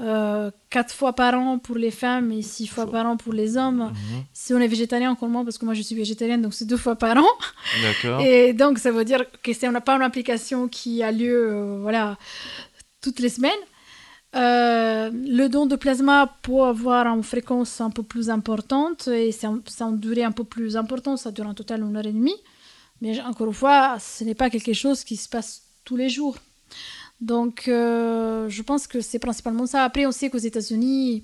euh, 0.00 0.50
4 0.70 0.94
fois 0.94 1.12
par 1.12 1.34
an 1.34 1.58
pour 1.58 1.76
les 1.76 1.90
femmes 1.90 2.32
et 2.32 2.42
6 2.42 2.66
fois 2.66 2.90
par 2.90 3.06
an 3.06 3.16
pour 3.16 3.32
les 3.32 3.56
hommes. 3.56 3.92
Mhm. 3.92 4.24
Si 4.32 4.54
on 4.54 4.58
est 4.58 4.68
végétarien, 4.68 5.10
encore 5.10 5.28
moins, 5.28 5.44
parce 5.44 5.58
que 5.58 5.64
moi 5.64 5.74
je 5.74 5.82
suis 5.82 5.94
végétarienne, 5.94 6.42
donc 6.42 6.54
c'est 6.54 6.64
deux 6.64 6.76
fois 6.76 6.96
par 6.96 7.16
an. 7.16 7.28
D'accord. 7.82 8.20
Et 8.20 8.52
donc 8.52 8.78
ça 8.78 8.90
veut 8.90 9.04
dire 9.04 9.24
que 9.42 9.70
n'a 9.70 9.80
pas 9.80 9.96
une 9.96 10.02
application 10.02 10.68
qui 10.68 11.02
a 11.02 11.12
lieu 11.12 11.52
euh, 11.52 11.78
voilà, 11.80 12.16
toutes 13.00 13.20
les 13.20 13.28
semaines, 13.28 13.52
euh, 14.36 15.10
le 15.12 15.48
don 15.48 15.66
de 15.66 15.74
plasma 15.74 16.32
peut 16.42 16.62
avoir 16.62 17.06
une 17.08 17.22
fréquence 17.22 17.80
un 17.80 17.90
peu 17.90 18.02
plus 18.02 18.30
importante 18.30 19.08
et 19.08 19.32
c'est 19.32 19.46
une 19.46 19.98
durée 19.98 20.22
un 20.22 20.30
peu 20.30 20.44
plus 20.44 20.76
importante, 20.76 21.18
ça 21.18 21.32
dure 21.32 21.46
en 21.46 21.54
total 21.54 21.82
une 21.82 21.96
heure 21.96 22.06
et 22.06 22.12
demie. 22.12 22.36
Mais 23.00 23.20
encore 23.22 23.48
une 23.48 23.54
fois, 23.54 23.98
ce 23.98 24.24
n'est 24.24 24.34
pas 24.34 24.50
quelque 24.50 24.72
chose 24.72 25.04
qui 25.04 25.16
se 25.16 25.28
passe 25.28 25.62
tous 25.84 25.96
les 25.96 26.08
jours. 26.08 26.36
Donc, 27.20 27.68
euh, 27.68 28.48
je 28.48 28.62
pense 28.62 28.86
que 28.86 29.00
c'est 29.00 29.18
principalement 29.18 29.66
ça. 29.66 29.84
Après, 29.84 30.06
on 30.06 30.12
sait 30.12 30.30
qu'aux 30.30 30.38
États-Unis, 30.38 31.22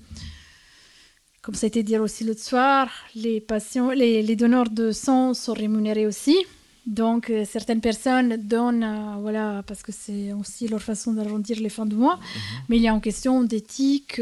comme 1.41 1.55
ça 1.55 1.65
a 1.65 1.69
été 1.69 1.81
dit 1.81 1.97
aussi 1.97 2.23
l'autre 2.23 2.41
soir, 2.41 2.89
les, 3.15 3.41
patients, 3.41 3.89
les, 3.89 4.35
donneurs 4.35 4.69
de 4.69 4.91
sang 4.91 5.33
sont 5.33 5.53
rémunérés 5.53 6.05
aussi. 6.05 6.37
Donc, 6.85 7.29
euh, 7.29 7.45
certaines 7.45 7.81
personnes 7.81 8.37
donnent, 8.37 8.83
euh, 8.83 9.15
voilà, 9.19 9.63
parce 9.67 9.81
que 9.81 9.91
c'est 9.91 10.31
aussi 10.33 10.67
leur 10.67 10.81
façon 10.81 11.13
d'arrondir 11.13 11.59
les 11.59 11.69
fins 11.69 11.85
de 11.85 11.95
mois. 11.95 12.15
Mhm. 12.15 12.21
Mais 12.69 12.77
il 12.77 12.83
y 12.83 12.87
a 12.87 12.93
une 12.93 13.01
question 13.01 13.43
d'éthique, 13.43 14.21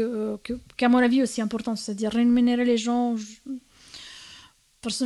qui, 0.76 0.84
à 0.84 0.88
mon 0.88 0.98
avis, 0.98 1.22
aussi 1.22 1.40
importante, 1.42 1.76
c'est-à-dire 1.76 2.10
rémunérer 2.10 2.64
les 2.64 2.78
gens. 2.78 3.16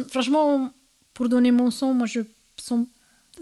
Franchement, 0.08 0.72
pour 1.14 1.28
donner 1.28 1.50
mon 1.50 1.70
sang, 1.70 1.94
moi, 1.94 2.06
je 2.06 2.20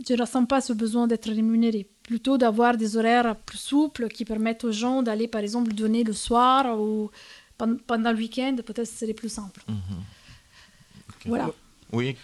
je 0.07 0.15
ne 0.15 0.21
ressens 0.21 0.45
pas 0.45 0.61
ce 0.61 0.73
besoin 0.73 1.07
d'être 1.07 1.29
rémunéré. 1.31 1.89
Plutôt 2.03 2.39
d'avoir 2.39 2.77
des 2.77 2.97
horaires 2.97 3.37
plus 3.37 3.59
souples 3.59 4.09
qui 4.09 4.25
permettent 4.25 4.65
aux 4.65 4.73
gens 4.73 5.03
d'aller, 5.03 5.29
par 5.29 5.41
exemple, 5.41 5.73
donner 5.73 6.05
le 6.05 6.13
soir 6.13 6.81
ou 6.81 7.11
pendant 7.87 8.13
le 8.13 8.19
week-end. 8.19 8.57
Peut-être 8.65 8.87
ce 8.87 8.99
serait 8.99 9.15
plus 9.15 9.29
simple. 9.29 9.63
Mhm. 9.69 9.77
Voilà. 11.27 11.51
Oui. 11.93 12.17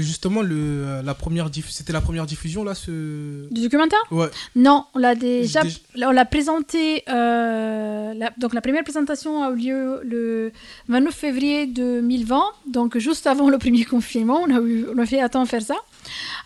Justement, 0.00 0.42
le, 0.42 0.56
euh, 0.56 1.02
la 1.02 1.14
première 1.14 1.48
c'était 1.68 1.92
la 1.92 2.00
première 2.00 2.26
diffusion 2.26 2.64
là, 2.64 2.74
ce. 2.74 3.48
Du 3.52 3.62
documentaire? 3.62 4.00
Ouais. 4.10 4.28
Non, 4.56 4.86
on 4.94 4.98
l'a 4.98 5.14
déjà, 5.14 5.62
on 5.96 6.10
l'a 6.10 6.24
présenté. 6.24 7.04
Euh, 7.08 8.14
donc 8.38 8.54
la 8.54 8.60
première 8.60 8.82
présentation 8.82 9.44
a 9.44 9.50
eu 9.52 9.56
lieu 9.56 10.00
le 10.04 10.52
29 10.88 11.14
février 11.14 11.66
2020, 11.66 12.42
donc 12.68 12.98
juste 12.98 13.26
avant 13.26 13.48
le 13.48 13.58
premier 13.58 13.84
confinement. 13.96 14.40
On 14.46 14.56
a 14.56 14.60
eu, 14.60 14.86
on 14.94 14.98
a 14.98 15.06
fait 15.06 15.20
attendre 15.20 15.48
faire 15.48 15.62
ça. 15.62 15.76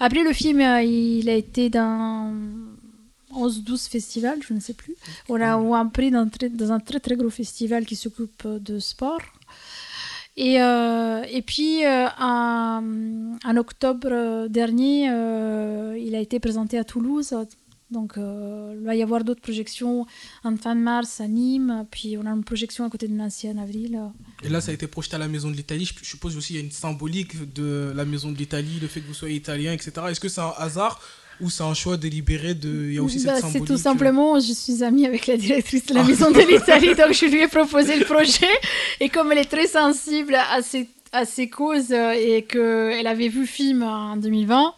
Après 0.01 0.23
le 0.23 0.33
film, 0.33 0.61
euh, 0.61 0.83
il 0.83 1.29
a 1.29 1.35
été 1.35 1.71
dans 1.71 2.33
11-12 3.35 3.89
festivals, 3.89 4.39
je 4.47 4.55
ne 4.55 4.61
sais 4.61 4.75
plus. 4.75 4.95
On 5.29 5.41
a 5.41 5.59
eu 5.61 5.73
un 5.73 5.87
prix 5.87 6.11
dans, 6.11 6.29
dans 6.51 6.73
un 6.73 6.81
très 6.81 7.01
très 7.01 7.17
gros 7.17 7.31
festival 7.31 7.85
qui 7.85 7.97
s'occupe 7.97 8.47
de 8.47 8.79
sport. 8.79 9.21
Et, 10.37 10.61
euh, 10.61 11.25
et 11.31 11.41
puis, 11.43 11.85
euh, 11.87 12.07
en, 12.19 13.57
octobre 13.57 14.49
dernier, 14.49 15.09
euh, 15.11 15.99
il 15.99 16.14
a 16.14 16.21
été 16.21 16.41
présenté 16.41 16.79
à 16.79 16.85
Toulouse. 16.85 17.35
Donc, 17.91 18.14
il 18.16 18.84
va 18.84 18.95
y 18.97 19.03
avoir 19.03 19.22
d'autres 19.22 19.41
projections 19.41 20.07
en 20.45 20.57
fin 20.57 20.74
de 20.74 20.80
mars 20.80 21.20
à 21.20 21.28
Nîmes. 21.28 21.87
Puis, 21.91 22.16
on 22.20 22.26
a 22.26 22.30
une 22.30 22.45
projection 22.45 22.84
à 22.84 22.91
côté 22.91 23.07
de 23.09 23.12
Nancy 23.12 23.49
en 23.49 23.59
avril. 23.59 24.01
Et 24.43 24.49
là, 24.49 24.61
ça 24.61 24.70
a 24.70 24.74
été 24.74 24.87
projeté 24.87 25.16
à 25.16 25.18
la 25.18 25.28
Maison 25.28 25.51
de 25.51 25.57
l'Italie. 25.57 25.84
Je 25.84 26.05
suppose 26.05 26.37
aussi 26.37 26.49
qu'il 26.49 26.57
y 26.57 26.59
a 26.61 26.62
une 26.62 26.72
symbolique 26.72 27.53
de 27.55 27.93
la 27.95 28.05
Maison 28.05 28.32
de 28.32 28.37
l'Italie, 28.39 28.78
le 28.80 28.89
fait 28.89 29.01
que 29.01 29.07
vous 29.07 29.14
soyez 29.14 29.37
italien, 29.37 29.72
etc. 29.72 29.93
Est-ce 30.11 30.20
que 30.20 30.28
c'est 30.28 30.41
un 30.41 30.53
hasard 30.59 31.01
ou 31.41 31.51
c'est 31.51 31.62
un 31.62 31.74
choix 31.74 31.97
délibéré 31.97 32.55
de. 32.55 32.87
Il 32.89 32.95
y 32.95 32.99
a 32.99 33.03
aussi 33.03 33.24
bah, 33.24 33.41
cette 33.41 33.51
C'est 33.51 33.61
tout 33.61 33.76
simplement, 33.76 34.41
je 34.41 34.53
suis 34.53 34.82
amie 34.82 35.07
avec 35.07 35.26
la 35.26 35.37
directrice 35.37 35.87
de 35.87 35.95
la 35.95 36.03
Maison 36.03 36.30
de 36.30 36.39
l'Italie, 36.51 36.95
donc 36.95 37.12
je 37.12 37.26
lui 37.26 37.43
ai 37.43 37.49
proposé 37.49 37.99
le 37.99 38.05
projet. 38.05 38.49
Et 39.01 39.09
comme 39.09 39.32
elle 39.32 39.39
est 39.39 39.51
très 39.51 39.66
sensible 39.66 40.34
à 40.34 40.62
ces, 40.62 40.89
à 41.12 41.24
ces 41.24 41.49
causes 41.49 41.93
et 41.93 42.47
qu'elle 42.49 43.07
avait 43.07 43.28
vu 43.28 43.41
le 43.41 43.47
film 43.47 43.82
en 43.82 44.16
2020, 44.16 44.74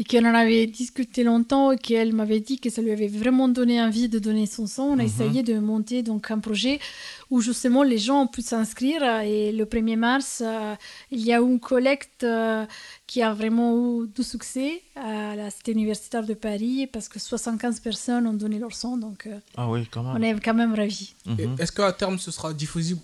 et 0.00 0.04
qu'elle 0.04 0.26
en 0.26 0.34
avait 0.34 0.66
discuté 0.66 1.24
longtemps 1.24 1.72
et 1.72 1.76
qu'elle 1.76 2.14
m'avait 2.14 2.40
dit 2.40 2.58
que 2.58 2.70
ça 2.70 2.80
lui 2.80 2.90
avait 2.90 3.06
vraiment 3.06 3.48
donné 3.48 3.82
envie 3.82 4.08
de 4.08 4.18
donner 4.18 4.46
son 4.46 4.66
son. 4.66 4.84
On 4.84 4.92
a 4.94 4.96
mhm. 4.96 5.00
essayé 5.02 5.42
de 5.42 5.58
monter 5.58 6.02
donc 6.02 6.30
un 6.30 6.38
projet 6.38 6.80
où 7.28 7.42
justement 7.42 7.82
les 7.82 7.98
gens 7.98 8.22
ont 8.22 8.26
pu 8.26 8.40
s'inscrire 8.40 9.02
et 9.20 9.52
le 9.52 9.66
1er 9.66 9.96
mars, 9.96 10.42
euh, 10.42 10.74
il 11.10 11.20
y 11.20 11.34
a 11.34 11.40
eu 11.40 11.44
une 11.44 11.60
collecte 11.60 12.24
euh, 12.24 12.64
qui 13.06 13.20
a 13.20 13.34
vraiment 13.34 13.76
eu 13.76 14.08
du 14.08 14.22
succès 14.22 14.80
à 14.96 15.36
la 15.36 15.50
Cité 15.50 15.72
universitaire 15.72 16.24
de 16.24 16.32
Paris 16.32 16.88
parce 16.90 17.10
que 17.10 17.18
75 17.18 17.80
personnes 17.80 18.26
ont 18.26 18.32
donné 18.32 18.58
leur 18.58 18.74
son, 18.74 18.96
donc 18.96 19.26
euh, 19.26 19.38
ah 19.58 19.68
oui, 19.68 19.86
quand 19.90 20.02
même. 20.02 20.16
on 20.16 20.22
est 20.22 20.40
quand 20.42 20.54
même 20.54 20.74
ravis. 20.74 21.14
Mhm. 21.26 21.56
Est-ce 21.58 21.72
qu'à 21.72 21.92
terme 21.92 22.18
ce 22.18 22.30
sera 22.30 22.54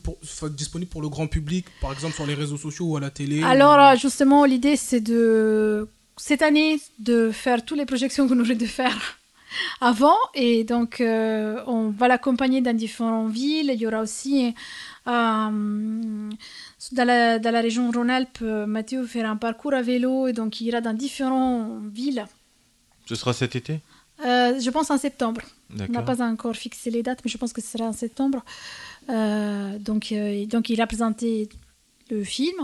pour, 0.02 0.16
disponible 0.48 0.90
pour 0.90 1.02
le 1.02 1.10
grand 1.10 1.26
public, 1.26 1.66
par 1.82 1.92
exemple 1.92 2.14
sur 2.14 2.24
les 2.24 2.34
réseaux 2.34 2.56
sociaux 2.56 2.86
ou 2.86 2.96
à 2.96 3.00
la 3.00 3.10
télé 3.10 3.42
Alors 3.42 3.96
justement, 3.96 4.46
l'idée 4.46 4.76
c'est 4.76 5.02
de 5.02 5.90
cette 6.16 6.42
année 6.42 6.80
de 6.98 7.30
faire 7.30 7.64
toutes 7.64 7.78
les 7.78 7.86
projections 7.86 8.26
qu'on 8.28 8.40
aurait 8.40 8.54
de 8.54 8.66
faire 8.66 9.18
avant. 9.80 10.16
Et 10.34 10.64
donc, 10.64 11.00
euh, 11.00 11.62
on 11.66 11.90
va 11.90 12.08
l'accompagner 12.08 12.60
dans 12.60 12.76
différentes 12.76 13.32
villes. 13.32 13.70
Il 13.72 13.80
y 13.80 13.86
aura 13.86 14.00
aussi, 14.00 14.54
euh, 15.06 15.10
dans, 16.92 17.04
la, 17.04 17.38
dans, 17.38 17.50
la, 17.50 17.60
région 17.60 17.90
Rhône-Alpes, 17.90 18.40
Mathieu 18.40 19.06
fera 19.06 19.28
un 19.28 19.36
parcours 19.36 19.74
à 19.74 19.82
vélo 19.82 20.26
et 20.26 20.32
donc 20.32 20.60
il 20.60 20.68
ira 20.68 20.80
dans 20.80 20.94
différentes 20.94 21.86
villes. 21.92 22.24
Ce 23.06 23.14
sera 23.14 23.32
cet 23.32 23.54
été? 23.54 23.80
Euh, 24.24 24.58
Je 24.58 24.70
pense 24.70 24.90
en 24.90 24.98
septembre. 24.98 25.42
On 25.78 25.92
n'a 25.92 26.02
pas 26.02 26.22
encore 26.22 26.56
fixé 26.56 26.90
les 26.90 27.02
dates, 27.02 27.20
mais 27.24 27.30
je 27.30 27.38
pense 27.38 27.52
que 27.52 27.60
ce 27.60 27.68
sera 27.68 27.84
en 27.84 27.92
septembre. 27.92 28.44
donc, 29.08 30.14
donc, 30.48 30.70
il 30.70 30.80
a 30.80 30.86
présenté 30.86 31.48
le 32.10 32.24
film. 32.24 32.56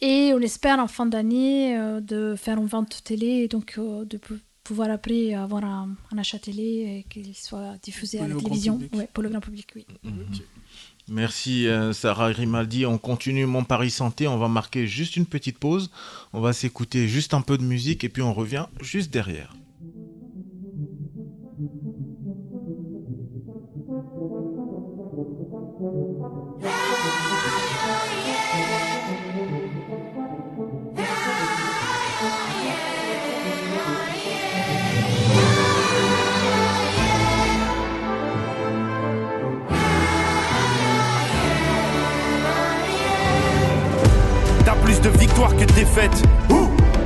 Et 0.00 0.32
on 0.34 0.40
espère 0.40 0.78
en 0.78 0.88
fin 0.88 1.06
d'année 1.06 1.78
euh, 1.78 2.00
de 2.00 2.34
faire 2.36 2.58
une 2.58 2.66
vente 2.66 3.02
télé 3.04 3.26
et 3.26 3.48
donc 3.48 3.74
euh, 3.78 4.04
de 4.04 4.18
pouvoir 4.62 4.90
après 4.90 5.34
avoir 5.34 5.64
un, 5.64 5.96
achat 6.16 6.38
télé 6.38 6.62
et 6.62 7.06
qu'il 7.08 7.34
soit 7.34 7.76
diffusé 7.82 8.18
à 8.18 8.26
la 8.26 8.34
télévision 8.34 8.80
pour 9.12 9.22
le 9.22 9.28
grand 9.28 9.40
public. 9.40 9.68
Oui. 9.76 9.86
Mhm. 10.02 10.26
Merci 11.08 11.68
euh, 11.68 11.92
Sarah 11.92 12.32
Grimaldi. 12.32 12.86
On 12.86 12.96
continue 12.96 13.44
Mon 13.44 13.62
Paris 13.62 13.90
Santé. 13.90 14.26
On 14.26 14.38
va 14.38 14.48
marquer 14.48 14.86
juste 14.86 15.16
une 15.16 15.26
petite 15.26 15.58
pause. 15.58 15.90
On 16.32 16.40
va 16.40 16.52
s'écouter 16.54 17.08
juste 17.08 17.34
un 17.34 17.42
peu 17.42 17.58
de 17.58 17.62
musique 17.62 18.04
et 18.04 18.08
puis 18.08 18.22
on 18.22 18.32
revient 18.32 18.66
juste 18.80 19.12
derrière. 19.12 19.54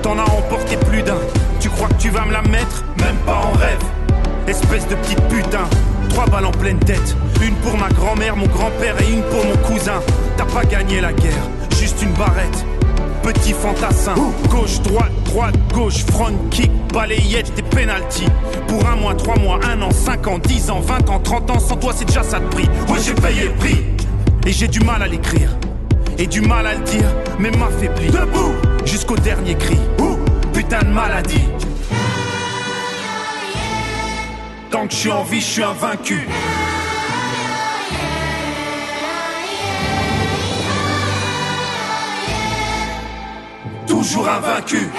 T'en 0.03 0.19
as 0.19 0.25
remporté 0.25 0.77
plus 0.77 1.03
d'un. 1.03 1.19
Tu 1.61 1.69
crois 1.69 1.89
que 1.89 2.01
tu 2.01 2.09
vas 2.09 2.25
me 2.25 2.33
la 2.33 2.41
mettre? 2.43 2.85
Même 3.01 3.17
pas 3.27 3.35
en 3.37 3.53
rêve. 3.59 3.83
Espèce 4.47 4.89
de 4.89 4.95
petite 4.95 5.21
putain. 5.29 5.69
Trois 6.09 6.25
balles 6.27 6.47
en 6.47 6.53
pleine 6.53 6.79
tête. 6.79 7.15
Une 7.43 7.55
pour 7.57 7.77
ma 7.77 7.91
grand-mère, 7.91 8.35
mon 8.35 8.47
grand-père 8.47 8.95
et 9.03 9.13
une 9.13 9.23
pour 9.23 9.45
mon 9.45 9.57
cousin. 9.69 10.01
T'as 10.39 10.47
pas 10.47 10.65
gagné 10.65 11.03
la 11.03 11.13
guerre, 11.13 11.33
juste 11.79 12.01
une 12.03 12.13
barrette. 12.13 12.65
Petit 13.23 13.53
fantassin, 13.53 14.15
gauche, 14.49 14.81
droite, 14.81 15.13
droite, 15.25 15.55
gauche, 15.75 16.05
front, 16.07 16.33
kick, 16.51 16.71
balayette, 16.95 17.55
tes 17.55 17.63
penalty. 17.63 18.25
Pour 18.69 18.89
un 18.89 18.97
mois, 18.97 19.15
trois 19.15 19.37
mois, 19.39 19.61
un 19.71 19.83
an, 19.83 19.91
cinq 19.91 20.27
ans, 20.29 20.39
dix 20.39 20.71
ans, 20.71 20.81
vingt 20.81 21.11
ans, 21.11 21.19
trente 21.19 21.51
ans, 21.51 21.61
sans 21.61 21.77
toi 21.77 21.93
c'est 21.95 22.07
déjà 22.07 22.23
ça 22.23 22.41
de 22.41 22.47
prix. 22.47 22.69
Ouais, 22.89 22.99
j'ai 23.05 23.15
payé 23.15 23.45
le 23.45 23.55
prix. 23.55 23.85
Et 24.47 24.53
j'ai 24.53 24.69
du 24.69 24.81
mal 24.81 25.03
à 25.03 25.09
l'écrire 25.09 25.51
et 26.17 26.27
du 26.27 26.41
mal 26.41 26.67
à 26.67 26.75
le 26.75 26.81
dire, 26.85 27.09
mais 27.39 27.51
m'affaiblit. 27.51 28.07
Debout 28.07 28.55
jusqu'au 28.89 29.17
dernier 29.17 29.55
cri. 29.55 29.79
Ouh, 30.01 30.17
putain 30.53 30.81
de 30.81 30.89
maladie. 30.89 31.49
Tant 34.71 34.87
que 34.87 34.93
je 34.93 34.99
suis 34.99 35.11
en 35.11 35.23
vie, 35.25 35.41
je 35.41 35.47
suis 35.47 35.63
invaincu. 35.63 36.27
Toujours 43.87 44.29
invaincu. 44.29 44.91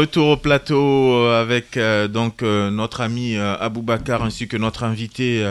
Retour 0.00 0.28
au 0.28 0.36
plateau 0.38 1.12
euh, 1.12 1.42
avec 1.42 1.76
euh, 1.76 2.08
donc 2.08 2.42
euh, 2.42 2.70
notre 2.70 3.02
ami 3.02 3.36
Abou 3.36 3.82
Bakar 3.82 4.22
ainsi 4.22 4.48
que 4.48 4.56
notre 4.56 4.84
invitée 4.84 5.46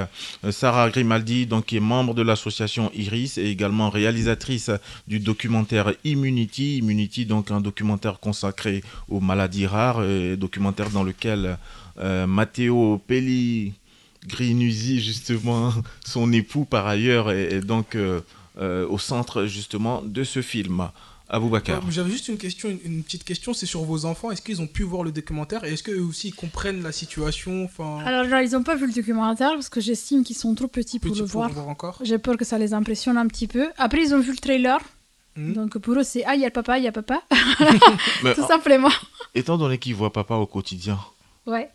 Sarah 0.49 0.89
Grimaldi, 0.89 1.45
donc 1.45 1.67
qui 1.67 1.77
est 1.77 1.79
membre 1.79 2.15
de 2.15 2.23
l'association 2.23 2.89
Iris 2.95 3.37
et 3.37 3.45
également 3.45 3.91
réalisatrice 3.91 4.71
du 5.07 5.19
documentaire 5.19 5.93
Immunity. 6.03 6.79
Immunity, 6.79 7.27
donc 7.27 7.51
un 7.51 7.61
documentaire 7.61 8.19
consacré 8.19 8.83
aux 9.07 9.19
maladies 9.19 9.67
rares, 9.67 10.01
documentaire 10.35 10.89
dans 10.89 11.03
lequel 11.03 11.59
Matteo 12.01 12.99
Pellegrinusi, 13.05 14.99
justement, 14.99 15.71
son 16.03 16.33
époux 16.33 16.65
par 16.65 16.87
ailleurs, 16.87 17.29
est 17.29 17.61
donc 17.61 17.95
au 18.59 18.97
centre 18.97 19.45
justement 19.45 20.01
de 20.03 20.23
ce 20.23 20.41
film. 20.41 20.89
Aboubacar. 21.29 21.83
J'avais 21.91 22.09
juste 22.09 22.27
une 22.27 22.37
question, 22.37 22.69
une, 22.83 23.03
petite 23.03 23.23
question, 23.23 23.53
c'est 23.53 23.67
sur 23.67 23.83
vos 23.83 24.05
enfants. 24.05 24.31
Est-ce 24.31 24.41
qu'ils 24.41 24.61
ont 24.61 24.67
pu 24.67 24.83
voir 24.83 25.03
le 25.03 25.11
documentaire 25.11 25.63
et 25.63 25.73
est-ce 25.73 25.83
qu'eux 25.83 26.01
aussi 26.01 26.29
ils 26.29 26.35
comprennent 26.35 26.81
la 26.81 26.91
situation? 26.91 27.63
Enfin... 27.63 27.99
Alors, 28.03 28.25
ils 28.41 28.51
n'ont 28.51 28.63
pas 28.63 28.75
vu 28.75 28.87
le 28.87 28.93
documentaire 28.93 29.53
parce 29.53 29.69
que 29.69 29.79
j'estime 29.79 30.23
qu'ils 30.23 30.35
sont 30.35 30.55
trop 30.55 30.67
petits 30.67 30.99
pour 30.99 31.15
le 31.15 31.23
voir. 31.23 31.51
encore. 31.67 31.99
J'ai 32.01 32.17
peur 32.17 32.35
que 32.35 32.45
ça 32.45 32.57
les 32.57 32.73
impressionne 32.73 33.17
un 33.17 33.27
petit 33.27 33.47
peu. 33.47 33.69
Après, 33.77 34.01
ils 34.01 34.13
ont 34.15 34.19
vu 34.19 34.31
le 34.31 34.37
trailer. 34.37 34.79
Hmm. 35.35 35.53
Donc 35.53 35.77
pour 35.77 35.93
eux, 35.93 36.03
c'est 36.03 36.25
Ah, 36.25 36.33
il 36.35 36.41
y 36.41 36.43
a 36.43 36.47
le 36.47 36.53
papa, 36.53 36.79
il 36.79 36.83
y 36.83 36.87
a 36.87 36.91
papa. 36.91 37.21
Tout 38.35 38.47
simplement. 38.47 38.89
Étant 39.35 39.57
donné 39.57 39.77
qu'ils 39.77 39.95
voient 39.95 40.11
papa 40.11 40.35
au 40.35 40.47
quotidien. 40.47 40.97
Ouais 41.45 41.69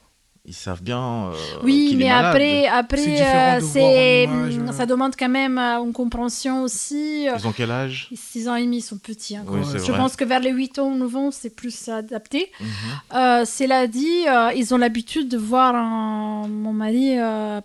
ils 0.47 0.55
savent 0.55 0.83
bien. 0.83 1.31
Euh, 1.31 1.35
oui, 1.63 1.95
mais 1.97 2.11
après, 2.11 2.67
après, 2.67 3.61
c'est, 3.61 4.29
euh, 4.29 4.73
ça 4.73 4.85
demande 4.85 5.15
quand 5.19 5.29
même 5.29 5.57
euh, 5.57 5.83
une 5.83 5.95
compréhension 5.95 6.63
aussi. 6.63 7.25
Ils 7.25 7.47
ont 7.47 7.53
quel 7.53 7.71
âge? 7.71 8.09
6 8.15 8.49
ans 8.49 8.57
et 8.57 8.65
demi, 8.65 8.79
ils 8.79 8.83
sont 8.83 8.99
petits. 8.99 9.37
Hein, 9.37 9.45
je 9.75 9.93
pense 9.93 10.17
que 10.17 10.25
vers 10.25 10.41
les 10.41 10.51
8 10.51 10.79
ans, 10.81 10.95
9 10.95 11.17
ans, 11.17 11.31
c'est 11.31 11.55
plus 11.55 11.89
adapté. 11.89 12.51
Mhm. 12.61 13.47
cela 13.47 13.87
dit, 13.87 14.25
ils 14.57 14.75
ont 14.75 14.79
l'habitude 14.79 15.29
de 15.29 15.39
voir 15.39 15.75
mon 16.47 16.73
mari 16.73 17.17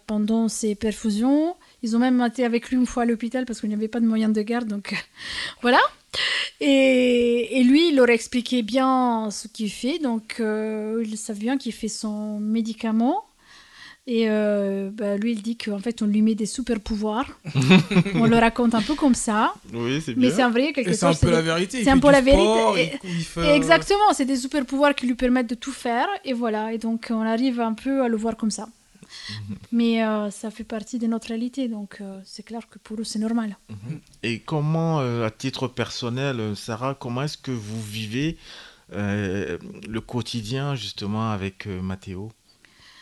pendant 0.08 0.48
ses 0.48 0.76
perfusions. 0.76 1.56
Ils 1.84 1.96
ont 1.96 2.00
même 2.00 2.22
été 2.22 2.44
avec 2.44 2.70
lui 2.70 2.78
une 2.78 2.86
fois 2.86 3.04
à 3.04 3.06
l'hôpital 3.06 3.46
parce 3.46 3.60
qu'il 3.60 3.70
n'y 3.70 3.76
avait 3.76 3.88
pas 3.88 4.00
de 4.00 4.06
moyen 4.06 4.30
de 4.30 4.42
garde. 4.42 4.68
Donc 4.68 4.96
voilà. 5.62 5.80
Et, 6.62 7.64
lui, 7.64 7.89
il 7.89 7.95
leur 7.95 8.10
expliqué 8.10 8.62
bien 8.64 9.30
ce 9.32 9.47
qu'il 9.47 9.72
fait. 9.72 9.99
Donc, 9.99 10.38
euh, 10.39 11.03
ils 11.05 11.18
savent 11.18 11.39
bien 11.39 11.57
qu'il 11.57 11.74
fait 11.74 11.88
son 11.88 12.39
médicament. 12.39 13.26
Et 14.07 14.26
euh, 14.28 14.89
bah, 14.91 15.18
lui, 15.18 15.34
il 15.34 15.41
dit 15.43 15.55
qu'en 15.55 15.78
fait, 15.78 16.01
on 16.01 16.07
lui 16.07 16.22
met 16.24 16.34
des 16.34 16.47
super 16.47 16.80
pouvoirs. 16.80 17.28
on 18.16 18.26
le 18.26 18.38
raconte 18.38 18.74
un 18.74 18.82
peu 18.82 18.95
comme 18.95 19.14
ça. 19.14 19.53
Oui, 19.72 20.01
c'est 20.03 20.16
bien. 20.16 20.30
Mais 20.30 20.36
c'est 20.36 20.43
en 20.43 20.49
vrai, 20.49 20.74
quelque 20.74 20.89
Et 20.89 20.93
c'est 20.93 21.05
un 21.05 21.14
peu 21.14 21.30
la 21.30 21.41
vérité. 21.41 21.84
C'est 21.84 21.91
un 21.91 21.99
peu 21.99 22.12
la 22.12 22.22
vérité. 22.22 22.82
Et... 22.82 22.99
Il 23.03 23.24
fait... 23.24 23.55
Exactement, 23.55 24.12
c'est 24.14 24.26
des 24.26 24.38
super 24.38 24.66
pouvoirs 24.66 24.95
qui 24.95 25.05
lui 25.05 25.14
permettent 25.14 25.49
de 25.49 25.55
tout 25.55 25.72
faire. 25.72 26.07
Et 26.26 26.34
voilà, 26.34 26.74
et 26.74 26.80
donc 26.80 27.07
on 27.12 27.22
arrive 27.22 27.60
un 27.62 27.74
peu 27.74 28.01
à 28.01 28.07
le 28.07 28.18
voir 28.18 28.36
comme 28.36 28.51
ça. 28.51 28.68
Mhm. 29.30 29.58
Mais 29.72 30.04
euh, 30.04 30.32
ça 30.32 30.52
fait 30.52 30.64
partie 30.64 31.00
de 31.00 31.08
notre 31.08 31.28
réalité, 31.28 31.68
donc 31.68 31.98
euh, 32.02 32.20
c'est 32.26 32.44
clair 32.44 32.68
que 32.70 32.80
pour 32.80 33.00
eux, 33.00 33.04
c'est 33.04 33.20
normal. 33.20 33.58
Mhm. 33.70 34.00
Et 34.24 34.40
comment, 34.40 35.00
euh, 35.00 35.26
à 35.26 35.32
titre 35.32 35.68
personnel, 35.68 36.56
Sarah, 36.56 36.96
comment 36.96 37.24
est-ce 37.24 37.38
que 37.38 37.52
vous 37.52 37.82
vivez 37.82 38.38
le 38.92 40.00
quotidien 40.00 40.74
justement 40.74 41.30
avec 41.30 41.68
Mathéo 41.68 42.32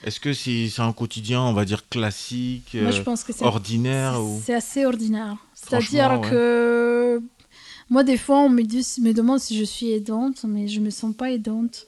est-ce 0.04 0.20
que 0.20 0.32
c'est 0.32 0.70
un 0.80 0.94
quotidien, 0.94 1.42
on 1.42 1.54
va 1.54 1.66
dire, 1.66 1.90
classique, 1.90 2.78
Moi, 2.80 2.92
je 2.92 3.02
pense 3.02 3.24
que 3.24 3.32
ordinaire 3.44 4.22
ou... 4.22 4.40
C'est 4.46 4.54
assez 4.54 4.86
ordinaire. 4.86 5.38
C'est-à-dire 5.56 6.22
que 6.22 7.20
moi, 7.90 8.04
des 8.04 8.18
fois, 8.18 8.40
on 8.40 8.50
me, 8.50 8.64
dit, 8.64 8.86
me 9.02 9.14
demande 9.14 9.40
si 9.40 9.58
je 9.58 9.64
suis 9.64 9.92
aidante, 9.92 10.44
mais 10.44 10.68
je 10.68 10.80
ne 10.80 10.86
me 10.86 10.90
sens 10.90 11.16
pas 11.16 11.32
aidante. 11.32 11.88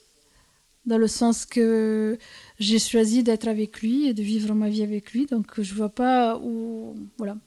Dans 0.85 0.97
le 0.97 1.07
sens 1.07 1.45
que 1.45 2.17
j'ai 2.59 2.79
choisi 2.79 3.23
d'être 3.23 3.47
avec 3.47 3.81
lui 3.81 4.07
et 4.07 4.13
de 4.13 4.21
vivre 4.21 4.53
ma 4.53 4.67
vie 4.67 4.83
avec 4.83 5.13
lui, 5.13 5.25
donc 5.25 5.61
je 5.61 5.73
vois 5.73 5.89
pas 5.89 6.37
où. 6.37 6.95
Voilà. 7.17 7.37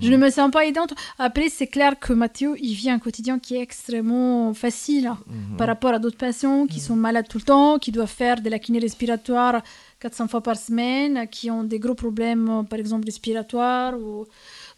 Je 0.00 0.10
ne 0.10 0.16
me 0.16 0.30
sens 0.30 0.50
pas 0.50 0.64
aidante. 0.64 0.94
Après, 1.18 1.48
c'est 1.48 1.66
clair 1.66 1.98
que 1.98 2.12
Mathéo, 2.12 2.54
il 2.60 2.74
vit 2.74 2.90
un 2.90 2.98
quotidien 2.98 3.38
qui 3.38 3.56
est 3.56 3.60
extrêmement 3.60 4.54
facile 4.54 5.08
hein, 5.08 5.18
mhm. 5.26 5.56
par 5.56 5.66
rapport 5.66 5.92
à 5.92 5.98
d'autres 5.98 6.16
patients 6.16 6.66
qui 6.66 6.78
mhm. 6.78 6.84
sont 6.84 6.96
malades 6.96 7.28
tout 7.28 7.38
le 7.38 7.44
temps, 7.44 7.78
qui 7.78 7.90
doivent 7.90 8.08
faire 8.08 8.40
de 8.40 8.48
la 8.48 8.58
kiné 8.60 8.78
respiratoire 8.78 9.62
400 10.00 10.28
fois 10.28 10.42
par 10.42 10.56
semaine, 10.56 11.26
qui 11.28 11.50
ont 11.50 11.64
des 11.64 11.78
gros 11.78 11.94
problèmes, 11.94 12.64
par 12.68 12.78
exemple 12.78 13.06
respiratoires 13.06 13.98
ou 13.98 14.26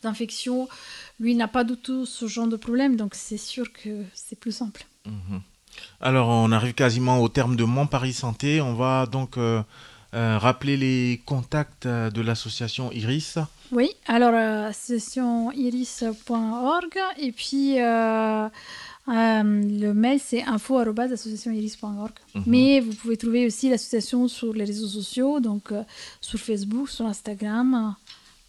d'infection. 0.03 0.69
Lui, 1.21 1.33
il 1.33 1.37
n'a 1.37 1.49
pas 1.49 1.65
du 1.65 1.77
tout 1.77 2.07
ce 2.07 2.27
genre 2.27 2.49
de 2.49 2.57
problème, 2.57 2.97
donc 2.97 3.15
c'est 3.15 3.39
sûr 3.39 3.73
que 3.73 4.05
c'est 4.15 4.39
plus 4.39 4.53
simple. 4.53 4.87
Alors, 6.01 6.29
on 6.29 6.53
arrive 6.53 6.75
quasiment 6.75 7.21
au 7.23 7.29
terme 7.29 7.57
de 7.57 7.65
Mon 7.65 7.87
Paris 7.87 8.13
Santé. 8.13 8.61
On 8.61 8.75
va 8.75 9.07
donc 9.07 9.39
euh, 9.39 9.63
euh, 10.15 10.39
rappeler 10.39 10.77
les 10.77 11.21
contacts 11.25 11.87
euh, 11.87 12.11
de 12.11 12.21
l'association 12.21 12.93
Iris. 12.93 13.39
Oui, 13.73 13.91
alors 14.07 14.35
associationiris.org 14.35 16.99
et 17.19 17.33
puis 17.33 17.79
le 17.79 18.51
mail 19.93 20.21
c'est 20.25 20.45
info@associationiris.org. 20.45 22.13
Mhm. 22.35 22.43
Mais 22.47 22.79
vous 22.81 22.95
pouvez 22.95 23.17
trouver 23.17 23.47
aussi 23.47 23.71
l'association 23.71 24.29
sur 24.29 24.53
les 24.53 24.65
réseaux 24.65 24.87
sociaux, 24.87 25.41
donc 25.41 25.73
sur 26.21 26.39
Facebook, 26.39 26.89
sur 26.89 27.07
Instagram 27.07 27.97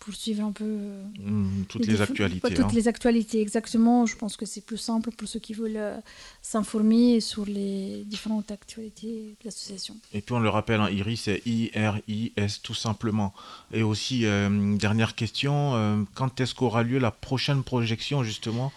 pour 0.08 0.16
suivre 0.16 0.46
un 0.46 0.54
peu 0.54 0.64
euh, 0.64 1.04
mmh, 1.20 1.66
toutes 1.68 1.86
les, 1.86 2.02
actualités. 2.02 2.40
toutes 2.40 2.60
hein. 2.62 2.70
les 2.74 2.88
actualités, 2.88 3.42
exactement. 3.42 4.06
Je 4.06 4.16
pense 4.16 4.38
que 4.38 4.46
c'est 4.46 4.66
plus 4.66 4.78
simple 4.78 5.12
pour 5.12 5.28
ceux 5.28 5.42
qui 5.42 5.54
veulent 5.54 5.76
euh, 5.76 5.98
s'informer 6.42 7.20
sur 7.20 7.46
les 7.46 8.06
différentes 8.06 8.50
actualités 8.50 9.36
de 9.38 9.46
l'association. 9.46 9.98
Et 10.14 10.22
puis 10.22 10.34
on 10.34 10.40
le 10.40 10.48
rappelle, 10.48 10.80
hein, 10.80 10.90
IRIS, 10.90 11.18
c'est 11.18 11.42
I-R-I-S 11.46 12.62
tout 12.62 12.74
simplement. 12.74 13.34
Et 13.74 13.84
aussi, 13.84 14.26
euh, 14.26 14.78
dernière 14.78 15.14
question, 15.14 16.08
quand 16.14 16.40
est-ce 16.40 16.56
qu'aura 16.56 16.84
lieu 16.84 17.00
la 17.00 17.12
prochaine 17.12 17.64
projection 17.64 18.24
justement 18.24 18.72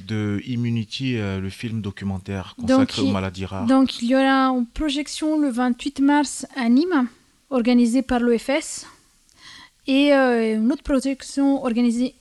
de 0.00 0.42
Immunity, 0.46 1.14
le 1.14 1.48
film 1.48 1.80
documentaire 1.80 2.56
consacré 2.58 3.02
aux 3.02 3.12
maladies 3.12 3.46
rares? 3.46 3.66
Donc 3.66 4.02
il 4.02 4.08
y 4.08 4.16
aura 4.16 4.48
une 4.48 4.66
projection 4.66 5.38
le 5.38 5.48
28 5.48 6.00
mars 6.00 6.44
à 6.56 6.68
Nîmes, 6.68 7.06
organisée 7.50 8.02
par 8.02 8.18
l'OFS 8.18 8.86
et 9.86 10.14
euh, 10.14 10.56
une 10.56 10.72
autre 10.72 10.82
projection 10.82 11.62
organisée 11.64 12.14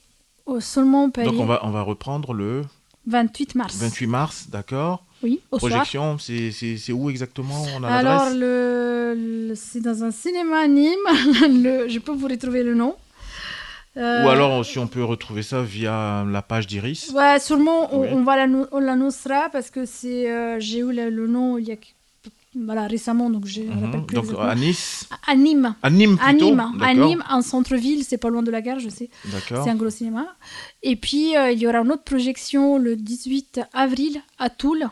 au 0.46 0.60
seulement 0.60 1.10
Paris. 1.10 1.28
Donc 1.28 1.40
on 1.40 1.46
va, 1.46 1.62
on 1.64 1.70
va 1.70 1.82
reprendre 1.82 2.34
le 2.34 2.64
28 3.08 3.56
mars. 3.56 3.76
28 3.78 4.08
mars, 4.08 4.48
d'accord. 4.50 5.04
Oui, 5.24 5.40
au 5.52 5.58
Projection, 5.58 6.18
c'est 6.18 6.92
où 6.92 7.10
exactement 7.10 7.64
on 7.78 7.84
a 7.84 7.90
Alors, 7.90 8.30
le, 8.34 9.54
c'est 9.56 9.82
dans 9.82 10.04
un 10.04 10.10
cinéma 10.12 10.62
à 10.62 10.68
Nîmes. 10.68 10.98
le, 11.64 11.88
je 11.88 12.00
peux 12.00 12.12
vous 12.12 12.28
retrouver 12.28 12.64
le 12.64 12.74
nom. 12.74 12.96
Euh, 13.98 14.26
Ou 14.26 14.30
alors, 14.30 14.66
si 14.66 14.80
on 14.80 14.88
peut 14.88 15.04
retrouver 15.04 15.44
ça 15.44 15.62
via 15.62 16.26
la 16.28 16.42
page 16.42 16.66
d'Iris. 16.66 17.12
Ouais, 17.14 17.40
sûrement, 17.40 17.94
on, 17.94 18.04
on, 18.04 18.24
va 18.24 18.48
l'annoncera 18.48 19.50
parce 19.52 19.70
que 19.70 19.86
c'est, 19.86 20.32
euh, 20.32 20.60
j'ai 20.60 20.80
eu 20.80 20.94
le, 20.94 21.10
le, 21.10 21.28
nom 21.28 21.58
il 21.58 21.68
y 21.68 21.72
a 21.72 21.76
voilà, 22.54 22.88
récemment, 22.88 23.30
donc 23.30 23.46
je 23.46 23.62
rappelle 23.62 24.06
plus. 24.06 24.16
Donc 24.16 24.26
à 24.38 24.56
Nice 24.56 25.08
À 25.26 25.36
Nîmes. 25.36 25.74
À 25.82 25.90
Nîmes 25.90 26.18
plutôt 26.18 26.58
À 26.82 26.94
Nîmes, 26.94 27.24
en 27.30 27.42
centre-ville, 27.42 28.04
c'est 28.04 28.18
pas 28.18 28.30
loin 28.30 28.44
de 28.44 28.52
la 28.52 28.62
gare, 28.62 28.80
je 28.80 28.90
sais. 28.90 29.10
C'est 29.48 29.56
un 29.70 29.76
gros 29.76 29.90
cinéma. 29.90 30.36
Et 30.84 30.96
puis, 30.98 31.38
euh, 31.38 31.52
il 31.52 31.60
y 31.60 31.68
aura 31.68 31.80
une 31.80 31.92
autre 31.92 32.04
projection 32.04 32.78
le 32.78 32.96
18 32.98 33.62
avril 33.74 34.22
à 34.38 34.50
Toul. 34.50 34.90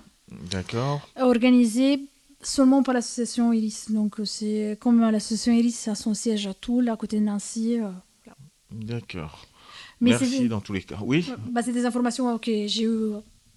D'accord. 0.52 1.02
Organisée 1.20 2.02
seulement 2.42 2.82
par 2.82 2.94
l'association 2.94 3.52
Iris. 3.52 3.92
Donc, 3.92 4.16
c'est 4.24 4.78
comme 4.80 5.02
l'association 5.02 5.52
Iris 5.52 5.90
a 5.90 5.96
son 5.96 6.14
siège 6.14 6.48
à 6.48 6.54
Toul, 6.54 6.88
à 6.88 6.96
côté 6.96 7.20
de 7.20 7.26
Nancy. 7.26 7.80
Euh, 7.80 7.90
D'accord. 8.72 9.46
Merci 10.02 10.48
dans 10.48 10.62
tous 10.62 10.74
les 10.74 10.84
cas. 10.84 10.98
Oui 11.02 11.30
bah, 11.52 11.62
C'est 11.64 11.74
des 11.74 11.86
informations 11.86 12.38
que 12.38 12.68
j'ai 12.68 12.84
eues 12.84 13.16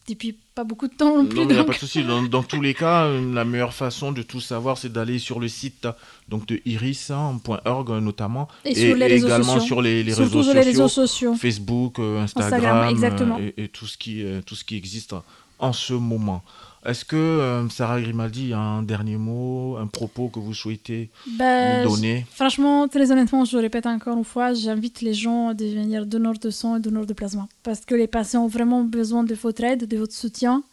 depuis 0.09 0.37
pas 0.55 0.65
beaucoup 0.65 0.89
de 0.89 0.95
temps 0.95 1.17
non 1.17 1.27
plus. 1.27 1.39
Non, 1.39 1.49
il 1.49 1.55
n'y 1.55 1.59
a 1.59 1.65
pas 1.65 1.73
de 1.73 1.79
souci. 1.79 2.03
Dans, 2.05 2.43
tous 2.43 2.61
les 2.61 2.75
cas, 2.75 3.09
la 3.09 3.45
meilleure 3.45 3.73
façon 3.73 4.13
de 4.13 4.23
tout 4.23 4.41
savoir, 4.41 4.77
c'est 4.77 4.93
d'aller 4.93 5.19
sur 5.19 5.41
le 5.41 5.49
site 5.49 5.87
donc 6.29 6.47
de 6.47 6.61
iris.org 6.65 7.91
notamment. 8.03 8.49
Et, 8.65 8.75
sur 8.75 8.97
les 8.97 9.07
réseaux 9.07 9.27
également 9.29 9.55
sociaux. 9.55 9.67
sur 9.67 9.83
les, 9.83 10.03
réseaux, 10.03 10.89
sociaux, 10.89 11.35
Facebook, 11.35 11.99
euh, 11.99 12.23
Instagram, 12.23 12.89
exactement. 12.91 13.39
Euh, 13.41 13.53
et, 13.57 13.69
tout, 13.69 13.87
ce 13.87 13.97
qui, 13.97 14.25
euh, 14.25 14.41
tout 14.45 14.55
ce 14.55 14.65
qui 14.65 14.77
existe 14.77 15.15
en 15.59 15.73
ce 15.73 15.95
moment. 15.95 16.43
Est-ce 16.85 17.05
que 17.05 17.17
euh, 17.17 17.69
Sarah 17.69 18.01
Grimaldi 18.01 18.53
a 18.53 18.59
un 18.59 18.83
dernier 18.83 19.17
mot, 19.17 19.77
un 19.77 19.87
propos 19.87 20.29
que 20.29 20.41
vous 20.41 20.53
souhaitez 20.53 21.11
ben, 21.39 21.85
donner? 21.85 22.27
Franchement, 22.33 22.89
très 22.89 23.13
honnêtement, 23.13 23.45
je 23.45 23.57
le 23.57 23.63
répète 23.63 23.87
encore 23.87 24.19
une 24.19 24.25
fois, 24.25 24.53
j'invite 24.53 25.01
les 25.01 25.15
gens 25.15 25.49
à 25.49 25.55
devenir 25.55 26.07
donneurs 26.07 26.39
de 26.39 26.51
sang 26.51 26.77
et 26.77 26.81
donneurs 26.81 27.07
de 27.07 27.13
plasma. 27.13 27.47
Parce 27.63 27.85
que 27.85 27.95
les 27.95 28.09
patients 28.09 28.45
ont 28.45 28.49
vraiment 28.49 28.83
besoin 28.83 29.23
de 29.23 29.35
votre 29.35 29.63
aide, 29.63 29.87
de 29.87 29.97
votre 29.97 30.13
soutien. 30.13 30.65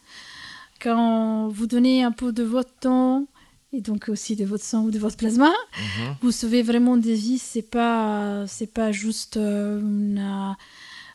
Quand 0.82 1.48
vous 1.48 1.66
donnez 1.66 2.02
un 2.02 2.12
peu 2.12 2.32
de 2.32 2.42
votre 2.42 2.72
temps 2.80 3.26
et 3.72 3.80
donc 3.80 4.08
aussi 4.08 4.34
de 4.34 4.44
votre 4.44 4.64
sang 4.64 4.82
ou 4.82 4.90
de 4.90 4.98
votre 4.98 5.16
plasma, 5.16 5.50
mhm. 5.50 6.16
vous 6.22 6.32
sauvez 6.32 6.62
vraiment 6.62 6.96
des 6.96 7.14
vies. 7.14 7.38
C'est 7.38 7.62
pas, 7.62 8.44
c'est 8.48 8.72
pas 8.72 8.90
juste 8.90 9.36
euh, 9.36 9.80
une 9.80 10.56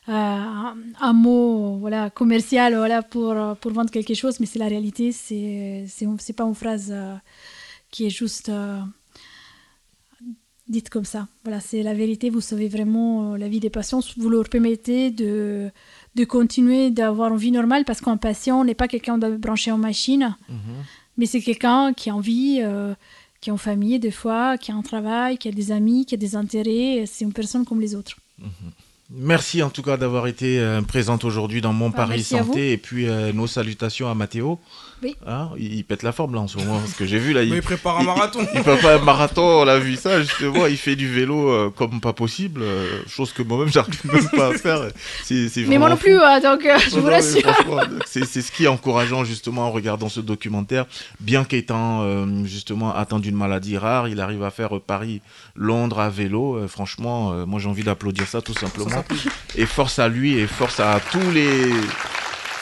un 0.08 1.12
mot 1.12 1.78
voilà, 1.78 2.10
commercial 2.10 2.74
voilà, 2.76 3.02
pour, 3.02 3.34
pour 3.60 3.72
vendre 3.72 3.90
quelque 3.90 4.14
chose, 4.14 4.38
mais 4.40 4.46
c'est 4.46 4.58
la 4.58 4.68
réalité, 4.68 5.12
c'est 5.12 5.86
c'est 5.88 6.32
pas 6.32 6.44
une 6.44 6.54
phrase 6.54 6.88
euh, 6.90 7.14
qui 7.90 8.06
est 8.06 8.10
juste 8.10 8.48
euh, 8.48 8.80
dite 10.68 10.90
comme 10.90 11.04
ça. 11.04 11.26
Voilà, 11.44 11.60
c'est 11.60 11.82
la 11.82 11.94
vérité, 11.94 12.30
vous 12.30 12.40
savez 12.40 12.68
vraiment 12.68 13.36
la 13.36 13.48
vie 13.48 13.60
des 13.60 13.70
patients, 13.70 14.00
vous 14.16 14.28
leur 14.28 14.48
permettez 14.48 15.10
de, 15.10 15.70
de 16.14 16.24
continuer 16.24 16.90
d'avoir 16.90 17.32
une 17.32 17.38
vie 17.38 17.52
normale 17.52 17.84
parce 17.84 18.00
qu'un 18.00 18.16
patient 18.16 18.64
n'est 18.64 18.74
pas 18.74 18.88
quelqu'un 18.88 19.18
branché 19.18 19.72
en 19.72 19.78
machine, 19.78 20.36
mhm. 20.48 20.84
mais 21.16 21.26
c'est 21.26 21.40
quelqu'un 21.40 21.92
qui 21.92 22.10
a 22.10 22.14
envie, 22.14 22.62
qui 23.40 23.50
a 23.50 23.52
une 23.52 23.58
famille 23.58 23.98
des 23.98 24.12
fois, 24.12 24.56
qui 24.56 24.70
a 24.70 24.76
un 24.76 24.82
travail, 24.82 25.36
qui 25.36 25.48
a 25.48 25.52
des 25.52 25.72
amis, 25.72 26.06
qui 26.06 26.14
a 26.14 26.18
des 26.18 26.36
intérêts, 26.36 27.04
c'est 27.06 27.24
une 27.24 27.32
personne 27.32 27.64
comme 27.64 27.80
les 27.80 27.96
autres. 27.96 28.16
Mhm. 28.38 28.70
Merci 29.10 29.62
en 29.62 29.70
tout 29.70 29.82
cas 29.82 29.96
d'avoir 29.96 30.26
été 30.26 30.58
euh, 30.58 30.82
présente 30.82 31.24
aujourd'hui 31.24 31.60
dans 31.60 31.72
Mon 31.72 31.90
bah, 31.90 31.98
Paris 31.98 32.24
Santé 32.24 32.72
et 32.72 32.76
puis 32.76 33.08
euh, 33.08 33.32
nos 33.32 33.46
salutations 33.46 34.10
à 34.10 34.14
Mathéo. 34.14 34.58
Oui. 35.02 35.16
Hein, 35.26 35.50
il, 35.58 35.84
pète 35.84 36.02
la 36.02 36.12
forme 36.12 36.34
là 36.34 36.40
en 36.40 36.48
ce 36.48 36.56
moment, 36.56 36.78
parce 36.78 36.94
que 36.94 37.04
j'ai 37.04 37.18
vu 37.18 37.32
là. 37.32 37.42
Il, 37.42 37.60
prépare 37.60 38.00
un 38.00 38.04
marathon. 38.04 38.46
Il, 38.54 38.62
prépare 38.62 39.00
un 39.00 39.04
marathon, 39.04 39.62
on 39.62 39.68
a 39.68 39.78
vu 39.78 39.96
ça 39.96 40.22
justement. 40.22 40.66
Il 40.66 40.76
fait 40.76 40.96
du 40.96 41.12
vélo 41.12 41.50
euh, 41.50 41.70
comme 41.70 42.00
pas 42.00 42.12
possible, 42.12 42.62
chose 43.06 43.32
que 43.32 43.42
moi-même 43.42 43.68
j'arrive 43.68 44.00
même 44.04 44.28
pas 44.30 44.48
à 44.48 44.52
faire. 44.52 44.88
Mais 45.30 45.78
moi 45.78 45.90
non 45.90 45.96
plus, 45.96 46.18
hein, 46.18 46.40
donc 46.40 46.66
je 46.90 46.98
vous 46.98 47.08
l'assure. 47.08 47.52
C'est 48.06 48.24
ce 48.24 48.50
qui 48.50 48.64
est 48.64 48.68
encourageant 48.68 49.24
justement 49.24 49.66
en 49.66 49.70
regardant 49.70 50.08
ce 50.08 50.20
documentaire. 50.20 50.86
Bien 51.20 51.44
qu'étant 51.44 52.26
justement 52.44 52.94
atteint 52.94 53.20
d'une 53.20 53.36
maladie 53.36 53.76
rare, 53.76 54.08
il 54.08 54.20
arrive 54.20 54.42
à 54.42 54.50
faire 54.50 54.80
Paris-Londres 54.80 56.00
à 56.00 56.08
vélo. 56.08 56.66
franchement, 56.68 57.46
moi 57.46 57.60
j'ai 57.60 57.68
envie 57.68 57.84
d'applaudir 57.84 58.26
ça 58.26 58.40
tout 58.40 58.54
simplement. 58.54 59.04
Et 59.56 59.66
force 59.66 59.98
à 59.98 60.08
lui 60.08 60.38
et 60.38 60.46
force 60.46 60.80
à 60.80 61.00
tous 61.10 61.30
les 61.32 61.70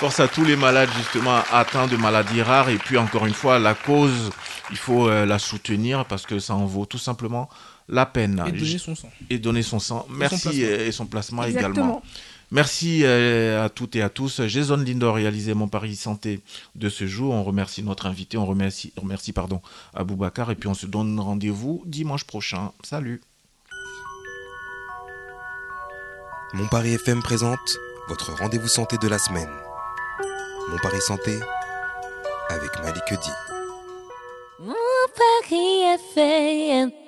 à 0.05 0.29
tous 0.29 0.45
les 0.45 0.55
malades 0.55 0.91
justement 0.99 1.41
atteints 1.51 1.87
de 1.87 1.97
maladies 1.97 2.43
rares. 2.43 2.69
Et 2.69 2.77
puis 2.77 2.99
encore 2.99 3.25
une 3.25 3.33
fois, 3.33 3.59
la 3.59 3.75
cause, 3.75 4.31
il 4.71 4.77
faut 4.77 5.09
euh, 5.09 5.25
la 5.25 5.39
soutenir 5.39 6.05
parce 6.05 6.27
que 6.27 6.39
ça 6.39 6.55
en 6.55 6.67
vaut 6.67 6.85
tout 6.85 6.99
simplement 6.99 7.49
la 7.89 8.05
peine. 8.05 8.45
Et 8.47 8.53
donner 8.53 8.79
son 8.79 8.95
sang. 8.95 9.11
Et 9.31 9.39
donner 9.39 9.63
son 9.63 9.79
sang. 9.79 10.07
Merci 10.11 10.63
euh, 10.63 10.87
et 10.87 10.93
son 10.93 11.07
plasma, 11.07 11.49
également. 11.49 12.03
Merci 12.51 13.01
euh, 13.03 13.65
à 13.65 13.71
toutes 13.71 13.97
et 13.97 14.03
à 14.03 14.11
tous. 14.11 14.43
J'ai 14.43 14.61
Jason 14.61 14.77
Lindor 14.77 15.15
réalisé 15.15 15.55
mon 15.55 15.69
pari 15.69 15.97
santé 15.97 16.41
de 16.75 16.91
ce 16.91 17.07
jour. 17.07 17.33
On 17.33 17.43
remercie 17.43 17.83
notre 17.83 18.05
invité, 18.05 18.37
on 18.37 18.45
remercie, 18.45 18.93
remercie 18.97 19.33
pardon, 19.33 19.63
Aboubacar 19.95 20.51
et 20.51 20.55
puis 20.55 20.69
on 20.69 20.75
se 20.75 20.85
donne 20.85 21.19
rendez-vous 21.19 21.83
dimanche 21.87 22.25
prochain. 22.25 22.73
Salut. 22.83 23.23
Mon 26.53 26.69
Paris 26.69 26.93
FM 26.93 27.23
présente 27.23 27.79
votre 28.07 28.35
rendez-vous 28.35 28.69
santé 28.69 28.99
de 28.99 29.09
la 29.09 29.19
semaine. 29.19 29.64
Mon 30.71 30.79
Paris 30.79 31.01
Santé 31.01 31.41
avec 32.49 32.71
Malik. 32.83 33.03
Mon 34.59 34.75
Paris 35.15 35.83
FM 36.17 37.04